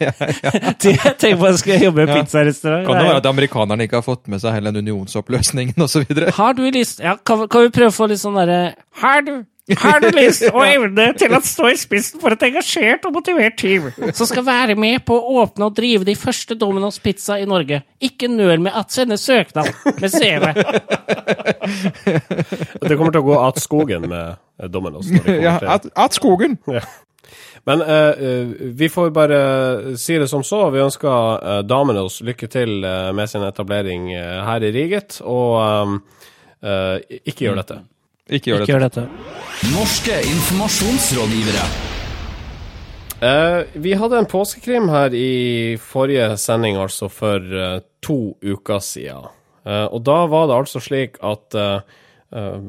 Tenk 0.80 1.02
på 1.04 1.44
at 1.44 1.50
jeg 1.50 1.60
skal 1.60 1.84
jobbe 1.84 2.06
i 2.06 2.08
Ja. 2.08 2.16
pizzarestaurant. 2.22 2.86
Kan 2.88 2.96
det 3.02 3.08
være 3.10 3.20
at 3.20 3.28
amerikanerne 3.28 3.84
ikke 3.84 4.00
har 4.00 4.06
fått 4.06 4.30
med 4.32 4.40
seg 4.40 4.56
hele 4.56 4.72
den 4.72 4.88
unionsoppløsningen 4.88 5.76
osv.? 5.84 6.06
Har 6.38 6.56
du 6.56 6.64
lyst 6.70 7.04
Ja, 7.04 7.16
kan, 7.20 7.44
kan 7.52 7.66
vi 7.66 7.74
prøve 7.74 7.92
å 7.92 7.98
få 7.98 8.08
litt 8.08 8.22
sånn 8.22 8.38
derre 8.40 8.62
Har 9.02 9.20
du 9.28 9.34
har 9.80 10.00
du 10.00 10.10
lyst 10.12 10.42
og 10.50 10.60
evne 10.74 11.12
til 11.16 11.32
å 11.32 11.40
stå 11.44 11.70
i 11.72 11.76
spissen 11.80 12.20
for 12.20 12.30
et 12.34 12.42
engasjert 12.48 13.04
og 13.08 13.14
motivert 13.16 13.56
team 13.60 13.82
som 14.12 14.26
skal 14.28 14.44
være 14.46 14.74
med 14.76 15.04
på 15.08 15.14
å 15.16 15.38
åpne 15.44 15.64
og 15.70 15.76
drive 15.78 16.04
de 16.04 16.14
første 16.18 16.54
Domino's 16.60 17.00
Pizza 17.02 17.38
i 17.40 17.46
Norge? 17.48 17.82
Ikke 18.04 18.28
nøl 18.28 18.60
med 18.66 18.76
å 18.76 18.84
sende 18.92 19.16
søknad 19.20 19.66
med 20.00 20.10
CV. 20.12 20.44
Det 22.84 22.96
kommer 22.98 23.12
til 23.14 23.22
å 23.22 23.28
gå 23.30 23.36
att 23.40 23.58
skogen 23.62 24.02
med 24.08 24.36
eh, 24.60 24.68
Domino's. 24.68 25.08
Ja, 25.26 25.58
at, 25.62 25.88
at 25.94 26.20
skogen! 26.20 26.58
Ja. 26.74 26.80
Men 27.64 27.80
eh, 27.80 28.12
eh, 28.20 28.46
vi 28.76 28.90
får 28.92 29.08
bare 29.10 29.96
si 29.96 30.18
det 30.20 30.28
som 30.28 30.44
så. 30.44 30.68
Vi 30.70 30.82
ønsker 30.84 31.08
uh, 31.08 31.62
Domino's 31.64 32.20
lykke 32.20 32.44
til 32.52 32.84
uh, 32.84 33.08
med 33.16 33.30
sin 33.32 33.42
etablering 33.42 34.10
her 34.12 34.60
i 34.68 34.70
Riget, 34.74 35.22
og 35.24 35.56
um, 35.64 35.94
eh, 36.64 37.18
ikke 37.24 37.46
gjør 37.46 37.60
dette. 37.62 37.80
Ikke 38.30 38.50
gjør 38.52 38.62
Ikke 38.62 38.66
det. 38.66 38.72
gjør 38.72 38.84
dette. 38.88 39.02
Norske 39.74 40.14
informasjonsrådgivere. 40.30 41.64
Eh, 43.24 43.64
vi 43.80 43.92
hadde 43.96 44.18
en 44.18 44.28
påskekrim 44.28 44.88
her 44.92 45.14
i 45.16 45.76
forrige 45.80 46.36
sending, 46.40 46.76
altså 46.80 47.08
for 47.12 47.36
eh, 47.40 47.80
to 48.04 48.34
uker 48.42 48.80
siden. 48.84 49.28
Eh, 49.64 49.84
og 49.86 50.02
da 50.04 50.24
var 50.28 50.48
det 50.50 50.56
altså 50.56 50.80
slik 50.82 51.20
at 51.24 51.54
eh, 51.56 51.80
eh, 52.36 52.66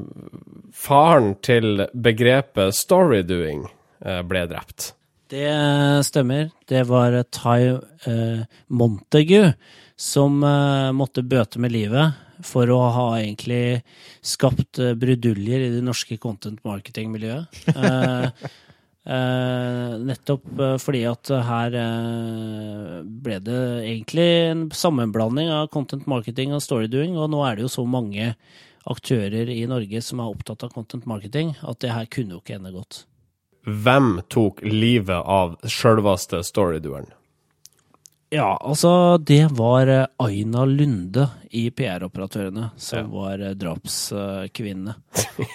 faren 0.75 1.33
til 1.43 1.85
begrepet 1.95 2.75
storydoing 2.75 3.65
eh, 4.05 4.21
ble 4.27 4.45
drept. 4.51 4.91
Det 5.31 5.49
stemmer. 6.05 6.51
Det 6.69 6.83
var 6.87 7.15
Ty 7.33 7.79
Montague 8.69 9.55
som 9.97 10.37
måtte 10.93 11.23
bøte 11.25 11.57
med 11.63 11.71
livet 11.73 12.13
for 12.45 12.69
å 12.73 12.81
ha 12.95 13.08
egentlig 13.19 13.81
skapt 14.25 14.81
eh, 14.81 14.93
bruduljer 14.97 15.65
i 15.67 15.73
det 15.73 15.81
norske 15.86 16.19
content 16.21 16.62
marketing-miljøet. 16.67 17.65
Eh, 19.05 19.13
eh, 19.13 19.91
nettopp 20.01 20.45
eh, 20.65 20.75
fordi 20.81 21.03
at 21.05 21.29
her 21.45 21.75
eh, 21.77 22.93
ble 23.05 23.36
det 23.45 23.60
egentlig 23.84 24.29
en 24.49 24.63
sammenblanding 24.73 25.51
av 25.53 25.67
content 25.73 26.08
marketing 26.10 26.55
og 26.58 26.63
storydoing, 26.65 27.13
og 27.13 27.29
nå 27.34 27.43
er 27.45 27.58
det 27.58 27.67
jo 27.67 27.73
så 27.75 27.86
mange 27.86 28.31
aktører 28.89 29.49
i 29.53 29.65
Norge 29.69 30.01
som 30.01 30.21
er 30.21 30.31
opptatt 30.31 30.65
av 30.65 30.73
content 30.73 31.05
marketing, 31.10 31.53
at 31.62 31.81
det 31.84 31.93
her 31.93 32.10
kunne 32.10 32.38
jo 32.38 32.41
ikke 32.41 32.58
ende 32.58 32.73
godt. 32.73 33.03
Hvem 33.65 34.19
tok 34.29 34.62
livet 34.65 35.21
av 35.21 35.55
sjølveste 35.65 36.43
storydoeren? 36.45 37.10
Ja, 38.33 38.57
altså 38.61 39.17
det 39.21 39.47
var 39.53 39.88
eh, 39.88 40.07
Aina 40.17 40.65
Lunde 40.65 41.27
i 41.53 41.67
PR-operatørene 41.71 42.71
som 42.81 43.11
var 43.13 43.39
eh, 43.41 43.53
drapskvinne. 43.57 44.95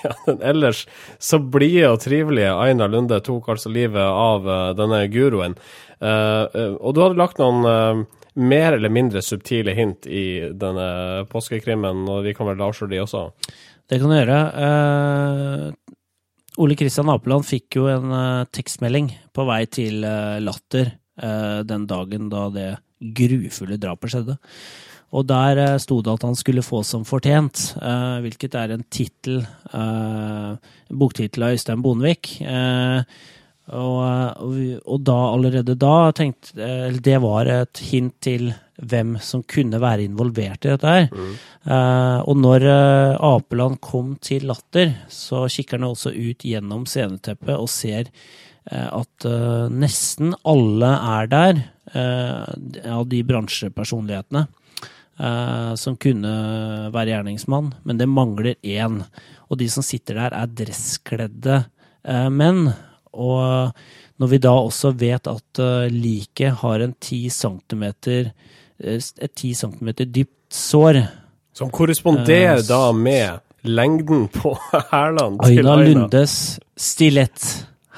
Ja, 0.04 0.12
den 0.26 0.42
ellers 0.44 0.82
så 1.18 1.38
blide 1.40 1.88
og 1.94 2.02
trivelige 2.02 2.52
Aina 2.52 2.84
Lunde 2.90 3.16
tok 3.24 3.48
altså 3.54 3.72
livet 3.72 4.04
av 4.04 4.46
eh, 4.46 4.72
denne 4.78 5.02
guroen. 5.12 5.56
Og 6.00 6.94
du 6.96 6.98
hadde 7.02 7.18
lagt 7.20 7.40
noen 7.42 8.06
mer 8.40 8.72
eller 8.72 8.92
mindre 8.92 9.20
subtile 9.20 9.74
hint 9.76 10.06
i 10.08 10.48
denne 10.56 11.26
påskekrimmen, 11.28 12.06
og 12.08 12.22
vi 12.24 12.32
kan 12.36 12.48
vel 12.48 12.62
avsløre 12.64 12.94
de 12.94 13.02
også. 13.02 13.26
Det 13.84 13.98
kan 14.00 14.08
du 14.08 14.16
gjøre. 14.16 14.38
Ole 16.64 16.78
Kristian 16.80 17.12
Apeland 17.12 17.44
fikk 17.44 17.76
jo 17.82 17.90
en 17.92 18.16
tekstmelding 18.48 19.12
på 19.36 19.44
vei 19.50 19.60
til 19.68 20.00
Latter 20.40 20.94
den 21.20 21.84
dagen 21.90 22.30
da 22.32 22.46
det 22.54 22.70
grufulle 23.00 23.78
drapet 23.80 24.14
skjedde. 24.14 24.36
Og 25.10 25.26
der 25.26 25.58
eh, 25.58 25.76
sto 25.82 25.98
det 26.04 26.12
at 26.12 26.28
han 26.28 26.38
skulle 26.38 26.64
få 26.64 26.84
som 26.86 27.04
fortjent, 27.08 27.72
eh, 27.82 28.16
hvilket 28.24 28.54
er 28.58 28.76
en 28.76 28.86
tittel, 28.92 29.42
eh, 29.74 30.72
boktittel 30.90 31.48
av 31.48 31.56
Øystein 31.56 31.82
Bondevik. 31.82 32.36
Eh, 32.40 33.02
og, 33.70 34.40
og, 34.82 34.96
da, 35.06 35.16
allerede 35.30 35.76
da 35.78 36.10
tenkte 36.10 36.88
Det 36.98 37.20
var 37.22 37.46
et 37.46 37.78
hint 37.86 38.16
til 38.18 38.48
hvem 38.82 39.12
som 39.22 39.44
kunne 39.46 39.78
være 39.78 40.08
involvert 40.08 40.64
i 40.64 40.72
dette 40.72 40.90
her. 40.90 41.06
Eh, 41.70 42.18
og 42.24 42.40
når 42.40 42.66
eh, 42.66 43.14
Apeland 43.30 43.78
kom 43.84 44.16
til 44.18 44.48
Latter, 44.50 44.96
så 45.12 45.44
kikker 45.46 45.78
han 45.78 45.90
også 45.92 46.10
ut 46.16 46.46
gjennom 46.48 46.86
sceneteppet 46.88 47.54
og 47.54 47.70
ser 47.70 48.08
eh, 48.08 48.49
at 48.68 49.24
eh, 49.24 49.68
nesten 49.72 50.34
alle 50.44 50.90
er 51.16 51.26
der, 51.32 51.62
eh, 51.94 52.90
av 52.92 53.06
de 53.08 53.22
bransjepersonlighetene. 53.24 54.46
eh, 55.20 55.74
som 55.74 55.96
kunne 55.96 56.90
være 56.92 57.10
gjerningsmann, 57.12 57.74
men 57.84 57.98
det 57.98 58.08
mangler 58.08 58.54
én. 58.62 59.02
Og 59.50 59.58
de 59.58 59.68
som 59.68 59.82
sitter 59.84 60.14
der, 60.14 60.32
er 60.32 60.46
dresskledde 60.46 61.64
eh, 62.04 62.28
menn. 62.30 62.70
Og 63.12 63.72
når 64.20 64.28
vi 64.30 64.38
da 64.38 64.52
også 64.54 64.92
vet 64.96 65.26
at 65.26 65.60
liket 65.90 66.60
har 66.62 66.80
en 66.80 66.94
10 67.00 67.28
centimeter, 67.30 68.32
eh, 68.80 68.96
et 68.96 69.34
10 69.34 69.54
centimeter 69.54 70.04
dypt 70.04 70.52
sår, 70.52 71.02
Som 71.52 71.68
korresponderer 71.70 72.58
Eh, 72.62 72.66
da 72.68 72.92
med 72.92 73.40
lengden 73.64 74.28
på 74.28 74.54
hælene 74.92 75.36
til 75.44 75.58
Aina 75.66 75.74
Aina. 75.76 76.06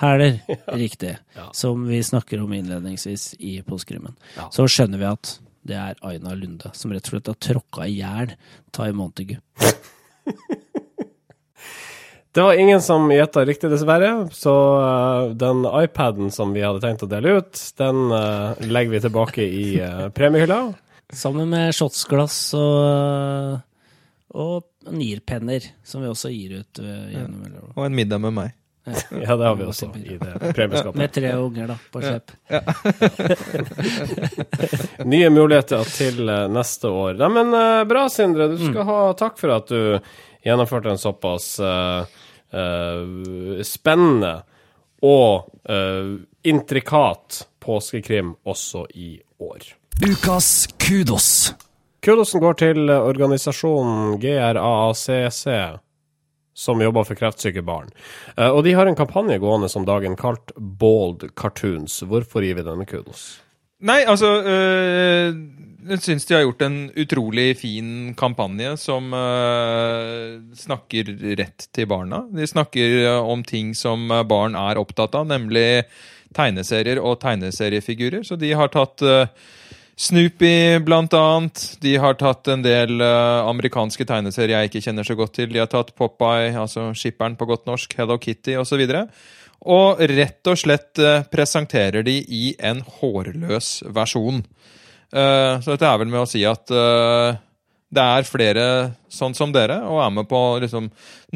Lundes 0.02 0.40
ja. 0.48 0.76
riktig, 0.76 1.14
som 1.56 1.86
vi 1.88 2.02
snakker 2.02 2.42
om 2.42 2.52
innledningsvis 2.52 3.32
i 3.38 3.60
Postkrimmen, 3.66 4.16
Ja. 4.36 4.48
Så 4.52 4.66
skjønner 4.68 5.00
vi 5.00 5.08
at 5.10 5.36
det 5.62 5.78
er 5.78 5.98
Aina 6.02 6.34
Lunde, 6.34 6.72
som 6.74 6.90
rett 6.90 7.06
og 7.06 7.14
slett 7.14 7.30
har 7.30 7.38
tråkka 7.38 7.86
i 7.86 8.00
hjel 8.00 8.34
Tai 8.74 8.90
Montague. 8.98 9.38
Det 12.32 12.40
var 12.40 12.56
ingen 12.56 12.80
som 12.80 13.10
gjetta 13.12 13.44
riktig, 13.44 13.68
dessverre. 13.70 14.28
Så 14.32 14.52
uh, 14.80 15.34
den 15.36 15.66
iPaden 15.68 16.30
som 16.32 16.54
vi 16.56 16.62
hadde 16.64 16.80
tenkt 16.80 17.04
å 17.04 17.08
dele 17.10 17.34
ut, 17.42 17.60
den 17.76 18.06
uh, 18.08 18.56
legger 18.64 18.94
vi 18.94 19.00
tilbake 19.04 19.44
i 19.44 19.66
uh, 19.84 20.06
premiehylla. 20.16 20.62
Sammen 21.12 21.52
med 21.52 21.74
shotsglass 21.76 22.38
og, 22.56 23.60
og 24.32 24.96
nirpenner, 24.96 25.66
som 25.84 26.00
vi 26.00 26.08
også 26.08 26.32
gir 26.32 26.62
ut 26.62 26.80
uh, 26.80 27.12
gjennom 27.12 27.44
Ja. 27.52 27.66
Og 27.74 27.84
en 27.84 28.00
middag 28.00 28.24
med 28.24 28.32
meg. 28.38 28.56
Ja, 28.84 29.36
det 29.36 29.44
har 29.44 29.54
vi 29.54 29.64
også 29.64 29.86
i 29.96 30.16
det 30.18 30.54
premieskapet. 30.54 30.98
Med 30.98 31.12
tre 31.12 31.32
unger, 31.38 31.66
da, 31.70 31.76
på 31.92 32.00
slep. 32.02 32.32
Nye 35.12 35.30
muligheter 35.30 35.84
til 35.86 36.28
eh, 36.28 36.48
neste 36.50 36.90
år. 36.90 37.14
Nei, 37.20 37.28
men 37.36 37.54
eh, 37.54 37.84
bra, 37.86 38.08
Sindre. 38.10 38.48
Du 38.50 38.58
skal 38.58 38.88
ha 38.88 38.98
takk 39.18 39.38
for 39.38 39.54
at 39.54 39.70
du 39.70 40.00
gjennomførte 40.42 40.90
en 40.90 40.98
såpass 40.98 41.46
uh, 41.62 42.02
uh, 42.50 43.62
spennende 43.62 44.32
og 45.06 45.46
uh, 45.70 46.18
intrikat 46.42 47.44
påskekrim 47.62 48.34
også 48.42 48.88
i 48.98 49.14
år. 49.38 49.68
Ukas 50.02 50.66
kudos. 50.82 51.52
Kudosen 52.02 52.42
går 52.42 52.58
til 52.58 52.90
organisasjonen 52.90 54.18
GRAACC, 54.18 55.46
som 56.54 56.82
jobber 56.82 57.06
for 57.08 57.18
kreftsyke 57.18 57.64
barn. 57.64 57.90
Eh, 58.36 58.48
og 58.48 58.62
de 58.66 58.74
har 58.76 58.88
en 58.88 58.98
kampanje 58.98 59.38
gående 59.42 59.70
som 59.72 59.86
dagen 59.88 60.16
kalt 60.20 60.54
Bald 60.56 61.28
Cartoons. 61.38 62.02
Hvorfor 62.08 62.44
gir 62.44 62.58
vi 62.58 62.66
denne 62.66 62.86
kudos? 62.88 63.40
Nei, 63.82 64.04
altså 64.06 64.28
øh, 64.46 65.34
Jeg 65.88 66.02
syns 66.04 66.28
de 66.28 66.36
har 66.36 66.44
gjort 66.44 66.62
en 66.62 66.76
utrolig 66.94 67.56
fin 67.58 68.12
kampanje 68.14 68.76
som 68.78 69.10
øh, 69.16 70.38
snakker 70.54 71.10
rett 71.40 71.66
til 71.74 71.88
barna. 71.90 72.22
De 72.30 72.46
snakker 72.46 73.08
om 73.18 73.42
ting 73.42 73.74
som 73.74 74.06
barn 74.28 74.54
er 74.54 74.78
opptatt 74.78 75.16
av, 75.18 75.26
nemlig 75.26 75.82
tegneserier 76.36 77.00
og 77.02 77.18
tegneseriefigurer. 77.22 78.22
Så 78.22 78.38
de 78.38 78.52
har 78.56 78.70
tatt 78.72 79.02
øh, 79.02 79.26
Snoopy, 80.02 80.80
blant 80.82 81.14
annet. 81.14 81.76
De 81.80 81.92
har 82.02 82.16
tatt 82.18 82.48
en 82.50 82.62
del 82.64 82.98
uh, 82.98 83.46
amerikanske 83.46 84.02
tegneserier 84.08 84.56
jeg 84.56 84.70
ikke 84.70 84.82
kjenner 84.88 85.06
så 85.06 85.14
godt 85.18 85.36
til. 85.38 85.52
De 85.52 85.60
har 85.62 85.70
tatt 85.70 85.92
Popeye, 85.94 86.50
altså 86.58 86.88
skipperen 86.98 87.36
på 87.38 87.46
godt 87.46 87.68
norsk, 87.70 87.94
Hello 88.00 88.16
Kitty 88.18 88.56
osv. 88.58 88.82
Og 89.70 90.02
rett 90.10 90.50
og 90.50 90.58
slett 90.58 90.98
uh, 90.98 91.22
presenterer 91.30 92.02
de 92.08 92.16
i 92.18 92.50
en 92.58 92.82
hårløs 92.98 93.70
versjon. 93.94 94.42
Uh, 95.14 95.62
så 95.62 95.76
dette 95.76 95.86
er 95.86 96.02
vel 96.02 96.10
med 96.10 96.24
å 96.24 96.30
si 96.32 96.42
at 96.50 96.74
det 97.92 98.02
er 98.02 98.24
flere 98.24 98.66
sånn 99.12 99.34
som 99.36 99.50
dere, 99.52 99.76
og 99.84 100.00
er 100.00 100.12
med 100.16 100.28
på 100.30 100.38
å 100.38 100.60
liksom, 100.62 100.86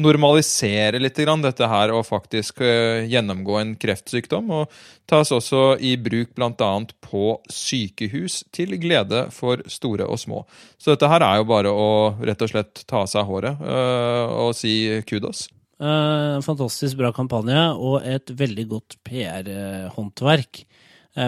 normalisere 0.01 0.97
litt 1.01 1.19
grann 1.21 1.43
dette 1.43 1.67
her 1.69 1.93
og 1.93 2.07
faktisk 2.07 2.63
eh, 2.65 3.05
gjennomgå 3.11 3.59
en 3.59 3.75
kreftsykdom. 3.77 4.49
Og 4.57 4.79
tas 5.09 5.31
også 5.35 5.75
i 5.77 5.93
bruk 6.01 6.33
bl.a. 6.37 6.71
på 7.05 7.25
sykehus, 7.53 8.39
til 8.55 8.73
glede 8.81 9.27
for 9.35 9.61
store 9.69 10.07
og 10.09 10.17
små. 10.21 10.41
Så 10.81 10.95
dette 10.95 11.11
her 11.11 11.25
er 11.27 11.43
jo 11.43 11.49
bare 11.51 11.73
å 11.73 11.91
rett 12.25 12.41
og 12.41 12.51
slett 12.53 12.81
ta 12.89 13.03
av 13.03 13.11
seg 13.11 13.29
håret 13.29 13.61
eh, 13.61 14.33
og 14.41 14.57
si 14.57 14.73
kudos. 15.05 15.45
Eh, 15.77 16.39
fantastisk 16.41 16.97
bra 16.97 17.13
kampanje 17.13 17.67
og 17.77 18.01
et 18.01 18.33
veldig 18.33 18.65
godt 18.73 18.97
PR-håndverk. 19.05 20.65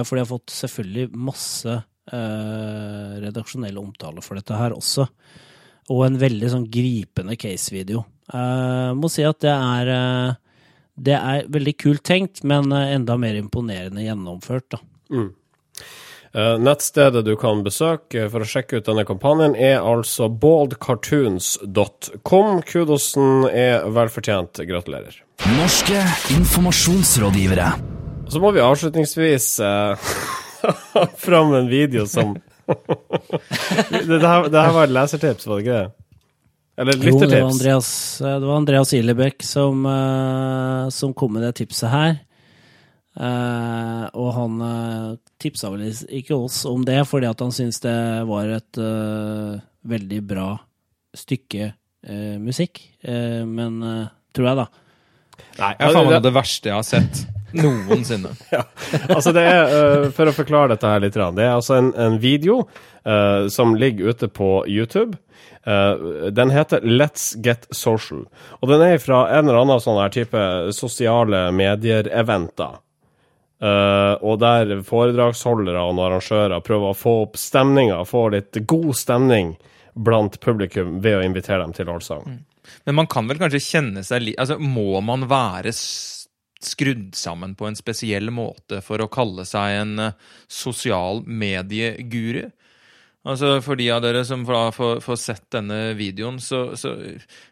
For 0.06 0.14
de 0.14 0.22
har 0.22 0.30
fått 0.30 0.52
selvfølgelig 0.54 1.08
masse 1.18 1.80
eh, 2.14 3.18
redaksjonell 3.26 3.80
omtale 3.82 4.24
for 4.26 4.40
dette 4.40 4.58
her 4.58 4.76
også. 4.76 5.08
Og 5.90 6.06
en 6.06 6.20
veldig 6.22 6.54
sånn 6.54 6.68
gripende 6.70 7.38
case-video. 7.40 8.04
Eh, 8.34 8.92
må 8.98 9.10
si 9.12 9.26
at 9.26 9.42
det 9.42 9.56
er 9.56 9.96
eh, 9.96 10.38
Det 11.00 11.16
er 11.16 11.48
veldig 11.50 11.76
kult 11.80 12.04
tenkt, 12.04 12.44
men 12.44 12.72
eh, 12.76 12.96
enda 12.98 13.16
mer 13.18 13.38
imponerende 13.40 14.04
gjennomført, 14.04 14.76
da. 14.76 14.84
Eh, 16.34 16.58
nettstedet 16.62 17.24
du 17.26 17.32
kan 17.42 17.64
besøke 17.66 18.28
for 18.30 18.44
å 18.44 18.48
sjekke 18.48 18.78
ut 18.78 18.86
denne 18.86 19.06
kampanjen, 19.08 19.56
er 19.58 19.80
altså 19.82 20.30
baldcartoons.com. 20.30 22.62
Kudosen 22.70 23.46
er 23.50 23.90
velfortjent. 23.90 24.60
Gratulerer. 24.70 25.16
Norske 25.58 26.04
informasjonsrådgivere. 26.36 27.72
Så 28.30 28.38
må 28.44 28.52
vi 28.54 28.62
avslutningsvis 28.62 29.60
eh, 29.66 29.98
fram 31.26 31.54
en 31.58 31.70
video 31.72 32.06
som 32.10 32.36
det, 33.90 34.04
det, 34.06 34.28
her, 34.28 34.50
det 34.50 34.62
her 34.62 34.76
var 34.76 34.86
et 34.86 34.94
lesertips, 34.94 35.48
var 35.50 35.58
det 35.58 35.66
ikke 35.66 35.78
det? 35.80 36.06
Eller 36.80 36.94
Jo, 37.04 37.20
det 37.20 37.42
var? 37.42 37.50
Andreas, 37.50 37.90
eh, 38.22 38.36
det 38.40 38.48
var 38.48 38.56
Andreas 38.56 38.94
Ilebekk 38.94 39.44
som, 39.44 39.86
eh, 39.86 40.90
som 40.96 41.14
kom 41.18 41.34
med 41.36 41.44
det 41.44 41.56
tipset 41.60 41.92
her. 41.92 42.20
Eh, 43.20 44.06
og 44.16 44.30
han 44.32 44.62
uh, 44.64 45.18
tipsa 45.42 45.74
vel 45.74 45.90
ikke 45.90 46.38
oss 46.38 46.62
om 46.70 46.86
det, 46.88 47.02
fordi 47.10 47.28
at 47.28 47.42
han 47.44 47.52
syntes 47.52 47.82
det 47.84 47.98
var 48.30 48.54
et 48.54 48.80
veldig 49.90 50.22
bra 50.30 50.54
stykke 51.18 51.66
eh, 52.08 52.38
musikk. 52.40 52.82
Eh, 53.02 53.44
men 53.48 53.82
tror 54.36 54.50
jeg, 54.52 54.62
da. 54.62 54.68
Nei, 55.60 55.74
jeg 55.80 55.96
faen 55.96 56.10
meg 56.10 56.24
det 56.24 56.36
verste 56.36 56.72
jeg 56.72 56.76
har 56.76 56.88
sett 56.88 57.26
noensinne. 57.56 58.34
ja. 58.56 58.64
altså 59.08 59.34
det 59.36 59.46
er, 59.46 59.74
øh, 59.78 60.06
For 60.16 60.30
å 60.30 60.36
forklare 60.36 60.74
dette 60.74 60.92
her 60.92 61.04
litt, 61.04 61.18
det 61.18 61.46
er 61.46 61.56
altså 61.56 61.80
en, 61.80 61.94
en 61.98 62.20
video 62.22 62.62
uh, 63.06 63.48
som 63.52 63.76
ligger 63.80 64.14
ute 64.14 64.30
på 64.32 64.52
YouTube. 64.68 65.18
Uh, 65.68 66.30
den 66.34 66.54
heter 66.54 66.82
Let's 66.82 67.32
Get 67.38 67.68
Social. 67.72 68.26
Og 68.60 68.70
den 68.72 68.84
er 68.86 69.02
fra 69.04 69.26
en 69.38 69.48
eller 69.48 69.64
annen 69.64 69.82
sånn 69.84 70.00
her 70.02 70.14
type 70.14 70.44
sosiale 70.76 71.50
medier-eventer. 71.56 72.80
Uh, 73.60 74.16
og 74.24 74.40
der 74.40 74.78
foredragsholdere 74.88 75.82
og 75.84 75.98
arrangører 76.06 76.64
prøver 76.64 76.94
å 76.94 76.96
få 76.96 77.16
opp 77.26 77.36
stemninga, 77.40 77.98
få 78.08 78.30
litt 78.32 78.62
god 78.64 78.94
stemning 78.96 79.58
blant 80.00 80.40
publikum 80.40 81.02
ved 81.04 81.18
å 81.18 81.26
invitere 81.26 81.66
dem 81.66 81.74
til 81.76 81.92
allsang. 81.92 82.40
Men 82.86 82.96
man 83.02 83.10
kan 83.12 83.28
vel 83.28 83.40
kanskje 83.42 83.62
kjenne 83.64 84.04
seg 84.06 84.24
litt 84.24 84.40
Altså, 84.40 84.60
må 84.62 85.02
man 85.06 85.26
være 85.30 85.74
skrudd 86.64 87.16
sammen 87.16 87.56
på 87.56 87.70
en 87.70 87.78
spesiell 87.80 88.32
måte 88.36 88.82
for 88.86 89.02
å 89.02 89.12
kalle 89.12 89.46
seg 89.48 89.82
en 89.82 90.08
eh, 90.10 90.32
sosial 90.48 91.24
medieguru? 91.26 92.50
Altså, 93.28 93.58
For 93.60 93.76
de 93.76 93.90
av 93.92 94.00
dere 94.04 94.22
som 94.24 94.46
får, 94.48 95.16
sett 95.20 95.44
denne 95.52 95.92
videoen, 96.00 96.38
så, 96.40 96.70
så 96.80 96.94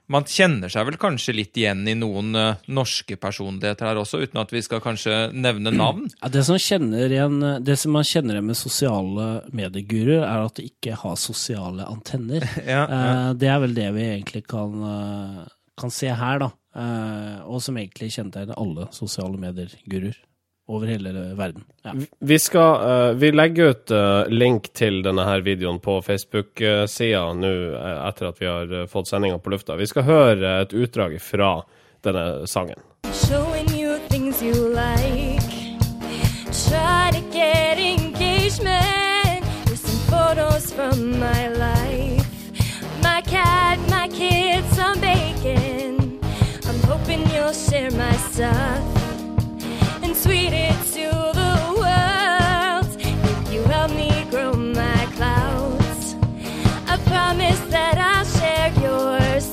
Man 0.07 0.23
kjenner 0.23 0.71
seg 0.71 0.85
vel 0.87 0.95
kanskje 1.01 1.35
litt 1.35 1.59
igjen 1.59 1.83
i 1.91 1.95
noen 1.97 2.31
eh, 2.39 2.61
norske 2.71 3.17
personligheter 3.19 3.89
her 3.89 3.99
også, 3.99 4.21
uten 4.23 4.39
at 4.39 4.53
vi 4.55 4.63
skal 4.63 4.81
kanskje 4.83 5.27
nevne 5.35 5.73
navn? 5.75 6.07
Ja, 6.21 6.31
det, 6.31 6.45
som 6.47 6.55
igjen, 6.57 7.41
det 7.63 7.75
som 7.81 7.93
man 7.95 8.07
kjenner 8.07 8.37
igjen 8.37 8.47
med 8.47 8.59
sosiale 8.59 9.27
medieguruer, 9.55 10.23
er 10.23 10.47
at 10.47 10.57
de 10.57 10.69
ikke 10.71 10.95
har 11.03 11.19
sosiale 11.19 11.87
antenner. 11.87 12.47
Ja, 12.67 12.83
ja. 12.87 12.97
Eh, 12.97 13.29
det 13.39 13.51
er 13.51 13.59
vel 13.63 13.75
det 13.75 13.91
vi 13.95 14.07
egentlig 14.07 14.41
kan, 14.49 14.79
eh, 14.87 15.43
kan 15.79 15.93
se 15.93 16.09
her, 16.15 16.41
da. 16.41 16.49
Eh, 16.77 17.37
og 17.49 17.61
som 17.63 17.77
egentlig 17.77 18.11
kjennetegner 18.13 18.57
alle 18.61 18.85
sosiale 18.93 19.37
medier-guruer 19.41 20.17
over 20.69 20.89
hele 20.91 21.13
verden. 21.39 21.63
Ja. 21.81 21.93
Vi 22.19 22.37
skal 22.39 22.89
eh, 22.89 23.13
Vi 23.17 23.31
legger 23.31 23.71
ut 23.71 23.91
eh, 23.91 24.29
link 24.29 24.69
til 24.77 24.99
denne 25.05 25.25
her 25.25 25.41
videoen 25.41 25.79
på 25.81 25.97
Facebook-sida 26.05 27.23
nå 27.39 27.53
etter 28.09 28.29
at 28.29 28.41
vi 28.41 28.49
har 28.51 28.75
fått 28.91 29.09
sendinga 29.09 29.39
på 29.41 29.55
lufta. 29.55 29.79
Vi 29.79 29.89
skal 29.89 30.05
høre 30.05 30.53
et 30.61 30.75
utdrag 30.77 31.17
fra 31.23 31.55
denne 32.05 32.45
sangen. 32.45 32.77
Showing 33.25 33.71
you 33.73 33.97
things 34.11 34.43
you 34.43 34.53
like. 34.69 35.55
Try 36.67 37.09
to 37.15 37.21
get 37.33 37.79
engagement 37.79 39.45
with 39.65 39.79
some 39.79 40.01
photos 40.11 40.71
from 40.73 41.17
my 41.17 41.47
life. 41.47 42.27
My 43.01 43.21
cat, 43.21 43.79
my 43.89 44.07
kids, 44.09 44.67
some 44.75 44.99
bacon. 45.01 45.26
You'll 47.37 47.53
share 47.53 47.91
my 47.91 48.17
stuff 48.31 48.81
and 50.01 50.15
tweet 50.23 50.53
it 50.53 50.75
to 50.93 51.07
the 51.37 51.53
world 51.77 52.89
if 52.99 53.53
you 53.53 53.61
help 53.65 53.91
me 53.91 54.25
grow 54.31 54.53
my 54.53 55.07
clouds. 55.15 56.15
I 56.87 56.97
promise 57.05 57.59
that 57.69 57.95
I'll 57.99 58.25
share 58.25 58.73
yours. 58.81 59.45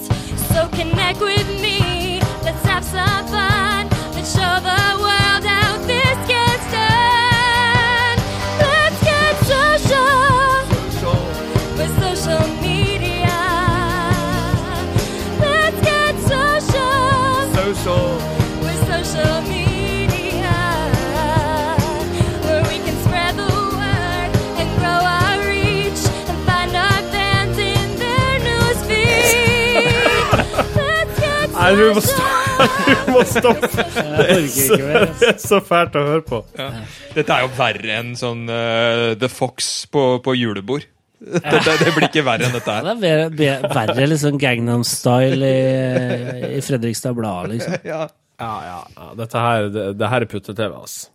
So 0.55 0.67
connect 0.69 1.21
with 1.21 1.47
me. 1.61 2.21
Let's 2.43 2.65
have 2.65 2.85
some 2.85 3.27
fun. 3.27 3.91
Let's 4.15 4.33
show 4.33 4.61
the 4.61 5.03
world 5.03 5.24
Nei, 31.65 31.71
du 31.79 31.85
må 31.97 32.01
social. 32.05 32.41
Du 33.05 33.09
må 33.11 33.23
stoppe. 33.27 33.69
Jeg 33.75 34.09
orker 34.15 34.43
ikke. 34.45 35.05
Det 35.19 35.29
er 35.33 35.39
så 35.43 35.59
fælt 35.65 35.97
å 35.99 36.03
høre 36.07 36.25
på. 36.27 36.41
Dette 37.15 37.37
er 37.39 37.47
jo 37.47 37.49
verre 37.57 37.97
enn 37.99 38.13
sånn 38.19 38.45
uh, 38.47 39.15
The 39.19 39.31
Fox 39.33 39.71
på, 39.91 40.05
på 40.23 40.37
julebord. 40.39 40.85
Det, 41.25 41.41
det, 41.41 41.75
det 41.81 41.95
blir 41.97 42.07
ikke 42.11 42.25
verre 42.27 42.47
enn 42.47 42.55
dette 42.55 42.77
her. 42.77 42.91
Det 43.01 43.11
er 43.11 43.33
verre, 43.33 43.73
verre 43.73 44.07
liksom 44.13 44.37
Gangnam 44.43 44.85
Style 44.87 45.49
i, 45.49 46.53
i 46.59 46.61
Fredrikstad 46.65 47.17
Blad, 47.17 47.51
liksom. 47.55 47.81
Ja. 47.95 48.05
Ja, 48.35 48.55
ja, 48.67 48.79
ja. 48.99 49.11
Dette 49.15 49.39
her, 49.41 49.69
det, 49.71 49.83
det 49.95 50.09
her 50.11 50.25
er 50.27 50.31
putte-TV, 50.31 50.73
altså. 50.75 51.14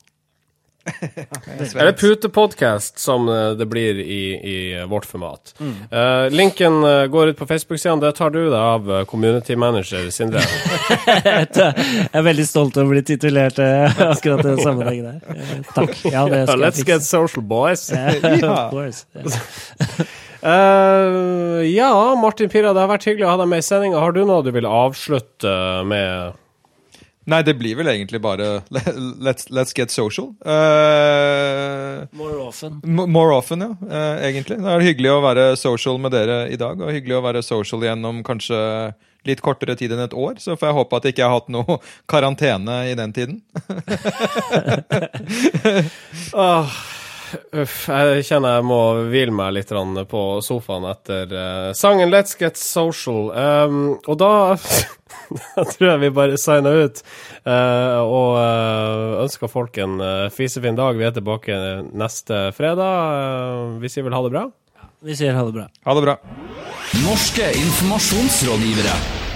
Eller 1.75 1.91
putepodkast, 1.91 2.99
som 2.99 3.29
eh, 3.29 3.51
det 3.51 3.65
blir 3.65 3.99
i, 3.99 4.21
i 4.33 4.85
vårt 4.89 5.05
format. 5.05 5.53
Eh, 5.91 6.29
linken 6.29 6.83
eh, 6.83 7.05
går 7.05 7.27
ut 7.27 7.37
på 7.37 7.47
Facebook-sidene. 7.47 8.01
Det 8.05 8.11
tar 8.17 8.29
du 8.29 8.39
deg 8.45 8.59
av, 8.59 8.91
eh, 8.91 9.05
community 9.05 9.55
manager 9.55 10.09
Sindre. 10.13 10.41
Jeg 11.19 12.09
er 12.13 12.25
veldig 12.25 12.47
stolt 12.47 12.77
over 12.79 12.89
å 12.89 12.95
bli 12.95 13.03
titulert 13.05 13.59
uh, 13.61 13.91
akkurat 14.09 14.41
den 14.45 14.57
sammenhengen 14.61 15.11
der. 15.11 15.19
Uh, 15.29 15.59
Takk. 15.75 15.93
Ja, 16.07 16.25
det 16.31 16.45
skal 16.47 16.63
Let's 16.63 16.81
get 16.87 17.05
social, 17.05 17.43
boys. 17.45 17.89
yeah. 17.91 18.71
Eh, 20.39 21.63
ja, 21.67 22.15
Martin 22.15 22.49
Pira, 22.49 22.71
det 22.73 22.79
har 22.79 22.91
vært 22.93 23.07
hyggelig 23.09 23.25
å 23.27 23.31
ha 23.33 23.39
deg 23.41 23.49
med 23.51 23.59
i 23.59 23.65
sendinga. 23.65 23.99
Har 23.99 24.15
du 24.15 24.21
noe 24.23 24.45
du 24.45 24.53
vil 24.55 24.67
avslutte 24.69 25.51
med? 25.89 26.37
Nei, 27.29 27.41
det 27.45 27.53
blir 27.59 27.75
vel 27.79 27.87
egentlig 27.91 28.19
bare 28.23 28.47
Let's, 29.25 29.49
let's 29.53 29.73
get 29.77 29.91
social. 29.93 30.31
Uh, 30.45 32.07
More 32.17 32.39
often. 32.47 32.79
more 32.83 33.35
often, 33.35 33.61
ja. 33.61 33.69
Uh, 33.83 34.15
egentlig. 34.25 34.57
Det 34.63 34.71
er 34.73 34.85
hyggelig 34.87 35.11
å 35.13 35.21
være 35.23 35.45
social 35.59 35.99
med 36.01 36.15
dere 36.15 36.41
i 36.51 36.57
dag, 36.59 36.79
og 36.81 36.93
hyggelig 36.95 37.19
å 37.19 37.23
være 37.27 37.43
social 37.45 37.83
gjennom 37.85 38.23
kanskje 38.27 38.59
litt 39.27 39.41
kortere 39.43 39.75
tid 39.75 39.91
enn 39.91 40.01
et 40.05 40.15
år. 40.15 40.37
Så 40.39 40.55
får 40.57 40.69
jeg 40.71 40.77
håpe 40.79 40.95
at 40.99 41.05
jeg 41.05 41.13
ikke 41.17 41.27
har 41.27 41.35
hatt 41.41 41.49
noe 41.53 41.79
karantene 42.09 42.77
i 42.89 42.95
den 42.97 43.11
tiden. 43.13 43.41
Åh, 46.33 46.79
uff, 47.61 47.75
jeg 47.89 48.23
kjenner 48.27 48.57
jeg 48.57 48.65
må 48.69 48.79
hvile 49.11 49.33
meg 49.35 49.53
litt 49.55 49.73
på 50.09 50.23
sofaen 50.45 50.87
etter 50.89 51.33
eh, 51.33 51.69
sangen 51.77 52.11
Let's 52.13 52.37
Get 52.39 52.57
Social. 52.59 53.29
Um, 53.33 53.99
og 54.05 54.19
da, 54.21 54.31
da 55.55 55.65
tror 55.69 55.87
jeg 55.91 56.03
vi 56.03 56.11
bare 56.15 56.39
signer 56.41 56.85
ut 56.85 57.01
uh, 57.45 57.99
og 58.03 58.37
uh, 58.39 59.21
ønsker 59.25 59.51
folk 59.51 59.77
en 59.83 59.99
uh, 60.01 60.27
fisefin 60.33 60.79
dag. 60.79 60.97
Vi 60.97 61.07
er 61.07 61.15
tilbake 61.15 61.57
neste 61.93 62.49
fredag. 62.57 63.79
Vi 63.83 63.91
sier 63.91 64.07
vel 64.07 64.17
ha 64.17 64.25
det 64.25 64.35
bra? 64.35 64.45
Vi 65.05 65.15
sier 65.15 65.37
ha 65.37 65.45
det 65.47 65.55
bra. 65.55 65.69
Ha 65.87 65.97
det 65.97 66.05
bra. 66.09 66.19
Norske 67.05 67.51
informasjonsrådgivere. 67.63 69.28